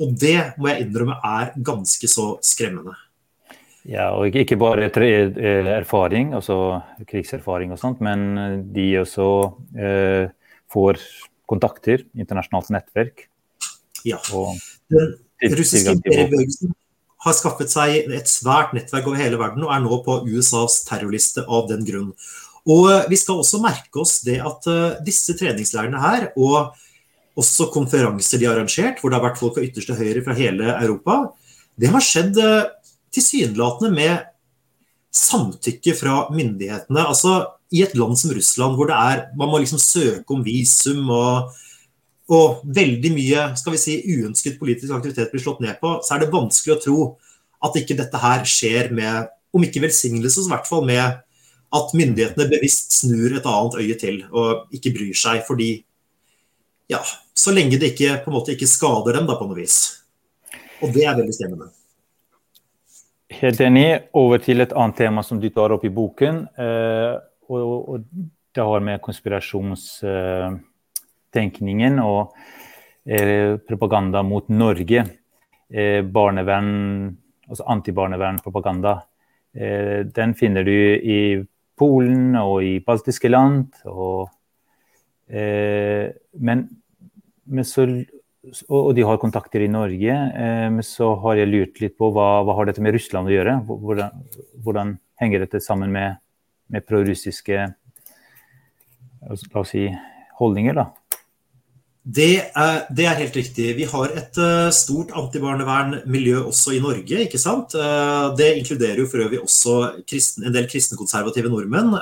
Og 0.00 0.14
det 0.16 0.54
må 0.56 0.70
jeg 0.70 0.86
innrømme 0.86 1.18
er 1.26 1.52
ganske 1.60 2.08
så 2.08 2.32
skremmende. 2.44 2.96
Ja, 3.88 4.10
og 4.12 4.36
ikke 4.36 4.58
bare 4.60 4.90
eh, 4.90 5.70
erfaring, 5.72 6.34
altså 6.36 6.80
krigserfaring 7.08 7.72
og 7.72 7.80
sånt, 7.80 8.02
men 8.04 8.66
de 8.74 8.86
også 9.00 9.28
eh, 9.76 10.28
får 10.72 11.00
kontakter, 11.50 12.04
internasjonalt 12.14 12.70
nettverk. 12.74 13.24
Ja. 14.06 14.20
Den 14.90 15.56
russiske 15.56 15.96
imperiebevegelsen 15.96 16.76
har 17.24 17.36
skaffet 17.36 17.72
seg 17.72 18.12
et 18.16 18.30
svært 18.30 18.72
nettverk 18.76 19.08
over 19.10 19.20
hele 19.20 19.40
verden 19.40 19.64
og 19.66 19.72
er 19.74 19.82
nå 19.84 19.98
på 20.06 20.20
USAs 20.28 20.80
terrorliste 20.88 21.44
av 21.44 21.68
den 21.68 21.84
grunn. 21.88 22.12
Og 22.70 22.86
vi 23.10 23.16
skal 23.16 23.40
også 23.40 23.60
merke 23.62 24.02
oss 24.02 24.20
det 24.24 24.38
at 24.44 24.68
uh, 24.68 25.00
disse 25.04 25.34
treningsleirene 25.36 26.00
her, 26.00 26.28
og 26.36 26.76
også 27.40 27.70
konferanser 27.74 28.40
de 28.40 28.48
har 28.48 28.58
arrangert, 28.58 29.00
hvor 29.00 29.10
det 29.10 29.18
har 29.18 29.26
vært 29.28 29.40
folk 29.40 29.56
fra 29.56 29.64
ytterste 29.64 29.96
høyre 29.98 30.24
fra 30.26 30.36
hele 30.38 30.74
Europa. 30.76 31.22
Det 31.80 31.90
har 31.92 32.04
skjedd 32.04 32.38
eh, 32.40 32.68
tilsynelatende 33.14 33.90
med 33.94 34.28
samtykke 35.14 35.96
fra 35.98 36.26
myndighetene. 36.34 37.02
Altså 37.02 37.56
I 37.74 37.84
et 37.86 37.96
land 37.98 38.18
som 38.18 38.34
Russland, 38.34 38.76
hvor 38.78 38.90
det 38.90 38.98
er, 38.98 39.24
man 39.38 39.50
må 39.50 39.62
liksom 39.62 39.80
søke 39.82 40.34
om 40.34 40.44
visum 40.46 41.10
og, 41.14 41.50
og 42.30 42.62
veldig 42.66 43.12
mye 43.14 43.48
skal 43.58 43.74
vi 43.74 43.82
si, 43.82 43.96
uønsket 44.06 44.60
politisk 44.60 44.94
aktivitet 44.94 45.32
blir 45.32 45.42
slått 45.42 45.62
ned 45.64 45.80
på, 45.82 45.96
så 46.04 46.14
er 46.14 46.24
det 46.24 46.32
vanskelig 46.34 46.76
å 46.76 46.82
tro 46.84 47.00
at 47.66 47.76
ikke 47.76 47.98
dette 47.98 48.20
her 48.22 48.46
skjer 48.48 48.92
med, 48.96 49.28
om 49.52 49.66
ikke 49.66 49.82
velsignelse, 49.82 50.38
så 50.38 50.48
i 50.48 50.54
hvert 50.54 50.68
fall 50.68 50.86
med 50.86 51.20
at 51.70 51.92
myndighetene 51.94 52.48
bevisst 52.50 52.96
snur 52.98 53.36
et 53.36 53.46
annet 53.46 53.76
øye 53.78 53.96
til 53.98 54.22
og 54.30 54.74
ikke 54.74 54.94
bryr 54.96 55.16
seg. 55.16 55.42
fordi 55.46 55.70
ja, 56.90 57.00
så 57.34 57.52
lenge 57.54 57.78
det 57.80 57.86
ikke, 57.94 58.24
på 58.24 58.30
en 58.30 58.36
måte, 58.36 58.52
ikke 58.56 58.68
skader 58.68 59.12
dem 59.18 59.26
da, 59.28 59.34
på 59.38 59.46
noe 59.48 59.58
vis. 59.60 59.76
Og 60.80 60.88
det 60.94 61.04
er 61.06 61.18
veldig 61.18 61.34
skremmende. 61.36 61.66
Helt 63.30 63.60
enig. 63.62 64.00
Over 64.18 64.38
til 64.42 64.60
et 64.64 64.72
annet 64.74 64.96
tema 64.98 65.22
som 65.22 65.38
du 65.40 65.48
tar 65.54 65.70
opp 65.76 65.84
i 65.86 65.94
boken. 65.94 66.36
Eh, 66.58 67.14
og, 67.50 67.88
og, 67.94 67.98
det 68.50 68.64
har 68.66 68.80
med 68.82 68.98
konspirasjonstenkningen 69.04 72.00
og 72.02 72.34
eh, 73.06 73.54
propaganda 73.62 74.22
mot 74.26 74.48
Norge. 74.50 75.04
Eh, 75.70 76.02
barnevern, 76.02 77.14
altså 77.46 77.62
antibarnevernpropaganda. 77.70 79.06
Eh, 79.54 80.02
den 80.10 80.34
finner 80.34 80.66
du 80.66 80.98
i 80.98 81.46
Polen 81.78 82.34
og 82.40 82.64
i 82.66 82.82
baltiske 82.82 83.30
land. 83.30 83.70
Og, 83.86 84.26
eh, 85.30 86.10
men 86.42 86.66
men 87.50 87.66
så, 87.66 87.84
og 88.72 88.94
de 88.96 89.04
har 89.04 89.20
kontakter 89.20 89.64
i 89.64 89.70
Norge. 89.70 90.14
Eh, 90.14 90.68
men 90.72 90.86
så 90.86 91.12
har 91.24 91.40
jeg 91.40 91.50
lurt 91.50 91.82
litt 91.82 91.98
på 92.00 92.10
hva, 92.14 92.40
hva 92.46 92.56
har 92.58 92.70
dette 92.70 92.84
med 92.84 92.96
Russland 92.96 93.28
å 93.28 93.34
gjøre? 93.34 93.58
Hvordan, 93.68 94.24
hvordan 94.64 94.96
henger 95.20 95.44
dette 95.44 95.60
sammen 95.64 95.92
med, 95.92 96.20
med 96.72 96.86
prorussiske 96.88 97.68
si, 99.68 99.90
holdninger? 100.40 100.80
da? 100.80 100.88
Det 102.00 102.30
er, 102.56 102.78
det 102.96 103.04
er, 103.04 103.18
helt 103.20 103.36
riktig. 103.36 103.66
Vi 103.76 103.84
har 103.84 104.14
et 104.16 104.38
uh, 104.40 104.70
stort 104.72 105.12
antibarnevernmiljø 105.20 106.40
også 106.48 106.72
i 106.72 106.80
Norge. 106.80 107.26
ikke 107.26 107.38
sant? 107.38 107.76
Uh, 107.76 108.32
det 108.40 108.54
inkluderer 108.56 109.02
jo 109.02 109.10
for 109.10 109.20
øvrig 109.20 109.42
også 109.44 109.76
kristen, 110.08 110.48
en 110.48 110.56
del 110.56 110.64
kristenkonservative 110.70 111.52
nordmenn. 111.52 111.92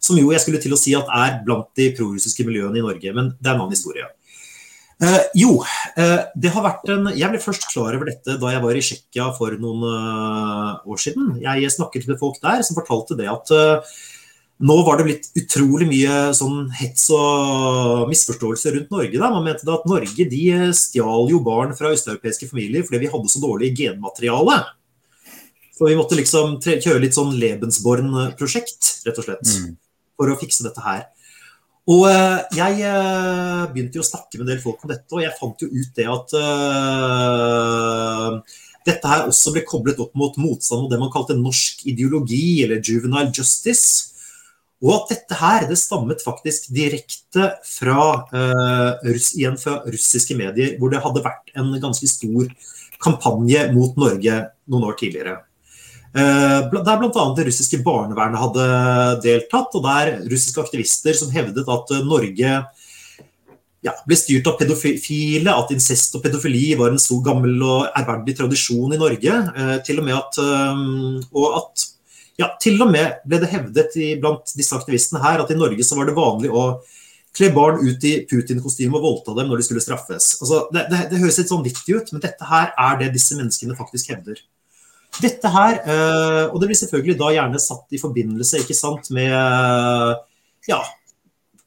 Som 0.00 0.16
jo 0.16 0.32
jeg 0.32 0.40
skulle 0.40 0.62
til 0.64 0.72
å 0.72 0.80
si 0.80 0.96
at 0.96 1.12
er 1.12 1.42
blant 1.44 1.68
de 1.76 1.92
prorussiske 2.00 2.48
miljøene 2.48 2.80
i 2.80 2.86
Norge. 2.88 3.12
Men 3.12 3.34
det 3.36 3.52
er 3.52 3.58
en 3.58 3.66
annen 3.66 3.76
historie. 3.76 4.08
Eh, 5.02 5.22
jo, 5.34 5.56
eh, 5.98 6.20
det 6.38 6.52
har 6.54 6.62
vært 6.62 6.90
en 6.92 7.08
Jeg 7.18 7.26
ble 7.32 7.40
først 7.42 7.66
klar 7.72 7.96
over 7.96 8.06
dette 8.06 8.36
da 8.38 8.52
jeg 8.52 8.62
var 8.62 8.76
i 8.78 8.82
Tsjekkia 8.84 9.30
for 9.34 9.56
noen 9.58 9.82
uh, 9.82 10.82
år 10.86 11.00
siden. 11.02 11.32
Jeg 11.42 11.72
snakket 11.74 12.06
med 12.10 12.20
folk 12.20 12.38
der 12.42 12.62
som 12.62 12.78
fortalte 12.78 13.16
det 13.18 13.26
at 13.30 13.50
uh, 13.50 13.96
nå 14.64 14.76
var 14.86 15.00
det 15.00 15.08
blitt 15.08 15.26
utrolig 15.40 15.88
mye 15.90 16.30
sånn 16.38 16.70
hets 16.78 17.08
og 17.12 18.06
misforståelser 18.12 18.76
rundt 18.78 18.94
Norge. 18.94 19.18
Da. 19.18 19.32
Man 19.34 19.48
mente 19.48 19.66
at 19.66 19.88
Norge 19.90 20.28
de 20.30 20.44
stjal 20.78 21.26
jo 21.32 21.42
barn 21.42 21.74
fra 21.74 21.90
østeuropeiske 21.94 22.48
familier 22.52 22.86
fordi 22.86 23.02
vi 23.02 23.10
hadde 23.10 23.32
så 23.32 23.42
dårlig 23.42 23.74
genmateriale. 23.80 24.62
Så 25.74 25.90
vi 25.90 25.98
måtte 25.98 26.14
liksom 26.14 26.60
kjøre 26.62 27.02
litt 27.02 27.16
sånn 27.18 27.34
Lebensborn-prosjekt, 27.34 29.00
rett 29.08 29.18
og 29.18 29.26
slett, 29.26 29.42
mm. 29.42 29.72
for 30.14 30.30
å 30.30 30.38
fikse 30.38 30.62
dette 30.62 30.84
her. 30.86 31.02
Og 31.92 32.06
eh, 32.08 32.38
jeg 32.56 32.80
eh, 32.88 33.64
begynte 33.72 33.98
jo 33.98 34.04
å 34.04 34.08
snakke 34.08 34.38
med 34.38 34.46
en 34.46 34.54
del 34.54 34.62
folk 34.62 34.84
om 34.86 34.92
dette, 34.92 35.10
og 35.12 35.20
jeg 35.20 35.36
fant 35.36 35.64
jo 35.64 35.68
ut 35.68 35.90
det 35.98 36.06
at 36.08 36.32
uh, 36.40 38.38
dette 38.88 39.10
her 39.10 39.28
også 39.28 39.52
ble 39.52 39.66
koblet 39.68 40.00
opp 40.00 40.16
mot 40.16 40.38
motstand 40.40 40.86
mot 40.86 40.92
det 40.92 41.00
man 41.02 41.12
kalte 41.12 41.36
norsk 41.36 41.84
ideologi, 41.92 42.64
eller 42.64 42.80
juvenile 42.80 43.28
justice. 43.36 44.14
Og 44.84 44.94
at 44.96 45.12
dette 45.12 45.36
her 45.40 45.68
det 45.68 45.76
stammet 45.80 46.24
faktisk 46.24 46.72
direkte 46.72 47.52
fra, 47.68 48.00
uh, 48.32 49.12
igjen 49.36 49.60
fra 49.60 49.82
russiske 49.84 50.36
medier, 50.40 50.78
hvor 50.80 50.92
det 50.92 51.04
hadde 51.04 51.24
vært 51.24 51.52
en 51.52 51.68
ganske 51.84 52.08
stor 52.08 52.48
kampanje 53.04 53.68
mot 53.76 53.92
Norge 54.00 54.40
noen 54.72 54.88
år 54.88 54.96
tidligere. 55.04 55.42
Eh, 56.14 56.60
der 56.70 56.98
bl.a. 57.00 57.24
det 57.34 57.48
russiske 57.48 57.80
barnevernet 57.82 58.38
hadde 58.38 58.66
deltatt, 59.24 59.74
og 59.74 59.82
der 59.82 60.12
russiske 60.30 60.62
aktivister 60.62 61.16
som 61.18 61.32
hevdet 61.34 61.66
at 61.66 61.90
eh, 61.90 62.04
Norge 62.06 62.52
ja, 63.84 63.94
ble 64.06 64.16
styrt 64.16 64.46
av 64.46 64.54
pedofile, 64.60 65.50
at 65.50 65.72
incest 65.74 66.14
og 66.14 66.22
pedofili 66.24 66.70
var 66.78 66.92
en 66.92 67.02
stor, 67.02 67.18
gammel 67.26 67.58
og 67.58 67.88
ærverdig 67.98 68.36
tradisjon 68.38 68.94
i 68.94 69.00
Norge. 69.00 69.40
Eh, 69.58 69.74
til 69.84 69.98
og 70.00 70.06
med 70.06 70.20
at, 70.20 70.38
og 71.34 71.58
at 71.58 71.88
ja, 72.38 72.52
til 72.62 72.78
og 72.82 72.94
med 72.94 73.18
ble 73.26 73.42
det 73.42 73.50
hevdet 73.50 73.98
i, 73.98 74.14
blant 74.22 74.54
disse 74.54 74.74
aktivistene 74.78 75.22
her 75.22 75.42
at 75.42 75.50
i 75.50 75.58
Norge 75.58 75.82
så 75.86 75.98
var 75.98 76.06
det 76.08 76.16
vanlig 76.16 76.54
å 76.54 76.68
kle 77.34 77.50
barn 77.54 77.82
ut 77.82 78.06
i 78.06 78.20
Putin-kostyme 78.30 78.94
og 78.94 79.02
voldta 79.02 79.34
dem 79.34 79.50
når 79.50 79.60
de 79.60 79.66
skulle 79.66 79.82
straffes. 79.82 80.36
Altså, 80.38 80.64
det, 80.70 80.86
det, 80.94 81.06
det 81.10 81.22
høres 81.22 81.42
litt 81.42 81.50
sånn 81.50 81.66
vittig 81.66 81.98
ut, 81.98 82.14
men 82.14 82.22
dette 82.22 82.46
her 82.46 82.70
er 82.70 83.00
det 83.02 83.14
disse 83.16 83.34
menneskene 83.34 83.74
faktisk 83.78 84.14
hevder. 84.14 84.38
Dette 85.22 85.50
her, 85.52 85.78
eh, 85.86 86.44
og 86.50 86.58
det 86.60 86.68
blir 86.70 86.78
selvfølgelig 86.78 87.18
da 87.20 87.30
gjerne 87.36 87.60
satt 87.62 87.94
i 87.94 88.00
forbindelse 88.02 88.62
ikke 88.64 88.76
sant, 88.76 89.10
med 89.14 89.34
ja, 90.66 90.80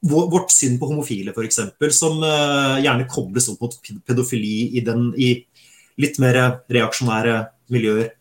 vårt 0.08 0.52
syn 0.52 0.76
på 0.80 0.90
homofile, 0.90 1.32
f.eks., 1.32 1.62
som 1.96 2.20
eh, 2.28 2.78
gjerne 2.84 3.08
kobles 3.12 3.48
opp 3.54 3.64
mot 3.64 3.78
pedofili 4.08 4.74
i, 4.76 4.84
den, 4.84 5.10
i 5.16 5.34
litt 6.02 6.20
mer 6.24 6.40
reaksjonære 6.72 7.40
miljøer. 7.74 8.12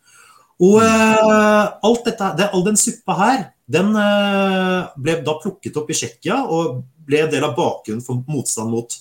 Og 0.65 0.79
alt 0.81 2.07
dette, 2.07 2.31
det, 2.39 2.47
all 2.55 2.63
den 2.65 2.79
suppa 2.81 3.17
her, 3.19 3.43
den 3.69 3.91
ble 3.93 5.17
da 5.27 5.35
plukket 5.43 5.77
opp 5.77 5.91
i 5.93 5.97
Tsjekkia 5.99 6.39
og 6.49 6.79
ble 7.07 7.27
en 7.27 7.33
del 7.35 7.45
av 7.45 7.53
bakgrunnen 7.59 8.01
for 8.05 8.23
motstand 8.31 8.73
mot 8.73 8.97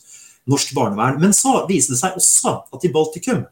norsk 0.51 0.73
barnevern. 0.75 1.21
Men 1.21 1.31
så 1.37 1.61
viste 1.69 1.95
det 1.95 2.01
seg 2.01 2.17
også 2.19 2.57
at 2.75 2.83
i 2.83 2.91
Baltikum 2.91 3.45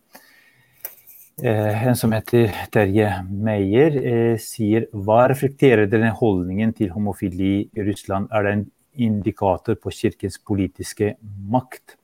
eh, 1.47 1.85
en 1.87 1.95
som 1.95 2.11
heter 2.11 2.51
Terje 2.73 3.13
Meyer, 3.31 3.95
eh, 4.01 4.33
sier 4.43 4.89
hva 4.91 5.23
reflekterer 5.31 5.87
denne 5.87 6.11
holdningen 6.11 6.75
til 6.75 6.91
homofili 6.91 7.69
i 7.71 7.87
Russland? 7.87 8.27
Er 8.35 8.43
det 8.43 8.53
en 8.57 8.67
indikator 9.07 9.79
på 9.79 9.93
kirkens 9.93 10.39
politiske 10.39 11.15
makt? 11.47 11.95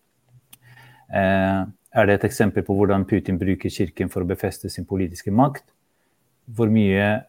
er 1.14 2.08
det 2.10 2.14
et 2.16 2.24
eksempel 2.26 2.64
på 2.66 2.74
hvordan 2.74 3.04
Putin 3.06 3.36
bruker 3.38 3.70
kirken 3.70 4.10
for 4.10 4.24
å 4.24 4.26
befeste 4.26 4.66
sin 4.72 4.88
politiske 4.90 5.30
makt? 5.30 5.68
Hvor 6.50 6.72
mye 6.74 7.20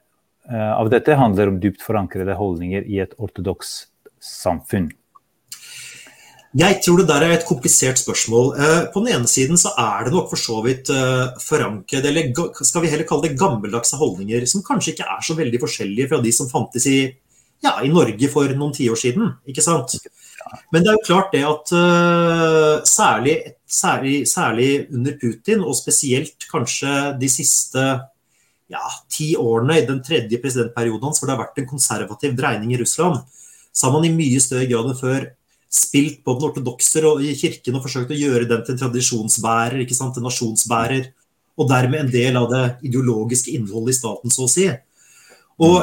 av 0.53 0.91
dette 0.93 1.15
handler 1.17 1.49
om 1.49 1.61
dypt 1.61 1.81
forankrede 1.81 2.35
holdninger 2.37 2.85
i 2.85 2.99
et 3.01 3.15
ortodoks 3.17 3.71
samfunn? 4.21 4.91
Jeg 6.55 6.77
tror 6.85 7.01
det 7.01 7.09
der 7.09 7.25
er 7.27 7.33
et 7.35 7.47
komplisert 7.49 7.99
spørsmål. 7.99 8.53
Eh, 8.55 8.83
på 8.95 9.01
den 9.03 9.17
ene 9.17 9.31
siden 9.31 9.59
så 9.59 9.73
er 9.81 10.07
det 10.07 10.13
nok 10.15 10.29
for 10.31 10.39
så 10.39 10.61
vidt 10.63 10.91
forankrede, 11.43 12.13
eller 12.13 12.31
skal 12.63 12.85
vi 12.85 12.93
heller 12.93 13.09
kalle 13.09 13.27
det 13.27 13.39
gammeldagse 13.41 13.99
holdninger, 13.99 14.47
som 14.47 14.63
kanskje 14.63 14.93
ikke 14.95 15.09
er 15.17 15.25
så 15.27 15.35
veldig 15.35 15.61
forskjellige 15.65 16.13
fra 16.13 16.21
de 16.23 16.35
som 16.37 16.51
fantes 16.51 16.87
i, 16.87 17.01
ja, 17.65 17.75
i 17.83 17.91
Norge 17.91 18.31
for 18.31 18.55
noen 18.55 18.77
tiår 18.77 19.01
siden. 19.01 19.35
ikke 19.51 19.67
sant? 19.67 19.97
Men 20.71 20.85
det 20.85 20.93
er 20.93 20.99
jo 21.01 21.07
klart 21.09 21.35
det 21.35 21.43
at 21.49 21.73
særlig, 22.87 23.35
særlig, 23.67 24.17
særlig 24.31 24.69
under 24.95 25.17
Putin, 25.19 25.65
og 25.65 25.75
spesielt 25.75 26.47
kanskje 26.53 27.17
de 27.19 27.31
siste 27.33 27.87
ja, 28.73 28.85
ti 29.13 29.35
årene 29.37 29.79
i 29.81 29.87
den 29.89 30.01
tredje 30.05 30.41
presidentperioden 30.41 31.09
hans, 31.09 31.21
hvor 31.21 31.29
det 31.29 31.37
har 31.37 31.43
vært 31.45 31.61
en 31.61 31.71
konservativ 31.71 32.37
dreining 32.39 32.73
i 32.75 32.81
Russland, 32.81 33.21
så 33.75 33.89
har 33.89 33.97
man 33.97 34.07
i 34.07 34.15
mye 34.15 34.41
større 34.43 34.69
grad 34.71 34.91
enn 34.91 34.99
før 34.99 35.27
spilt 35.75 36.21
på 36.25 36.37
den 36.37 36.49
ortodokse 36.49 37.03
kirken 37.41 37.77
og 37.77 37.85
forsøkt 37.85 38.15
å 38.15 38.19
gjøre 38.19 38.47
den 38.51 38.63
til 38.63 38.77
en 38.77 38.81
tradisjonsbærer, 38.85 39.83
ikke 39.83 39.97
sant, 39.97 40.17
en 40.17 40.27
nasjonsbærer, 40.29 41.11
og 41.59 41.69
dermed 41.71 42.05
en 42.05 42.13
del 42.13 42.39
av 42.39 42.49
det 42.51 42.65
ideologiske 42.87 43.53
innholdet 43.55 43.95
i 43.95 43.99
staten, 43.99 44.33
så 44.33 44.47
å 44.47 44.51
si. 44.51 44.69
Og, 45.63 45.77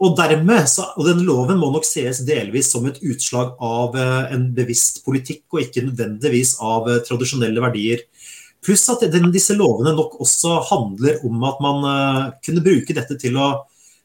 og 0.00 0.16
dermed, 0.18 0.66
så, 0.68 0.90
og 0.96 1.08
denne 1.08 1.24
loven 1.24 1.60
må 1.60 1.70
nok 1.72 1.86
ses 1.88 2.22
delvis 2.28 2.68
som 2.72 2.84
et 2.88 3.00
utslag 3.04 3.54
av 3.64 3.96
eh, 3.96 4.34
en 4.36 4.50
bevisst 4.56 5.02
politikk, 5.06 5.44
og 5.52 5.62
ikke 5.64 5.86
nødvendigvis 5.86 6.56
av 6.64 6.90
eh, 6.92 7.00
tradisjonelle 7.06 7.64
verdier. 7.64 8.04
Pluss 8.66 8.84
at 8.90 9.04
disse 9.30 9.54
lovene 9.54 9.94
nok 9.94 10.18
også 10.24 10.58
handler 10.72 11.20
om 11.26 11.44
at 11.46 11.62
man 11.62 11.84
uh, 11.86 12.22
kunne 12.42 12.64
bruke 12.64 12.96
dette 12.96 13.14
til 13.20 13.38
å 13.38 13.50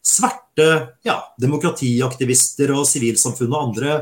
sverte 0.06 0.68
ja, 1.06 1.20
demokratiaktivister 1.42 2.74
og 2.76 2.88
sivilsamfunn 2.90 3.54
og 3.54 3.64
andre 3.68 4.02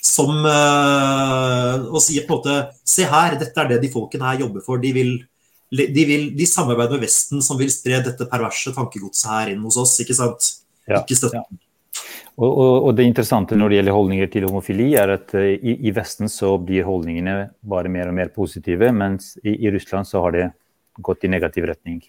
som 0.00 0.30
Og 0.40 1.98
sier 2.00 2.24
på 2.24 2.32
en 2.32 2.38
måte 2.38 2.54
Se 2.88 3.04
her, 3.08 3.36
dette 3.40 3.60
er 3.60 3.68
det 3.68 3.82
de 3.82 3.90
folkene 3.92 4.30
her 4.30 4.40
jobber 4.46 4.64
for. 4.64 4.80
De, 4.80 4.92
vil, 4.96 5.10
de, 5.76 6.04
vil, 6.08 6.30
de 6.36 6.46
samarbeider 6.48 6.96
med 6.96 7.04
Vesten, 7.04 7.42
som 7.44 7.60
vil 7.60 7.68
spre 7.72 8.00
dette 8.06 8.28
perverse 8.30 8.72
tankegodset 8.76 9.28
her 9.28 9.52
inn 9.52 9.60
hos 9.66 9.76
oss. 9.80 9.98
Ikke 10.00 10.16
sant? 10.16 10.54
Ja, 10.88 11.02
ikke 11.02 11.18
støtten. 11.20 11.44
Ja. 11.44 11.69
Og, 12.40 12.48
og, 12.48 12.74
og, 12.86 12.94
Det 12.96 13.04
interessante 13.04 13.58
når 13.58 13.68
det 13.68 13.80
gjelder 13.80 13.96
holdninger 13.96 14.30
til 14.32 14.46
homofili, 14.48 14.92
er 14.96 15.16
at 15.18 15.34
uh, 15.36 15.44
i, 15.44 15.76
i, 15.76 15.92
Vesten 15.96 16.30
så 16.32 16.54
blir 16.58 16.86
holdningene 16.88 17.50
bare 17.60 17.92
mer 17.92 18.08
og 18.08 18.16
mer 18.16 18.32
positive, 18.34 18.92
mens 18.96 19.34
i, 19.44 19.56
i, 19.58 19.72
Russland 19.74 20.08
så 20.08 20.24
har 20.24 20.36
det 20.36 20.46
gått 21.00 21.24
i 21.24 21.32
negativ 21.32 21.66
retning. 21.68 22.00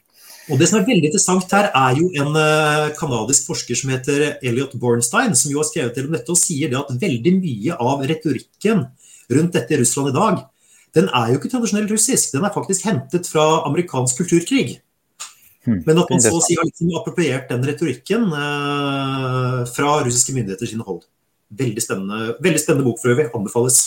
Og 0.52 0.60
Det 0.60 0.68
som 0.68 0.80
er 0.80 0.88
veldig 0.88 1.10
interessant 1.12 1.52
her, 1.56 1.70
er 1.76 2.00
jo 2.00 2.08
en 2.24 2.32
uh, 2.38 2.92
kanadisk 2.98 3.52
forsker 3.52 3.78
som 3.78 3.92
heter 3.94 4.38
Elliot 4.40 4.78
Bornstein, 4.80 5.36
som 5.38 5.52
jo 5.52 5.60
har 5.62 5.70
skrevet 5.70 5.96
til 5.98 6.08
om 6.08 6.16
dette 6.16 6.34
og 6.34 6.40
sier 6.40 6.72
det 6.72 6.80
at 6.80 6.96
veldig 7.04 7.36
mye 7.40 7.78
av 7.78 8.08
retorikken 8.10 8.88
rundt 9.32 9.56
dette 9.56 9.76
i 9.76 9.82
Russland 9.84 10.12
i 10.12 10.16
dag, 10.16 10.42
den 10.96 11.08
er 11.16 11.32
jo 11.32 11.40
ikke 11.40 11.52
tradisjonell 11.54 11.88
russisk. 11.92 12.34
Den 12.36 12.44
er 12.44 12.56
faktisk 12.56 12.88
hentet 12.88 13.30
fra 13.32 13.62
amerikansk 13.68 14.24
kulturkrig. 14.24 14.82
Hmm. 15.66 15.84
Men 15.86 16.02
at 16.02 16.10
man 16.10 16.24
så 16.24 16.34
å 16.38 16.42
si 16.42 16.56
har 16.58 16.66
liksom 16.66 16.90
appropriert 16.98 17.52
den 17.52 17.66
retorikken 17.68 18.30
eh, 18.34 19.60
fra 19.70 19.92
russiske 20.06 20.34
myndigheter 20.34 20.70
sine 20.70 20.86
hold. 20.88 21.04
Veldig 21.54 21.84
spennende, 21.84 22.36
veldig 22.42 22.62
spennende 22.64 22.88
bok 22.88 23.02
for 23.02 23.14
øvrig. 23.14 23.28
Anbefales. 23.38 23.82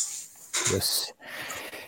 Yes. 0.71 0.93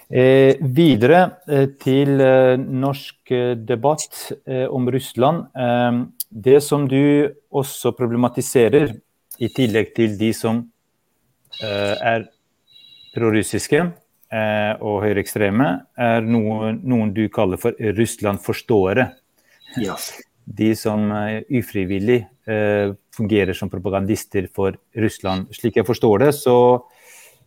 Eh, 0.06 0.54
videre 0.60 1.20
eh, 1.50 1.66
til 1.82 2.20
eh, 2.22 2.54
norsk 2.56 3.32
eh, 3.34 3.56
debatt 3.58 4.32
eh, 4.46 4.66
om 4.70 4.86
Russland. 4.90 5.46
det 6.30 6.60
som 6.62 6.86
du 6.88 7.32
også 7.50 7.92
problematiserer, 7.96 8.94
i 9.38 9.48
tillegg 9.52 9.92
til 9.94 10.16
de 10.16 10.30
som 10.32 10.62
er 11.60 12.24
prorussiske 13.14 13.82
og 14.80 14.96
høyreekstreme, 15.04 15.66
er 15.96 16.24
noen, 16.24 16.80
noen 16.82 17.12
du 17.12 17.28
kaller 17.32 17.60
for 17.60 17.76
Russland-forståere. 17.76 19.06
Ja. 19.82 19.96
De 20.46 20.70
som 20.78 21.08
uh, 21.10 21.40
ufrivillig 21.58 22.20
uh, 22.48 22.94
fungerer 23.16 23.56
som 23.56 23.70
propagandister 23.70 24.48
for 24.54 24.78
Russland. 24.94 25.50
Slik 25.56 25.80
jeg 25.80 25.88
forstår 25.88 26.26
det, 26.26 26.32
så 26.38 26.56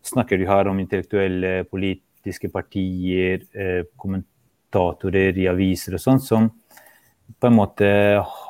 snakker 0.06 0.40
du 0.40 0.48
her 0.50 0.68
om 0.72 0.80
intellektuelle 0.82 1.64
politiske 1.70 2.52
partier, 2.52 3.46
uh, 3.56 3.86
kommentatorer 4.00 5.38
i 5.40 5.48
aviser 5.52 5.96
og 5.96 6.04
sånt, 6.04 6.28
som 6.28 6.52
på 7.40 7.48
en 7.48 7.56
måte 7.56 7.88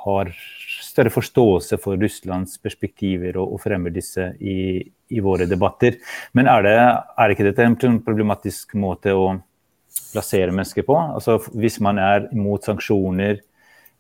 har 0.06 0.32
større 0.80 1.12
forståelse 1.14 1.78
for 1.82 2.00
Russlands 2.00 2.58
perspektiver 2.64 3.38
og, 3.40 3.56
og 3.56 3.62
fremmer 3.64 3.94
disse 3.94 4.32
i, 4.40 4.80
i, 5.12 5.20
våre 5.24 5.48
debatter. 5.50 6.00
Men 6.38 6.50
er, 6.52 6.66
det, 6.66 6.76
er 7.20 7.34
ikke 7.34 7.48
dette 7.50 7.68
en 7.68 8.00
problematisk 8.06 8.76
måte 8.80 9.14
å 9.16 9.34
plassere 10.14 10.54
mennesker 10.56 10.88
på? 10.88 10.96
Altså 10.96 11.38
Hvis 11.54 11.80
man 11.84 12.00
er 12.02 12.30
imot 12.34 12.68
sanksjoner, 12.68 13.42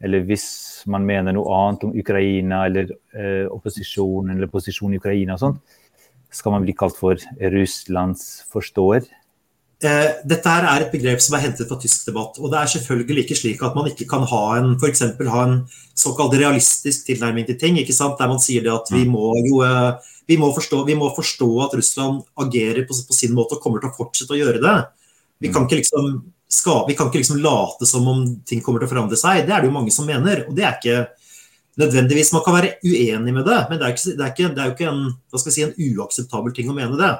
eller 0.04 0.24
hvis 0.28 0.47
man 0.88 1.06
mener 1.08 1.36
noe 1.36 1.52
annet 1.56 1.86
om 1.88 1.95
Ukraina 1.97 2.64
eller 2.70 2.91
eh, 3.16 3.45
opposisjon 3.52 4.32
eller 4.32 4.52
posisjon 4.52 4.95
i 4.95 5.00
Ukraina 5.02 5.36
og 5.36 5.43
sånt, 5.43 5.78
skal 6.32 6.54
man 6.54 6.66
bli 6.66 6.76
kalt 6.78 6.97
for 6.97 7.20
Russlands 7.54 8.45
forståer? 8.54 9.08
Eh, 9.80 10.10
dette 10.28 10.52
her 10.52 10.66
er 10.68 10.84
et 10.84 10.91
begrep 10.91 11.22
som 11.24 11.38
er 11.38 11.45
hentet 11.45 11.70
fra 11.70 11.78
tysk 11.80 12.10
debatt. 12.10 12.36
og 12.39 12.52
Det 12.52 12.60
er 12.60 12.72
selvfølgelig 12.74 13.24
ikke 13.24 13.38
slik 13.39 13.62
at 13.64 13.76
man 13.78 13.88
ikke 13.88 14.08
kan 14.12 14.26
ha 14.28 14.43
en, 14.58 14.74
for 14.80 15.32
ha 15.32 15.43
en 15.47 15.62
såkalt 15.95 16.36
realistisk 16.36 17.08
tilnærming 17.08 17.47
til 17.47 17.60
ting. 17.60 17.80
ikke 17.80 17.95
sant? 17.95 18.20
Der 18.20 18.28
man 18.28 18.43
sier 18.43 18.66
det 18.66 18.74
at 18.74 18.91
vi 18.91 19.06
mm. 19.06 19.12
må 19.12 19.34
jo 19.47 19.64
eh, 19.64 19.95
vi 20.28 20.38
må, 20.38 20.52
forstå, 20.54 20.84
vi 20.86 20.93
må 21.00 21.08
forstå 21.16 21.47
at 21.64 21.74
Russland 21.74 22.22
agerer 22.38 22.84
på, 22.86 22.93
på, 22.93 23.16
sin 23.16 23.34
måte 23.34 23.56
og 23.56 23.64
kommer 23.64 23.82
til 23.82 23.89
å 23.89 23.95
fortsette 23.95 24.36
å 24.36 24.38
gjøre 24.38 24.62
det. 24.62 24.76
Vi 25.41 25.50
kan 25.50 25.64
mm. 25.64 25.70
ikke 25.70 25.80
liksom 25.80 26.12
skal, 26.50 26.84
vi 26.88 26.95
kan 26.97 27.10
ikke 27.10 27.22
liksom 27.22 27.39
late 27.43 27.86
som 27.86 28.08
om 28.10 28.24
ting 28.47 28.62
kommer 28.66 28.82
til 28.82 28.89
å 28.89 28.93
forandre 28.93 29.18
seg. 29.20 29.43
Det 29.45 29.54
er 29.54 29.62
det 29.62 29.70
jo 29.70 29.76
mange 29.76 29.93
som 29.93 30.08
mener. 30.10 30.47
Og 30.50 30.56
det 30.58 30.66
er 30.66 30.78
ikke 30.80 31.00
nødvendigvis 31.80 32.34
Man 32.36 32.41
kan 32.43 32.58
være 32.58 32.74
uenig 32.84 33.32
med 33.32 33.45
det, 33.47 33.60
men 33.70 33.80
det 33.80 33.86
er, 33.88 33.93
ikke, 33.93 34.16
det 34.18 34.24
er, 34.26 34.32
ikke, 34.34 34.47
det 34.56 34.62
er 34.62 34.68
jo 34.68 34.74
ikke 34.74 34.89
en, 34.89 35.04
hva 35.32 35.39
skal 35.39 35.54
si, 35.56 35.64
en 35.64 35.93
uakseptabel 35.95 36.56
ting 36.58 36.72
å 36.72 36.76
mene 36.76 36.97
det. 37.00 37.14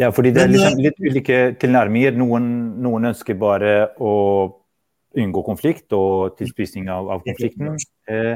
Ja, 0.00 0.08
fordi 0.14 0.32
det 0.34 0.42
er 0.42 0.50
liksom 0.50 0.80
litt 0.82 0.98
ulike 0.98 1.38
tilnærminger. 1.62 2.16
Noen, 2.18 2.48
noen, 2.82 3.10
ønsker 3.12 3.38
bare 3.38 3.74
å 4.02 4.14
unngå 5.14 5.44
konflikt 5.46 5.94
og 5.94 6.34
tilspissing 6.40 6.88
av, 6.90 7.12
av 7.14 7.22
konflikten. 7.26 7.76
Eh, 8.10 8.34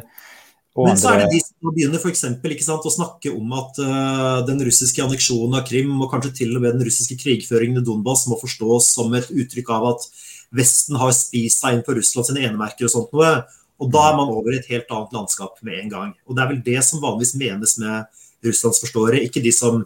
men 0.87 0.99
så 1.01 1.11
er 1.11 1.22
det 1.22 1.33
de 1.33 1.41
som 1.43 1.72
begynner 1.74 2.01
for 2.03 2.12
eksempel, 2.12 2.55
sant, 2.62 2.87
å 2.87 2.93
snakke 2.93 3.33
om 3.35 3.53
at 3.57 3.79
uh, 3.83 4.39
den 4.47 4.61
russiske 4.66 5.03
anneksjonen 5.03 5.59
av 5.59 5.66
Krim 5.66 5.95
og 5.97 6.11
kanskje 6.12 6.35
til 6.43 6.57
og 6.57 6.64
med 6.64 6.76
den 6.76 6.87
russiske 6.87 7.16
krigføringen 7.18 7.81
i 7.81 7.85
Donbas 7.87 8.26
må 8.31 8.39
forstås 8.41 8.93
som 8.95 9.14
et 9.18 9.31
uttrykk 9.33 9.72
av 9.74 9.89
at 9.95 10.09
Vesten 10.55 10.97
har 10.97 11.12
spist 11.12 11.61
seg 11.61 11.76
inn 11.76 11.85
på 11.85 11.97
Russland 11.97 12.29
sine 12.29 12.45
enemerker 12.47 12.87
og 12.87 12.93
sånt 12.93 13.11
noe. 13.16 13.33
Og 13.79 13.91
da 13.93 14.07
er 14.09 14.16
man 14.16 14.31
over 14.33 14.55
i 14.55 14.59
et 14.59 14.70
helt 14.72 14.89
annet 14.95 15.12
landskap 15.14 15.61
med 15.66 15.83
en 15.83 15.91
gang. 15.93 16.14
Og 16.26 16.35
det 16.35 16.43
er 16.43 16.51
vel 16.53 16.62
det 16.66 16.79
som 16.87 17.03
vanligvis 17.03 17.35
menes 17.39 17.76
med 17.83 18.49
Russlands 18.49 18.81
forståere, 18.83 19.20
ikke 19.26 19.43
de 19.45 19.53
som, 19.55 19.83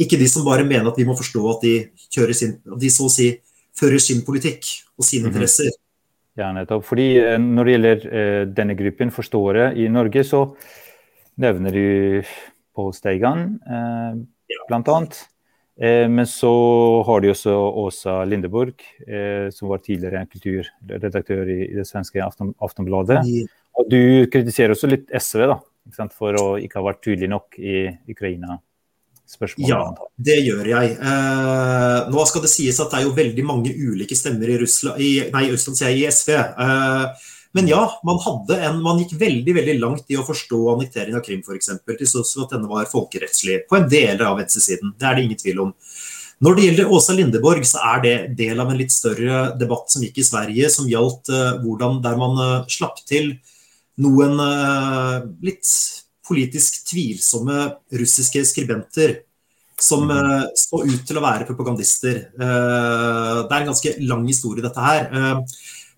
ikke 0.00 0.20
de 0.20 0.28
som 0.30 0.46
bare 0.46 0.66
mener 0.66 0.88
at 0.88 1.00
vi 1.00 1.06
må 1.08 1.16
forstå 1.18 1.42
at 1.52 1.66
de, 1.66 1.74
kjører 2.14 2.38
sin, 2.38 2.54
at 2.70 2.80
de 2.80 2.92
så 2.92 3.08
å 3.08 3.12
si 3.12 3.32
fører 3.74 4.00
sin 4.02 4.22
politikk 4.26 4.68
og 4.94 5.06
sine 5.06 5.26
mhm. 5.26 5.34
interesser. 5.34 5.68
Mm 5.68 5.74
-hmm. 5.74 5.83
Ja, 6.34 6.50
nettopp. 6.54 6.82
Fordi 6.86 7.10
eh, 7.20 7.36
Når 7.38 7.66
det 7.66 7.76
gjelder 7.76 8.08
eh, 8.10 8.40
denne 8.50 8.74
gruppen 8.78 9.12
forståere 9.14 9.68
i 9.78 9.86
Norge, 9.92 10.24
så 10.26 10.46
nevner 11.40 11.74
du 11.74 12.32
Pål 12.74 12.90
Steigan, 12.96 13.46
eh, 13.62 14.58
bl.a. 14.68 14.98
Eh, 15.74 16.08
men 16.10 16.26
så 16.30 16.50
har 17.06 17.22
de 17.22 17.30
også 17.30 17.54
Åsa 17.84 18.16
Lindeborg, 18.26 18.82
eh, 19.06 19.46
som 19.54 19.70
var 19.70 19.82
tidligere 19.82 20.26
kulturredaktør 20.30 21.50
i, 21.50 21.60
i 21.70 21.78
det 21.78 21.86
svenske 21.86 22.22
Afton, 22.22 22.54
Aftonbladet. 22.62 23.22
Og 23.78 23.90
du 23.90 24.26
kritiserer 24.30 24.74
også 24.74 24.90
litt 24.90 25.10
SV 25.14 25.48
da, 25.50 25.58
for 26.14 26.38
å 26.38 26.46
ikke 26.62 26.80
ha 26.80 26.88
vært 26.90 27.02
tydelig 27.06 27.30
nok 27.30 27.58
i 27.62 27.88
Ukraina 28.10 28.58
spørsmål? 29.34 29.68
Ja, 29.68 29.82
det 30.30 30.38
gjør 30.46 30.70
jeg. 30.70 30.96
Eh, 30.96 32.10
nå 32.14 32.26
skal 32.30 32.44
det 32.44 32.52
sies 32.52 32.80
at 32.82 32.90
det 32.92 33.00
er 33.00 33.06
jo 33.08 33.14
veldig 33.16 33.44
mange 33.46 33.74
ulike 33.74 34.16
stemmer 34.18 34.50
i 34.54 34.58
Russland, 34.62 35.02
i, 35.02 35.12
nei, 35.34 35.46
Østland 35.54 35.80
sier 35.80 35.92
jeg, 35.92 36.02
i 36.02 36.12
SV. 36.14 36.34
Eh, 36.38 37.30
men 37.54 37.70
ja, 37.70 37.84
man, 38.02 38.18
en, 38.56 38.80
man, 38.82 38.98
gikk 38.98 39.14
veldig 39.20 39.54
veldig 39.54 39.76
langt 39.78 40.10
i 40.10 40.18
å 40.18 40.26
forstå 40.26 40.58
annektering 40.72 41.14
av 41.14 41.22
Krim 41.22 41.44
f.eks. 41.44 41.70
Til 41.86 42.00
tross 42.02 42.34
for 42.34 42.48
at 42.48 42.56
denne 42.56 42.70
var 42.70 42.90
folkerettslig 42.90 43.60
på 43.70 43.78
en 43.78 43.86
del 43.90 44.24
av 44.26 44.40
venstresiden. 44.40 44.96
Det 44.98 45.06
er 45.06 45.14
det 45.14 45.26
ingen 45.28 45.40
tvil 45.40 45.62
om. 45.68 45.74
Når 46.42 46.56
det 46.56 46.64
gjelder 46.64 46.90
Åsa 46.92 47.14
Lindeborg, 47.14 47.62
så 47.68 47.80
er 47.94 48.02
det 48.02 48.16
del 48.40 48.58
av 48.60 48.72
en 48.72 48.78
litt 48.78 48.92
større 48.92 49.52
debatt 49.60 49.92
som 49.92 50.02
gikk 50.02 50.18
i 50.18 50.26
Sverige, 50.26 50.70
som 50.72 50.88
gjaldt 50.90 51.30
eh, 51.30 51.52
hvordan 51.62 52.00
der 52.04 52.18
man 52.20 52.40
uh, 52.40 52.66
slapp 52.68 52.98
til 53.06 53.36
noen 54.02 54.34
uh, 54.42 55.22
litt 55.46 55.70
politisk 56.26 56.82
tvilsomme 56.88 57.68
russiske 57.92 58.42
skribenter 58.48 59.20
som 59.80 60.06
uh, 60.10 60.44
så 60.56 60.82
ut 60.86 61.02
til 61.06 61.18
å 61.18 61.24
være 61.24 61.46
propagandister. 61.48 62.28
Uh, 62.38 63.44
det 63.44 63.50
er 63.50 63.62
en 63.62 63.70
ganske 63.72 63.94
lang 64.06 64.26
historie, 64.28 64.62
dette 64.64 64.82
her. 64.84 65.08
Uh, 65.10 65.40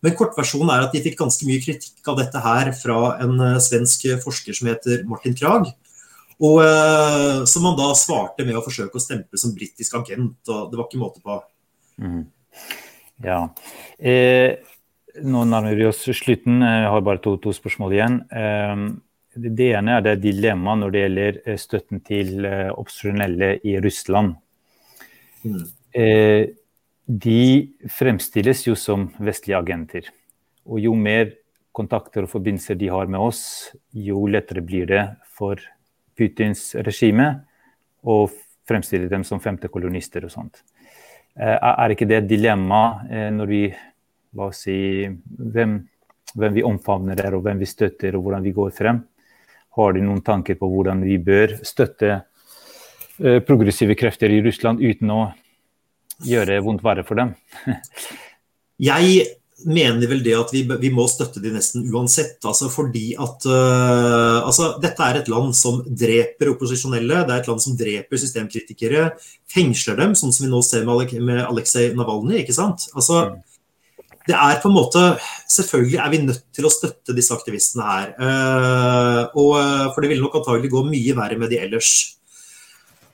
men 0.04 0.14
kortversjonen 0.16 0.70
er 0.72 0.86
at 0.86 0.94
de 0.94 1.02
fikk 1.04 1.18
ganske 1.20 1.48
mye 1.48 1.62
kritikk 1.62 2.08
av 2.12 2.18
dette 2.20 2.40
her 2.44 2.70
fra 2.76 3.16
en 3.24 3.40
svensk 3.64 4.06
forsker 4.22 4.56
som 4.56 4.70
heter 4.70 5.04
Martin 5.08 5.36
Krag. 5.36 5.70
Og 6.36 6.60
Som 7.48 7.64
han 7.64 7.78
da 7.78 7.86
svarte 7.96 8.44
med 8.44 8.58
å 8.58 8.62
forsøke 8.62 9.00
å 9.00 9.02
stemple 9.02 9.40
som 9.40 9.54
britisk 9.56 9.94
agent. 9.96 10.36
og 10.52 10.68
Det 10.68 10.76
var 10.76 10.84
ikke 10.84 11.00
måte 11.00 11.22
på. 11.24 11.38
Mm. 11.96 12.26
Ja. 13.24 13.38
Eh, 13.96 14.60
nå 15.24 15.44
nærmer 15.48 15.78
vi 15.78 15.88
oss 15.88 16.04
slutten. 16.04 16.60
Jeg 16.60 16.90
har 16.92 17.04
bare 17.08 17.22
to, 17.24 17.38
to 17.40 17.54
spørsmål 17.56 17.96
igjen. 17.96 18.18
Eh, 18.28 18.84
det 19.36 19.70
ene 19.76 19.98
er 19.98 20.04
det 20.04 20.20
dilemmaet 20.24 20.80
når 20.80 20.92
det 20.92 21.02
gjelder 21.02 21.40
eh, 21.44 21.58
støtten 21.60 22.02
til 22.06 22.46
eh, 22.48 22.68
opposisjonelle 22.72 23.50
i 23.68 23.76
Russland. 23.84 24.36
Mm. 25.44 25.64
Eh, 25.92 26.44
de 27.06 27.42
fremstilles 27.92 28.64
jo 28.66 28.76
som 28.78 29.10
vestlige 29.22 29.58
agenter. 29.58 30.08
Og 30.66 30.80
jo 30.82 30.94
mer 30.98 31.34
kontakter 31.76 32.24
og 32.24 32.32
forbindelser 32.32 32.78
de 32.80 32.88
har 32.90 33.10
med 33.12 33.20
oss, 33.20 33.42
jo 33.92 34.24
lettere 34.30 34.64
blir 34.64 34.88
det 34.88 35.04
for 35.36 35.60
Putins 36.16 36.70
regime 36.86 37.28
å 38.02 38.24
fremstille 38.66 39.10
dem 39.12 39.22
som 39.28 39.42
femtekolonister 39.44 40.24
og 40.26 40.32
sånt. 40.32 40.62
Er 41.36 41.92
ikke 41.92 42.08
det 42.08 42.16
et 42.16 42.30
dilemma 42.30 42.80
når 43.04 43.50
vi 43.50 43.60
la 43.68 44.48
oss 44.48 44.62
si, 44.64 45.04
hvem, 45.04 45.76
hvem 46.32 46.56
vi 46.56 46.64
omfavner 46.64 47.18
der, 47.20 47.36
og 47.36 47.44
hvem 47.44 47.60
vi 47.60 47.68
støtter, 47.68 48.16
og 48.16 48.24
hvordan 48.24 48.46
vi 48.48 48.54
går 48.56 48.72
frem? 48.74 49.02
Har 49.76 49.96
de 49.96 50.04
noen 50.04 50.22
tanker 50.24 50.58
på 50.58 50.68
hvordan 50.70 51.02
vi 51.04 51.18
bør 51.22 51.58
støtte 51.66 52.12
uh, 52.20 53.40
progressive 53.46 53.96
krefter 53.98 54.32
i 54.32 54.42
Russland 54.44 54.80
uten 54.84 55.12
å 55.12 55.22
gjøre 56.24 56.62
vondt 56.64 56.84
verre 56.84 57.04
for 57.06 57.20
dem? 57.20 57.34
Jeg 58.90 59.26
mener 59.64 60.08
vel 60.10 60.20
det 60.20 60.34
at 60.36 60.50
vi, 60.52 60.62
vi, 60.68 60.90
må 60.92 61.06
støtte 61.08 61.40
de 61.40 61.52
nesten 61.54 61.86
uansett. 61.88 62.36
Altså 62.44 62.68
fordi 62.72 63.14
at 63.16 63.46
uh, 63.48 64.44
altså 64.44 64.74
Dette 64.82 65.04
er 65.04 65.20
et 65.20 65.30
land 65.32 65.56
som 65.56 65.82
dreper 65.86 66.52
opposisjonelle. 66.52 67.24
Det 67.24 67.34
er 67.34 67.44
et 67.44 67.50
land 67.50 67.64
som 67.64 67.76
dreper 67.78 68.20
systemkritikere. 68.20 69.10
Fengsler 69.52 70.00
dem, 70.00 70.16
sånn 70.18 70.32
som 70.32 70.44
vi 70.46 70.52
nå 70.52 70.60
ser 70.64 70.88
med, 70.88 71.16
med 71.24 71.44
Aleksej 71.46 71.94
Navalnyj. 71.96 72.42
ikke 72.44 72.56
sant? 72.56 72.88
Altså, 72.94 73.26
mm 73.32 73.55
det 74.26 74.34
er 74.34 74.60
på 74.62 74.70
en 74.70 74.76
måte 74.76 75.02
Selvfølgelig 75.46 75.98
er 76.02 76.12
vi 76.12 76.22
nødt 76.24 76.44
til 76.54 76.66
å 76.66 76.72
støtte 76.72 77.14
disse 77.14 77.34
aktivistene 77.34 77.86
her. 77.86 78.08
Uh, 78.18 79.22
og, 79.38 79.52
eh, 79.60 79.84
for 79.94 80.02
det 80.02 80.08
ville 80.10 80.24
nok 80.24 80.34
antagelig 80.40 80.72
gå 80.72 80.82
mye 80.88 81.14
verre 81.14 81.38
med 81.38 81.52
de 81.54 81.60
ellers. 81.62 81.90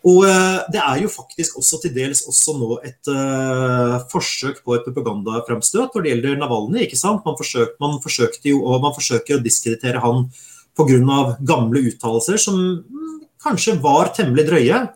Og 0.08 0.24
uh, 0.24 0.64
det 0.72 0.80
er 0.80 1.02
jo 1.02 1.10
faktisk 1.12 1.58
også 1.60 1.82
til 1.82 1.92
dels 1.98 2.24
også 2.24 2.56
nå 2.56 2.78
et 2.88 3.12
uh, 3.12 4.00
forsøk 4.10 4.62
på 4.64 4.78
et 4.78 4.88
propagandaframstøt 4.88 5.92
når 5.92 6.06
det 6.06 6.14
gjelder 6.14 6.40
Navalny, 6.40 6.86
ikke 6.86 6.98
sant? 6.98 7.20
Man, 7.28 7.36
forsøk, 7.36 7.76
man 7.84 8.00
forsøkte 8.02 8.54
jo, 8.54 8.64
og 8.64 8.80
man 8.86 8.96
forsøker 8.96 9.36
å 9.36 9.44
diskreditere 9.44 10.00
han 10.02 10.24
pga. 10.72 11.20
gamle 11.44 11.84
uttalelser 11.92 12.40
som 12.40 12.58
mm, 12.80 13.14
kanskje 13.44 13.76
var 13.84 14.14
temmelig 14.16 14.48
drøye 14.48 14.86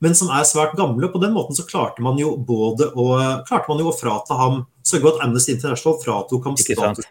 men 0.00 0.16
som 0.16 0.32
er 0.32 0.46
svært 0.48 0.76
gamle. 0.78 1.10
På 1.12 1.20
den 1.22 1.34
måten 1.36 1.56
så 1.56 1.66
klarte 1.68 2.02
man 2.04 2.18
jo 2.20 2.34
både 2.36 2.88
å, 2.96 3.12
klarte 3.48 3.70
man 3.70 3.82
jo 3.82 3.90
å 3.90 3.96
frata 3.96 4.36
ham 4.38 4.62
Sørge 4.86 5.04
for 5.04 5.16
at 5.18 5.26
Amnesty 5.26 5.52
International 5.54 5.98
fratok 6.00 6.48
ham 6.48 6.56
status 6.56 7.04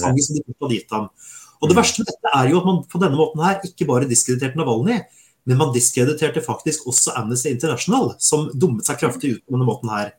som 0.00 0.70
de 0.70 0.80
ham. 0.90 1.08
Og 1.60 1.68
Det 1.68 1.74
mm. 1.74 1.80
verste 1.80 2.02
med 2.02 2.10
dette 2.10 2.32
er 2.38 2.50
jo 2.50 2.60
at 2.60 2.66
man 2.68 2.82
på 2.88 3.00
denne 3.02 3.18
måten 3.18 3.44
her 3.44 3.62
ikke 3.68 3.86
bare 3.88 4.08
diskrediterte 4.08 4.60
Navalny, 4.60 4.98
men 5.44 5.60
man 5.60 5.72
diskrediterte 5.74 6.42
faktisk 6.44 6.86
også 6.88 7.14
Amnesty 7.20 7.52
International, 7.52 8.14
som 8.18 8.48
dummet 8.54 8.88
seg 8.88 9.00
kraftig 9.00 9.34
ut 9.36 9.42
på 9.44 9.56
denne 9.56 9.68
måten 9.68 9.92
her. 9.92 10.14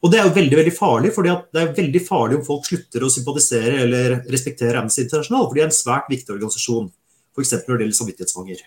Og 0.00 0.10
Det 0.10 0.18
er 0.18 0.28
jo 0.28 0.36
veldig 0.36 0.56
veldig 0.56 0.72
farlig, 0.72 1.10
for 1.12 1.26
det 1.26 1.60
er 1.60 1.74
veldig 1.76 2.00
farlig 2.06 2.38
om 2.38 2.44
folk 2.46 2.64
slutter 2.64 3.04
å 3.04 3.10
sympatisere 3.12 3.82
eller 3.84 4.14
respektere 4.32 4.80
Amnesty 4.80 5.04
International, 5.04 5.44
for 5.48 5.58
de 5.58 5.64
er 5.64 5.68
en 5.68 5.76
svært 5.76 6.08
viktig 6.08 6.32
organisasjon, 6.38 6.88
f.eks. 7.36 7.52
når 7.66 7.74
det 7.74 7.84
gjelder 7.84 7.98
samvittighetsfanger. 7.98 8.62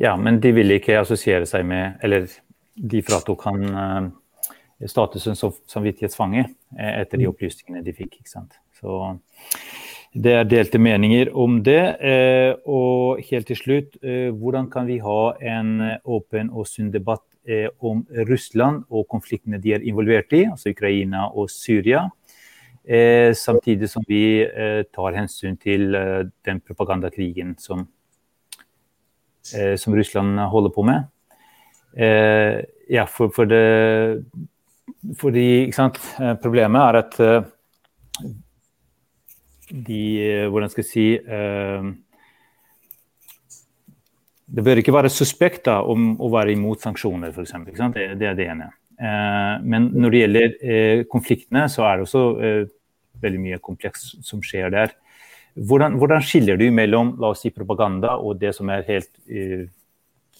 Ja, 0.00 0.14
men 0.16 0.40
de 0.40 0.54
vil 0.56 0.72
ikke 0.78 1.02
assosiere 1.02 1.44
seg 1.44 1.66
med 1.68 1.98
Eller 2.00 2.24
de 2.72 3.02
fratok 3.04 3.42
han 3.44 3.64
uh, 3.68 4.06
statusen 4.90 5.38
som 5.38 5.54
samvittighetsfange 5.70 6.46
uh, 6.48 6.92
etter 7.00 7.18
de 7.18 7.26
mm. 7.26 7.32
opplysningene 7.32 7.84
de 7.84 7.94
fikk. 7.96 8.20
ikke 8.20 8.32
sant? 8.32 8.58
Så 8.78 9.16
det 10.12 10.34
er 10.36 10.48
delte 10.48 10.80
meninger 10.82 11.30
om 11.38 11.60
det. 11.64 11.82
Uh, 12.02 12.54
og 12.68 13.22
helt 13.28 13.48
til 13.50 13.58
slutt, 13.58 14.00
hvordan 14.02 14.70
kan 14.72 14.88
vi 14.90 15.00
ha 15.02 15.20
en 15.54 15.76
åpen 16.04 16.52
og 16.52 16.68
sunn 16.70 16.92
debatt 16.94 17.26
om 17.82 18.04
Russland 18.28 18.84
og 18.86 19.08
konfliktene 19.10 19.58
de 19.58 19.72
er 19.74 19.82
involvert 19.82 20.30
i, 20.36 20.44
altså 20.46 20.70
Ukraina 20.70 21.28
og 21.30 21.50
Syria? 21.50 22.08
samtidig 22.82 23.86
som 23.86 24.02
vi 24.08 24.42
tar 24.90 25.14
hensyn 25.14 25.54
til 25.54 25.94
den 26.42 26.58
propagandakrigen 26.66 27.52
som 27.58 27.84
eh, 29.54 29.76
som 29.76 29.94
Russland 29.94 30.38
holder 30.38 30.70
på 30.70 30.82
med. 30.82 31.04
Eh, 31.96 32.64
ja, 32.88 33.06
for, 33.06 33.32
for 33.34 33.48
det 33.48 34.22
fordi 35.18 35.46
eh, 35.68 36.34
Problemet 36.42 36.82
er 36.82 36.98
at 37.00 37.18
eh, 37.20 37.44
de 39.72 40.02
eh, 40.22 40.46
Hvordan 40.50 40.70
skal 40.70 40.84
jeg 40.84 40.90
si 40.90 41.06
Det 44.52 44.64
bør 44.64 44.82
ikke 44.82 44.94
være 44.94 45.10
suspekt 45.10 45.70
om 45.72 46.12
å 46.20 46.28
være 46.32 46.52
imot 46.52 46.82
sanksjoner, 46.84 47.32
f.eks. 47.32 47.54
Det, 47.94 48.08
det 48.20 48.26
er 48.28 48.34
det 48.36 48.48
ene. 48.52 48.66
Men 49.64 49.86
når 49.96 50.12
det 50.12 50.18
gjelder 50.20 51.04
konfliktene, 51.08 51.62
så 51.72 51.86
er 51.88 51.96
det 51.96 52.04
også 52.04 52.24
veldig 53.22 53.40
mye 53.40 53.58
kompleks 53.64 54.10
som 54.20 54.42
skjer 54.44 54.68
der. 54.74 54.92
Hvordan, 55.56 55.96
hvordan, 55.96 56.20
skiller 56.20 56.60
du 56.60 56.66
mellom 56.68 57.14
la 57.22 57.30
oss 57.32 57.46
si, 57.46 57.54
propaganda 57.54 58.18
og 58.20 58.42
det 58.42 58.52
som 58.58 58.68
er 58.74 58.84
helt, 58.90 59.08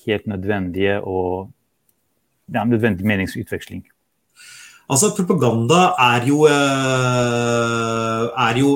helt 0.04 0.28
nødvendige 0.28 1.00
og 1.00 1.48
ja, 2.52 2.66
nødvendig 2.68 3.08
meningsutveksling? 3.08 3.86
Altså, 4.92 5.08
propaganda 5.16 5.94
er 6.04 6.26
jo, 6.28 6.42
eh, 6.44 8.24
er 8.44 8.58
jo 8.60 8.72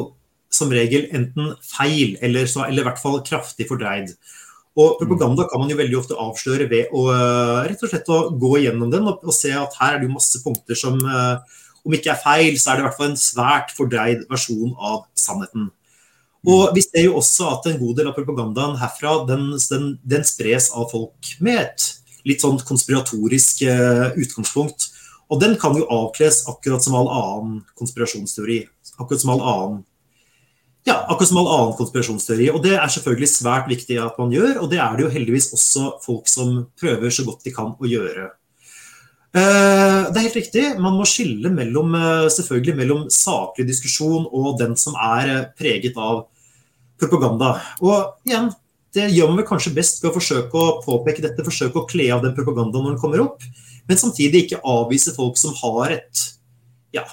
som 0.48 0.72
regel 0.72 1.10
enten 1.12 1.50
feil 1.60 2.16
eller, 2.24 2.48
så, 2.48 2.64
eller 2.64 2.80
i 2.80 2.86
hvert 2.88 3.02
fall 3.02 3.20
kraftig 3.26 3.66
fordreid. 3.68 4.14
Og 4.76 4.96
propaganda 5.00 5.44
kan 5.48 5.60
man 5.60 5.72
jo 5.72 5.76
veldig 5.76 5.98
ofte 5.98 6.16
avsløre 6.20 6.70
ved 6.72 6.94
å 6.96 7.04
eh, 7.12 7.68
rett 7.68 7.84
og 7.84 7.92
slett 7.92 8.08
å 8.12 8.22
gå 8.32 8.54
gjennom 8.64 8.92
den 8.92 9.04
og, 9.10 9.20
og 9.28 9.36
se 9.36 9.52
at 9.56 9.76
her 9.80 9.96
er 9.96 10.00
det 10.00 10.08
jo 10.08 10.16
masse 10.16 10.40
punkter 10.44 10.78
som 10.78 10.96
uh, 11.04 11.36
om 11.86 11.94
ikke 11.96 12.12
er 12.14 12.22
feil, 12.22 12.56
så 12.58 12.72
er 12.72 12.78
det 12.78 12.84
i 12.84 12.86
hvert 12.88 12.98
fall 12.98 13.10
en 13.12 13.20
svært 13.20 13.76
fordreid 13.76 14.24
versjon 14.32 14.72
av 14.80 15.04
sannheten. 15.20 15.70
Og 16.46 16.72
Vi 16.76 16.82
ser 16.84 17.08
jo 17.08 17.16
også 17.20 17.52
at 17.52 17.68
en 17.68 17.78
god 17.80 18.00
del 18.00 18.08
av 18.08 18.16
propagandaen 18.16 18.76
herfra 18.80 19.18
den, 19.28 19.48
den, 19.68 19.86
den 20.04 20.26
spres 20.26 20.70
av 20.72 20.88
folk 20.92 21.32
med 21.44 21.60
et 21.66 21.88
litt 22.26 22.42
sånn 22.42 22.58
konspiratorisk 22.66 23.64
utgangspunkt. 24.18 24.90
Og 25.32 25.42
den 25.42 25.56
kan 25.58 25.74
jo 25.74 25.88
avkles 25.90 26.44
akkurat 26.50 26.84
som 26.84 26.94
all 26.98 27.10
annen 27.10 27.60
konspirasjonsteori. 27.78 28.62
Akkurat 28.96 29.22
som 29.22 29.34
all 29.34 29.42
annen 29.42 29.84
ja, 30.86 31.00
akkurat 31.10 31.28
som 31.28 31.40
all 31.40 31.48
annen 31.50 31.76
konspirasjonsteori. 31.80 32.46
Og 32.54 32.60
det 32.62 32.76
er 32.78 32.90
selvfølgelig 32.94 33.28
svært 33.32 33.70
viktig 33.70 33.96
at 33.98 34.18
man 34.22 34.30
gjør, 34.30 34.60
og 34.62 34.70
det 34.70 34.78
er 34.78 34.92
det 34.94 35.02
jo 35.02 35.10
heldigvis 35.10 35.48
også 35.56 35.96
folk 36.04 36.30
som 36.30 36.60
prøver 36.78 37.10
så 37.10 37.24
godt 37.26 37.42
de 37.42 37.54
kan 37.54 37.72
å 37.74 37.90
gjøre. 37.90 38.28
Eh, 39.36 40.02
det 40.06 40.20
er 40.20 40.26
helt 40.28 40.38
riktig. 40.38 40.64
Man 40.80 40.94
må 40.96 41.08
skille 41.08 41.50
mellom, 41.52 41.90
eh, 41.98 42.28
selvfølgelig 42.32 42.76
mellom 42.78 43.02
saklig 43.10 43.66
diskusjon 43.68 44.28
og 44.30 44.60
den 44.60 44.76
som 44.78 44.94
er 44.94 45.32
eh, 45.32 45.48
preget 45.58 45.98
av 45.98 46.28
propaganda. 47.02 47.56
Og 47.82 48.22
igjen, 48.24 48.52
det 48.94 49.10
gjør 49.12 49.32
man 49.32 49.42
vel 49.42 49.50
kanskje 49.50 49.74
best 49.76 50.00
ved 50.00 50.12
å 50.12 50.16
forsøke 50.16 50.56
å 50.56 50.78
påpeke 50.86 51.24
dette, 51.24 51.44
forsøke 51.44 51.82
å 51.82 51.88
kle 51.90 52.08
av 52.14 52.22
den 52.24 52.36
propagandaen 52.38 52.86
når 52.86 52.94
den 52.94 53.02
kommer 53.02 53.26
opp, 53.26 53.42
men 53.86 54.00
samtidig 54.00 54.44
ikke 54.44 54.62
avvise 54.66 55.14
folk 55.16 55.38
som 55.40 55.54
har 55.62 55.96
et, 55.98 56.26
ja, 56.96 57.04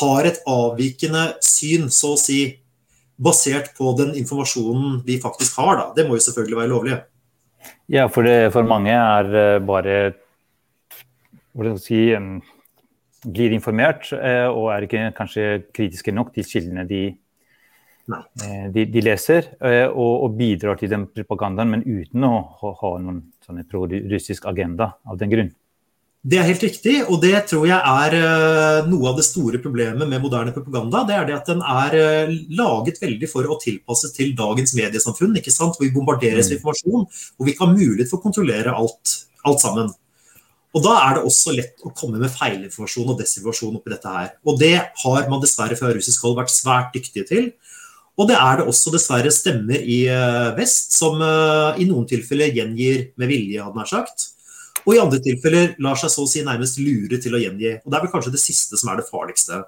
har 0.00 0.28
et 0.28 0.40
avvikende 0.48 1.32
syn, 1.44 1.90
så 1.92 2.14
å 2.16 2.20
si, 2.20 2.40
basert 3.22 3.70
på 3.76 3.92
den 3.98 4.14
informasjonen 4.18 5.02
vi 5.06 5.20
faktisk 5.22 5.60
har. 5.60 5.76
Da. 5.78 5.84
Det 5.96 6.08
må 6.08 6.16
jo 6.16 6.24
selvfølgelig 6.24 6.58
være 6.58 6.72
lovlig. 6.72 6.96
Ja, 7.92 8.08
for, 8.10 8.26
det, 8.26 8.50
for 8.54 8.66
mange 8.66 8.96
er 8.96 9.60
bare 9.62 9.98
hvordan 11.52 11.78
skal 11.78 11.84
si, 11.86 12.00
blir 13.28 13.54
informert 13.54 14.08
eh, 14.16 14.48
og 14.48 14.70
er 14.74 14.86
ikke 14.86 15.10
kanskje 15.16 15.48
kritiske 15.74 16.14
nok 16.14 16.32
til 16.34 16.46
kildene 16.48 16.84
de, 16.88 17.02
eh, 18.10 18.66
de, 18.74 18.86
de 18.90 19.04
leser, 19.04 19.52
eh, 19.62 19.86
og, 19.86 20.24
og, 20.26 20.36
bidrar 20.38 20.80
til 20.80 20.90
den 20.90 21.06
propagandaen, 21.12 21.76
men 21.76 21.84
uten 21.86 22.26
å 22.26 22.34
ha 22.58 22.94
noen 23.02 23.22
sånn 23.44 23.62
pro-russisk 23.68 24.48
agenda 24.50 24.94
av 25.06 25.20
den 25.20 25.32
grunn. 25.32 25.52
Det 26.22 26.38
er 26.38 26.46
helt 26.46 26.62
riktig, 26.62 26.92
og 27.10 27.16
det 27.18 27.34
tror 27.50 27.64
jeg 27.66 27.80
er 27.82 28.84
noe 28.86 29.08
av 29.10 29.16
det 29.18 29.24
store 29.26 29.58
problemet 29.58 30.06
med 30.06 30.22
moderne 30.22 30.52
propaganda. 30.54 31.00
Det 31.08 31.16
er 31.16 31.24
det 31.26 31.34
at 31.34 31.48
den 31.50 31.64
er 31.66 32.30
laget 32.54 33.00
veldig 33.02 33.26
for 33.30 33.48
å 33.50 33.56
tilpasse 33.58 34.12
til 34.14 34.30
dagens 34.38 34.76
mediesamfunn, 34.78 35.34
ikke 35.40 35.50
sant? 35.50 35.74
hvor 35.74 35.82
vi 35.82 35.90
bombarderes 35.96 36.46
med 36.46 36.54
mm. 36.54 36.60
informasjon, 36.60 37.08
og 37.10 37.42
vi 37.42 37.56
ikke 37.56 37.66
har 37.66 37.74
mulighet 37.74 38.12
for 38.12 38.20
å 38.20 38.26
kontrollere 38.28 38.76
alt, 38.78 39.16
alt 39.50 39.64
sammen. 39.64 39.90
Og 40.72 40.84
Da 40.84 40.94
er 41.04 41.18
det 41.18 41.26
også 41.28 41.52
lett 41.56 41.84
å 41.84 41.92
komme 41.92 42.20
med 42.20 42.32
feilinformasjon 42.32 43.12
og 43.12 43.18
desinformasjon 43.20 43.76
oppi 43.76 43.92
dette 43.92 44.12
her. 44.14 44.30
Og 44.46 44.58
Det 44.60 44.76
har 45.02 45.28
man 45.28 45.42
dessverre 45.42 45.76
fra 45.76 45.92
russisk 45.92 46.24
hold 46.24 46.38
vært 46.38 46.54
svært 46.54 46.94
dyktige 46.96 47.28
til. 47.28 47.50
Og 48.20 48.28
det 48.28 48.36
er 48.36 48.60
det 48.60 48.68
også 48.68 48.92
dessverre 48.92 49.30
stemmer 49.32 49.80
i 49.80 50.04
eh, 50.12 50.50
vest 50.56 50.92
som 50.98 51.16
eh, 51.24 51.80
i 51.80 51.86
noen 51.88 52.04
tilfeller 52.08 52.52
gjengir 52.52 53.06
med 53.16 53.30
vilje, 53.30 53.62
hadde 53.64 53.80
nær 53.80 53.88
sagt. 53.88 54.31
Og 54.82 54.96
i 54.96 55.00
andre 55.02 55.20
tilfeller 55.22 55.74
lar 55.82 55.98
seg 56.00 56.10
så 56.10 56.24
å 56.24 56.30
si 56.30 56.42
nærmest 56.46 56.80
lure 56.82 57.18
til 57.22 57.36
å 57.36 57.40
gjengi. 57.42 57.76
Og 57.82 57.90
Det 57.90 57.98
er 57.98 58.04
vel 58.04 58.14
kanskje 58.14 58.34
det 58.34 58.42
siste 58.42 58.78
som 58.80 58.90
er 58.92 59.00
det 59.00 59.10
farligste. 59.10 59.60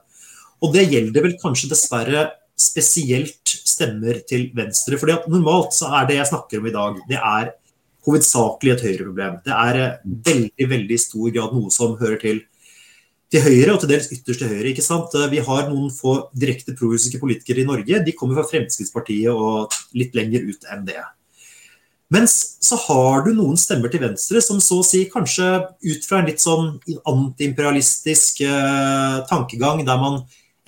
Og 0.62 0.72
det 0.74 0.88
gjelder 0.88 1.26
vel 1.26 1.36
kanskje 1.40 1.70
dessverre 1.70 2.30
spesielt 2.58 3.54
stemmer 3.66 4.20
til 4.28 4.50
venstre. 4.54 4.98
fordi 4.98 5.12
at 5.12 5.28
normalt 5.28 5.74
så 5.74 5.90
er 6.00 6.06
det 6.06 6.16
jeg 6.16 6.30
snakker 6.30 6.58
om 6.58 6.66
i 6.66 6.74
dag, 6.74 6.98
det 7.08 7.18
er 7.18 7.52
hovedsakelig 8.06 8.72
et 8.72 8.84
høyreproblem. 8.86 9.38
Det 9.44 9.54
er 9.54 9.80
eh, 9.80 9.96
veldig 10.04 10.68
veldig 10.70 10.98
stor 11.00 11.30
grad 11.30 11.54
noe 11.56 11.70
som 11.70 11.96
hører 11.98 12.20
til 12.20 12.42
til 13.34 13.42
høyre, 13.42 13.72
og 13.72 13.80
til 13.82 13.90
dels 13.90 14.10
ytterst 14.14 14.44
til 14.44 14.50
høyre. 14.52 14.68
ikke 14.70 14.84
sant? 14.84 15.14
Vi 15.30 15.40
har 15.42 15.66
noen 15.66 15.90
få 15.90 16.28
direkte 16.38 16.74
prorussiske 16.78 17.18
politikere 17.18 17.64
i 17.64 17.66
Norge. 17.66 17.98
De 18.04 18.12
kommer 18.14 18.38
fra 18.38 18.46
Fremskrittspartiet 18.46 19.32
og 19.32 19.74
litt 19.98 20.14
lenger 20.14 20.44
ut 20.46 20.68
enn 20.70 20.84
det. 20.86 21.00
Mens 22.14 22.34
så 22.62 22.78
har 22.86 23.24
du 23.24 23.32
noen 23.34 23.56
stemmer 23.58 23.90
til 23.90 24.04
venstre 24.04 24.42
som 24.44 24.60
så 24.62 24.80
å 24.82 24.86
si 24.86 25.04
kanskje 25.10 25.46
ut 25.82 26.06
fra 26.06 26.20
en 26.20 26.28
litt 26.28 26.42
sånn 26.42 26.76
antiimperialistisk 27.10 28.44
eh, 28.46 29.16
tankegang, 29.30 29.82
der 29.88 29.98
man 30.00 30.20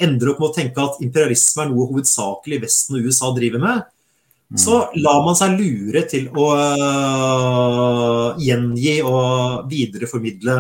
ender 0.03 0.33
opp 0.33 0.41
med 0.43 0.49
å 0.51 0.57
tenke 0.57 0.83
at 0.83 0.99
imperialisme 1.05 1.65
er 1.65 1.71
noe 1.71 1.87
hovedsakelig 1.93 2.63
Vesten 2.65 2.99
og 2.99 3.07
USA 3.07 3.31
driver 3.37 3.63
med, 3.63 3.85
så 4.55 4.85
lar 4.95 5.25
man 5.27 5.35
seg 5.35 5.57
lure 5.59 6.05
til 6.07 6.29
å 6.39 6.45
uh, 6.55 8.37
gjengi 8.39 9.01
og 9.03 9.67
videreformidle 9.67 10.55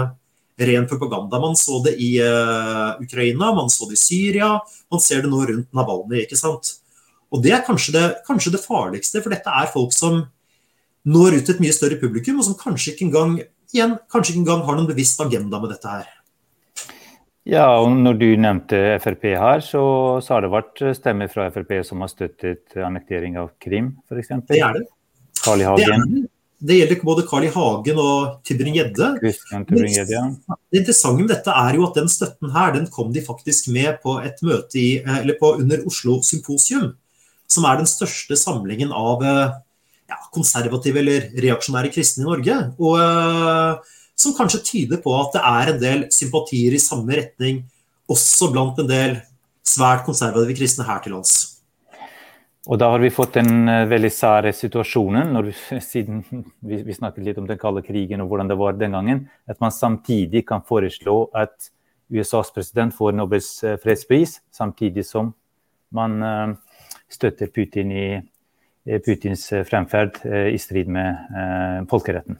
ren 0.66 0.88
propaganda. 0.90 1.38
Man 1.38 1.54
så 1.60 1.78
det 1.84 1.92
i 2.02 2.16
uh, 2.18 2.98
Ukraina, 2.98 3.52
man 3.54 3.70
så 3.70 3.86
det 3.86 3.94
i 3.94 4.02
Syria, 4.02 4.56
man 4.90 5.04
ser 5.04 5.22
det 5.22 5.30
nå 5.30 5.44
rundt 5.52 5.70
Navalny. 5.76 6.24
ikke 6.24 6.38
sant? 6.40 6.72
Og 7.30 7.44
det 7.44 7.54
er 7.54 7.62
kanskje 7.66 7.94
det, 7.94 8.06
kanskje 8.26 8.56
det 8.56 8.64
farligste, 8.64 9.22
for 9.22 9.34
dette 9.34 9.54
er 9.54 9.70
folk 9.70 9.94
som 9.94 10.24
når 11.06 11.38
ut 11.38 11.46
til 11.46 11.54
et 11.54 11.62
mye 11.62 11.74
større 11.74 11.98
publikum, 12.00 12.40
og 12.40 12.48
som 12.48 12.58
kanskje 12.58 12.94
ikke 12.94 13.06
engang, 13.06 13.38
igjen, 13.74 13.96
kanskje 14.12 14.34
ikke 14.34 14.42
engang 14.44 14.66
har 14.66 14.78
noen 14.78 14.90
bevisst 14.90 15.22
agenda 15.22 15.60
med 15.62 15.74
dette 15.74 15.90
her. 15.90 16.12
Ja, 17.46 17.66
og 17.78 17.92
når 17.94 18.16
du 18.18 18.30
nevnte 18.42 18.78
Frp 18.98 19.28
her, 19.38 19.60
så, 19.62 19.82
så, 20.18 20.34
har 20.34 20.42
det 20.42 20.50
vært 20.50 20.82
stemmer 20.98 21.30
fra 21.30 21.46
Frp 21.54 21.76
som 21.86 22.02
har 22.02 22.10
støttet 22.10 22.74
annektering 22.74 23.38
av 23.38 23.52
Krim, 23.62 23.92
f.eks. 24.10 24.32
Det 24.50 24.58
er 24.58 24.80
det. 24.80 24.88
Carl 25.44 25.62
I. 25.62 25.68
Hagen. 25.68 26.02
Det, 26.16 26.24
det, 26.66 26.78
gjelder 26.80 27.04
både 27.06 27.24
Carl 27.30 27.46
I. 27.46 27.52
Hagen 27.54 28.00
og 28.02 28.40
Tybring-Gjedde. 28.48 29.12
Ja. 29.22 30.58
Det 30.58 30.80
interessante 30.80 31.22
med 31.22 31.30
dette 31.30 31.54
er 31.54 31.78
jo 31.78 31.86
at 31.86 32.00
den 32.00 32.10
støtten 32.10 32.50
her, 32.56 32.74
den 32.74 32.90
kom 32.90 33.14
de 33.14 33.22
faktisk 33.22 33.70
med 33.70 34.00
på 34.02 34.18
et 34.26 34.42
møte 34.42 34.80
i, 34.82 34.88
eller 35.04 35.38
på, 35.38 35.54
under 35.60 35.86
Oslo 35.86 36.18
Symposium, 36.26 36.96
som 37.46 37.68
er 37.70 37.78
den 37.78 37.86
største 37.86 38.34
samlingen 38.40 38.90
av 38.90 39.22
ja, 40.08 40.18
konservative 40.34 41.02
eller 41.02 41.30
reaksjonære 41.42 41.92
kristne 41.94 42.24
i 42.24 42.28
Norge. 42.28 42.58
Og 42.78 43.84
som 44.16 44.34
kanskje 44.36 44.64
tyder 44.64 45.00
på 45.04 45.12
at 45.18 45.34
det 45.36 45.42
er 45.44 45.72
en 45.72 45.80
del 45.82 46.04
sympatier 46.14 46.76
i 46.76 46.82
samme 46.82 47.18
retning 47.18 47.64
også 48.10 48.50
blant 48.54 48.78
en 48.80 48.88
del 48.88 49.18
svært 49.66 50.06
konservative 50.06 50.56
kristne 50.56 50.86
her 50.86 51.02
til 51.04 51.16
lands. 51.16 51.34
Og 52.66 52.80
da 52.82 52.88
har 52.90 52.98
vi 53.02 53.12
fått 53.14 53.36
den 53.38 53.68
uh, 53.70 53.84
veldig 53.86 54.10
sære 54.10 54.50
situasjonen, 54.56 55.36
vi, 55.46 55.54
siden 55.92 56.24
vi, 56.26 56.80
vi, 56.82 56.96
snakket 56.96 57.26
litt 57.28 57.38
om 57.38 57.46
den 57.46 57.60
kalde 57.60 57.84
krigen 57.86 58.24
og 58.24 58.30
hvordan 58.30 58.50
det 58.50 58.58
var 58.58 58.78
den 58.78 58.96
gangen, 58.96 59.26
at 59.46 59.60
man 59.62 59.74
samtidig 59.74 60.42
kan 60.48 60.64
foreslå 60.66 61.28
at 61.34 61.70
USAs 62.10 62.52
president 62.54 62.94
får 62.94 63.14
Nobels 63.14 63.50
uh, 63.66 63.76
fredspris, 63.82 64.40
samtidig 64.54 65.06
som 65.06 65.30
man 65.94 66.18
uh, 66.22 66.80
støtter 67.10 67.50
Putin 67.54 67.94
i 67.94 68.08
Putins 69.04 69.48
fremferd 69.66 70.20
i 70.24 70.58
strid 70.62 70.90
med 70.92 71.86
folkeretten. 71.90 72.38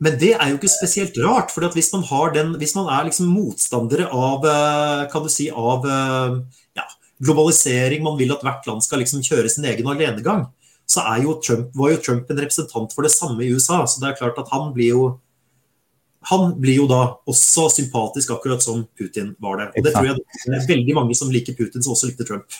Men 0.00 0.16
det 0.16 0.32
er 0.32 0.48
jo 0.48 0.56
ikke 0.56 0.72
spesielt 0.72 1.18
rart. 1.20 1.52
for 1.52 1.66
hvis 1.74 1.92
man, 1.92 2.04
den, 2.34 2.54
hvis 2.56 2.74
man 2.74 2.88
er 2.88 3.04
liksom 3.08 3.28
motstandere 3.28 4.08
av, 4.08 4.46
eh, 4.48 5.26
si, 5.28 5.50
av 5.50 5.84
eh, 5.84 6.38
ja, 6.78 6.86
globalisering, 7.20 8.02
man 8.02 8.16
vil 8.16 8.32
at 8.32 8.44
hvert 8.46 8.66
land 8.66 8.84
skal 8.84 9.02
liksom 9.04 9.20
kjøre 9.20 9.50
sin 9.52 9.66
egen 9.68 9.86
alenegang, 9.86 10.46
så 10.88 11.04
jo 11.22 11.36
Trump, 11.44 11.74
var 11.76 11.92
jo 11.92 12.00
Trump 12.00 12.30
en 12.30 12.40
representant 12.40 12.92
for 12.94 13.04
det 13.04 13.12
samme 13.12 13.44
i 13.44 13.50
USA. 13.52 13.84
Så 13.86 14.00
det 14.00 14.08
er 14.08 14.16
klart 14.22 14.40
at 14.40 14.48
han 14.50 14.72
blir 14.74 14.96
jo 14.96 15.10
han 16.28 16.50
blir 16.60 16.82
jo 16.82 16.86
da 16.88 17.16
også 17.28 17.70
sympatisk, 17.72 18.32
akkurat 18.34 18.60
som 18.60 18.82
Putin 18.98 19.30
var 19.40 19.56
det. 19.56 19.68
Og 19.72 19.84
det 19.84 19.92
tror 19.94 20.08
jeg 20.08 20.18
det 20.20 20.58
er 20.58 20.66
veldig 20.68 20.96
mange 20.98 21.14
som 21.16 21.30
liker 21.32 21.56
Putin, 21.56 21.80
som 21.80 21.94
også 21.94 22.10
likte 22.10 22.26
Trump. 22.28 22.58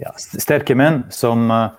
Ja, 0.00 0.12
sterke 0.16 0.76
menn 0.76 1.04
som 1.12 1.48
uh 1.52 1.70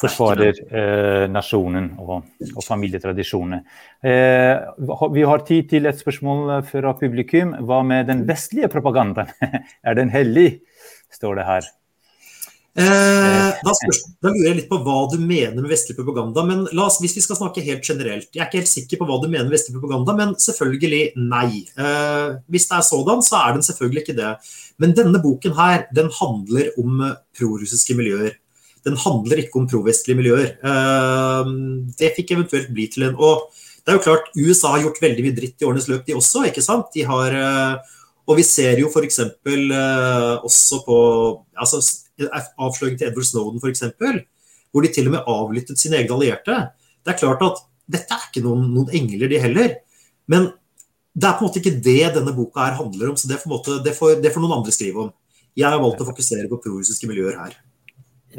forsvarer 0.00 0.62
eh, 0.68 1.26
nasjonen 1.30 1.90
og, 2.00 2.24
og 2.54 2.64
familietradisjonene. 2.64 3.60
Eh, 4.04 5.04
vi 5.12 5.26
har 5.28 5.44
tid 5.48 5.68
til 5.74 5.90
et 5.90 6.00
spørsmål 6.00 6.62
fra 6.70 6.96
publikum. 6.98 7.54
Hva 7.66 7.82
med 7.86 8.08
den 8.10 8.24
vestlige 8.28 8.72
propagandaen? 8.72 9.30
er 9.88 9.98
den 9.98 10.12
hellig, 10.14 10.62
står 11.12 11.40
det 11.40 11.48
her. 11.50 11.70
Eh, 12.72 13.48
da, 13.60 13.72
spørs, 13.76 13.98
da, 14.24 14.30
lurer 14.32 14.46
jeg 14.46 14.56
litt 14.62 14.68
på 14.70 14.78
hva 14.80 15.02
du 15.12 15.18
mener 15.20 15.58
med 15.58 15.68
vestlig 15.68 15.92
propaganda. 15.98 16.40
men 16.48 16.62
oss, 16.80 17.02
Hvis 17.02 17.18
vi 17.18 17.20
skal 17.20 17.36
snakke 17.36 17.60
helt 17.60 17.84
generelt 17.84 18.30
Jeg 18.32 18.40
er 18.40 18.48
ikke 18.48 18.62
helt 18.62 18.70
sikker 18.70 18.96
på 18.96 19.08
hva 19.10 19.18
du 19.20 19.26
mener 19.28 19.44
med 19.44 19.58
vestlig 19.58 19.76
propaganda, 19.76 20.14
men 20.16 20.32
selvfølgelig 20.40 21.02
nei. 21.20 21.66
Eh, 21.76 22.38
hvis 22.48 22.70
det 22.70 22.78
er 22.78 22.86
sådan, 22.88 23.20
så 23.20 23.42
er 23.42 23.58
den 23.58 23.66
selvfølgelig 23.66 24.06
ikke 24.06 24.16
det. 24.16 24.32
Men 24.80 24.96
denne 24.96 25.20
boken 25.20 25.52
her, 25.58 25.84
den 25.92 26.08
handler 26.16 26.72
om 26.80 27.04
prorussiske 27.36 27.98
miljøer 27.98 28.40
den 28.86 28.98
handler 28.98 29.42
ikke 29.42 29.60
om 29.60 29.68
provestlige 29.70 30.18
miljøer. 30.18 30.54
Eh, 30.58 31.50
det 31.98 32.14
fikk 32.16 32.34
eventuelt 32.34 32.72
bli 32.74 32.88
til 32.90 33.06
en 33.08 33.18
Og 33.18 33.48
det 33.82 33.92
er 33.92 33.98
jo 33.98 34.04
klart, 34.04 34.30
USA 34.38 34.76
har 34.76 34.84
gjort 34.84 35.02
veldig 35.02 35.24
mye 35.26 35.36
dritt 35.36 35.62
i 35.62 35.66
årenes 35.66 35.88
løp, 35.90 36.04
de 36.06 36.14
også. 36.18 36.46
ikke 36.46 36.62
sant? 36.62 36.92
De 36.94 37.02
har, 37.02 37.34
eh, 37.34 37.76
Og 38.28 38.36
vi 38.38 38.44
ser 38.46 38.78
jo 38.78 38.86
f.eks. 38.86 39.18
Uh, 39.18 40.38
også 40.46 40.84
på 40.86 40.96
altså, 41.58 41.80
avsløringen 42.56 42.98
til 42.98 43.08
Edward 43.08 43.26
Snowden, 43.26 43.58
f.eks., 43.58 43.82
hvor 44.70 44.82
de 44.82 44.92
til 44.94 45.08
og 45.08 45.16
med 45.16 45.26
avlyttet 45.26 45.78
sine 45.78 45.98
egne 45.98 46.14
allierte. 46.14 46.70
Det 47.02 47.12
er 47.12 47.18
klart 47.18 47.42
at 47.42 47.64
dette 47.90 48.14
er 48.14 48.28
ikke 48.30 48.44
noen, 48.46 48.70
noen, 48.72 48.92
engler, 48.94 49.26
de 49.28 49.40
heller. 49.42 49.74
Men 50.30 50.52
det 51.12 51.28
er 51.28 51.34
på 51.34 51.42
en 51.42 51.50
måte 51.50 51.58
ikke 51.58 51.82
det 51.82 52.14
denne 52.14 52.32
boka 52.36 52.62
her 52.62 52.78
handler 52.78 53.10
om, 53.10 53.18
så 53.18 53.26
det 53.26 53.40
får, 53.42 53.50
måte, 53.50 53.82
det 53.82 53.96
får, 53.98 54.14
det 54.22 54.32
får 54.32 54.46
noen 54.46 54.60
andre 54.60 54.72
skrive 54.72 55.08
om. 55.08 55.10
Jeg 55.58 55.68
har 55.68 55.82
valgt 55.82 56.00
å 56.00 56.08
fokusere 56.08 56.46
på 56.48 56.62
prorussiske 56.62 57.10
miljøer 57.10 57.42
her. 57.42 57.58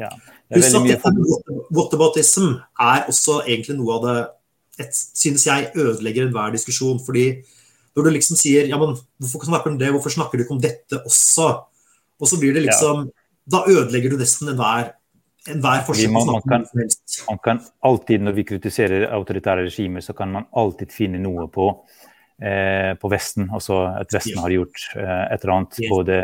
Ja, 0.00 0.10
Pluss 0.52 0.74
at 0.74 1.04
whataboutism 1.72 2.50
er 2.80 3.06
også 3.08 3.40
egentlig 3.46 3.78
noe 3.78 3.96
av 3.96 4.06
det 4.06 4.16
et, 4.84 4.96
synes 5.16 5.46
jeg 5.46 5.70
ødelegger 5.78 6.26
enhver 6.26 6.52
diskusjon. 6.54 7.00
fordi 7.06 7.42
når 7.94 8.04
du 8.04 8.10
liksom 8.10 8.36
sier 8.36 8.66
ja, 8.66 8.78
men 8.78 8.96
hvorfor 9.22 9.46
snakker 9.46 9.70
du 9.70 9.74
om 9.74 9.78
det, 9.78 9.92
hvorfor 9.94 10.10
snakker 10.10 10.38
du 10.38 10.44
ikke 10.44 10.56
om 10.56 10.62
dette 10.62 10.98
også? 10.98 11.48
Og 12.20 12.30
så 12.30 12.38
blir 12.40 12.54
det 12.54 12.66
liksom 12.68 13.06
ja. 13.06 13.20
Da 13.44 13.58
ødelegger 13.68 14.14
du 14.14 14.16
nesten 14.16 14.48
enhver 14.48 14.94
enhver 15.52 15.82
forskjell. 15.84 16.12
man, 16.12 16.26
man, 16.26 16.44
kan, 16.48 16.62
man 17.28 17.40
kan 17.44 17.58
alltid, 17.84 18.22
når 18.24 18.32
vi 18.38 18.44
kritiserer 18.48 19.04
autoritære 19.12 19.66
regimer, 19.66 20.00
så 20.00 20.14
kan 20.16 20.32
man 20.32 20.46
alltid 20.56 20.92
finne 20.92 21.20
noe 21.20 21.44
på, 21.52 21.66
eh, 22.40 22.94
på 22.96 23.10
Vesten. 23.12 23.50
Altså 23.52 23.82
at 23.90 24.16
Vesten 24.16 24.40
har 24.40 24.54
gjort 24.54 24.86
eh, 24.96 25.24
et 25.34 25.44
eller 25.44 25.54
annet 25.58 25.82
både 25.92 26.20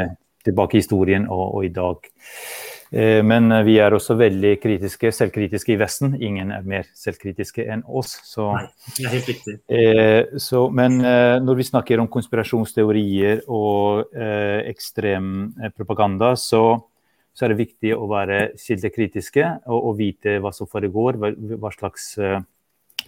tilbake 0.49 0.79
i 0.79 0.81
historien 0.81 1.29
og, 1.29 1.45
og 1.59 1.68
i 1.68 1.73
dag. 1.77 2.09
Eh, 2.91 3.20
men 3.22 3.53
vi 3.62 3.76
er 3.78 3.95
også 3.95 4.16
veldig 4.18 4.57
kritiske, 4.59 5.12
selvkritiske 5.14 5.76
i 5.76 5.78
Vesten. 5.78 6.16
Ingen 6.18 6.51
er 6.51 6.66
mer 6.66 6.88
selvkritiske 6.99 7.62
enn 7.70 7.84
oss. 7.86 8.16
Så, 8.26 8.49
Nei, 8.57 8.66
det 8.97 9.07
er 9.07 9.14
helt 9.14 9.30
riktig. 9.30 9.57
Eh, 9.70 10.38
så, 10.43 10.64
men 10.74 10.99
eh, 10.99 11.38
når 11.43 11.61
vi 11.61 11.68
snakker 11.70 12.03
om 12.03 12.11
konspirasjonsteorier 12.11 13.45
og 13.47 14.11
eh, 14.11 14.66
ekstrem 14.72 15.53
eh, 15.62 15.70
propaganda, 15.70 16.32
så, 16.34 16.64
så, 17.30 17.47
er 17.47 17.55
det 17.55 17.61
viktig 17.62 17.95
å 17.95 18.11
være 18.11 18.43
kildekritiske 18.59 19.47
og, 19.70 19.78
og, 19.78 19.93
vite 20.01 20.41
hva 20.43 20.51
som 20.55 20.70
foregår, 20.70 21.22
hva, 21.22 21.32
hva 21.62 21.74
slags 21.76 22.11
eh, 22.18 22.41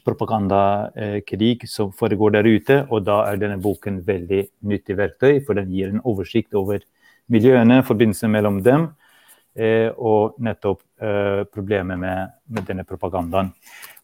propagandakrig 0.07 1.66
som 1.70 1.91
foregår 1.91 2.39
der 2.39 2.47
ute. 2.47 2.80
Og 2.95 3.03
da 3.11 3.24
er 3.26 3.43
denne 3.43 3.59
boken 3.59 3.99
veldig 4.07 4.47
nyttig 4.62 5.01
verktøy, 5.03 5.43
for 5.43 5.59
den 5.59 5.74
gir 5.74 5.91
en 5.91 6.03
oversikt 6.07 6.55
over 6.55 6.87
miljøene, 7.30 7.83
forbindelsen 7.87 8.30
mellom 8.30 8.62
dem 8.62 8.93
Eh, 8.93 9.01
og 9.53 10.38
nettopp 10.40 10.80
eh, 11.03 11.42
problemet 11.53 11.98
med, 12.00 12.30
med, 12.48 12.64
denne 12.68 12.84
propagandaen. 12.88 13.50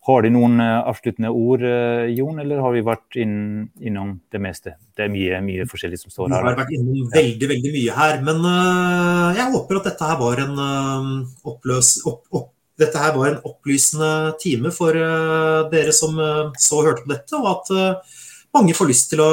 Har 0.09 0.25
de 0.25 0.31
noen 0.33 0.61
eh, 0.61 0.89
avsluttende 0.89 1.31
ord, 1.33 1.65
Jon, 2.15 2.39
eller 2.41 2.61
har 2.65 2.75
vi 2.75 2.85
vært 2.85 3.19
inn, 3.21 3.39
innom 3.81 4.15
det 4.33 4.41
meste? 4.45 4.77
Det 4.97 5.07
er 5.07 5.13
mye, 5.13 5.41
mye 5.45 5.67
forskjellig 5.69 6.01
som 6.01 6.13
står 6.13 6.33
her. 6.33 6.45
Vi 6.45 6.53
har 6.53 6.61
vært 6.63 6.77
innom 6.77 7.11
veldig 7.15 7.51
veldig 7.55 7.75
mye 7.75 7.97
her. 7.99 8.21
Men 8.29 8.45
uh, 8.45 9.27
jeg 9.37 9.53
håper 9.57 9.81
at 9.81 9.91
dette 9.91 10.13
her 10.13 10.21
var 10.21 10.45
en 10.45 10.63
uh, 10.63 11.51
oppløs, 11.53 11.93
opp, 12.09 12.25
opp, 12.33 12.51
dette 12.79 13.03
her 13.03 13.17
var 13.17 13.33
en 13.33 13.45
opplysende 13.49 14.13
time 14.41 14.73
for 14.75 14.97
uh, 14.97 15.69
dere 15.73 15.95
som 15.97 16.17
så 16.61 16.81
og 16.81 16.91
hørte 16.91 17.05
på 17.05 17.13
dette, 17.13 17.41
og 17.41 17.49
at 17.57 17.73
mange 18.55 18.77
får 18.77 18.89
lyst 18.89 19.11
til 19.13 19.25
å, 19.25 19.33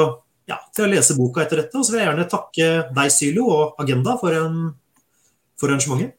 ja, 0.50 0.58
til 0.74 0.86
å 0.86 0.90
lese 0.90 1.16
boka 1.18 1.44
etter 1.44 1.62
dette. 1.62 1.76
Og 1.78 1.86
så 1.86 1.94
vil 1.94 2.02
jeg 2.02 2.10
gjerne 2.10 2.28
takke 2.32 2.72
deg, 2.96 3.14
Sylo, 3.14 3.46
og 3.52 3.80
Agenda 3.84 4.16
for 4.20 4.36
en 4.36 4.58
for 5.60 5.72
arrangementet. 5.72 6.14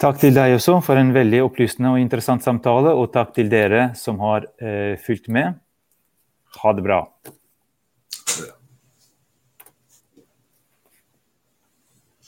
Takk 0.00 0.18
til 0.20 0.34
deg 0.34 0.56
også 0.56 0.80
for 0.84 0.98
en 0.98 1.12
veldig 1.14 1.44
opplysende 1.44 1.92
og 1.94 2.00
interessant 2.02 2.42
samtale, 2.44 2.92
og 2.92 3.12
takk 3.14 3.30
til 3.36 3.48
dere 3.52 3.92
som 3.98 4.18
har 4.24 4.48
eh, 4.58 4.98
fulgt 5.00 5.30
med. 5.32 5.54
Ha 6.60 6.72
det 6.74 6.84
bra. 6.84 7.00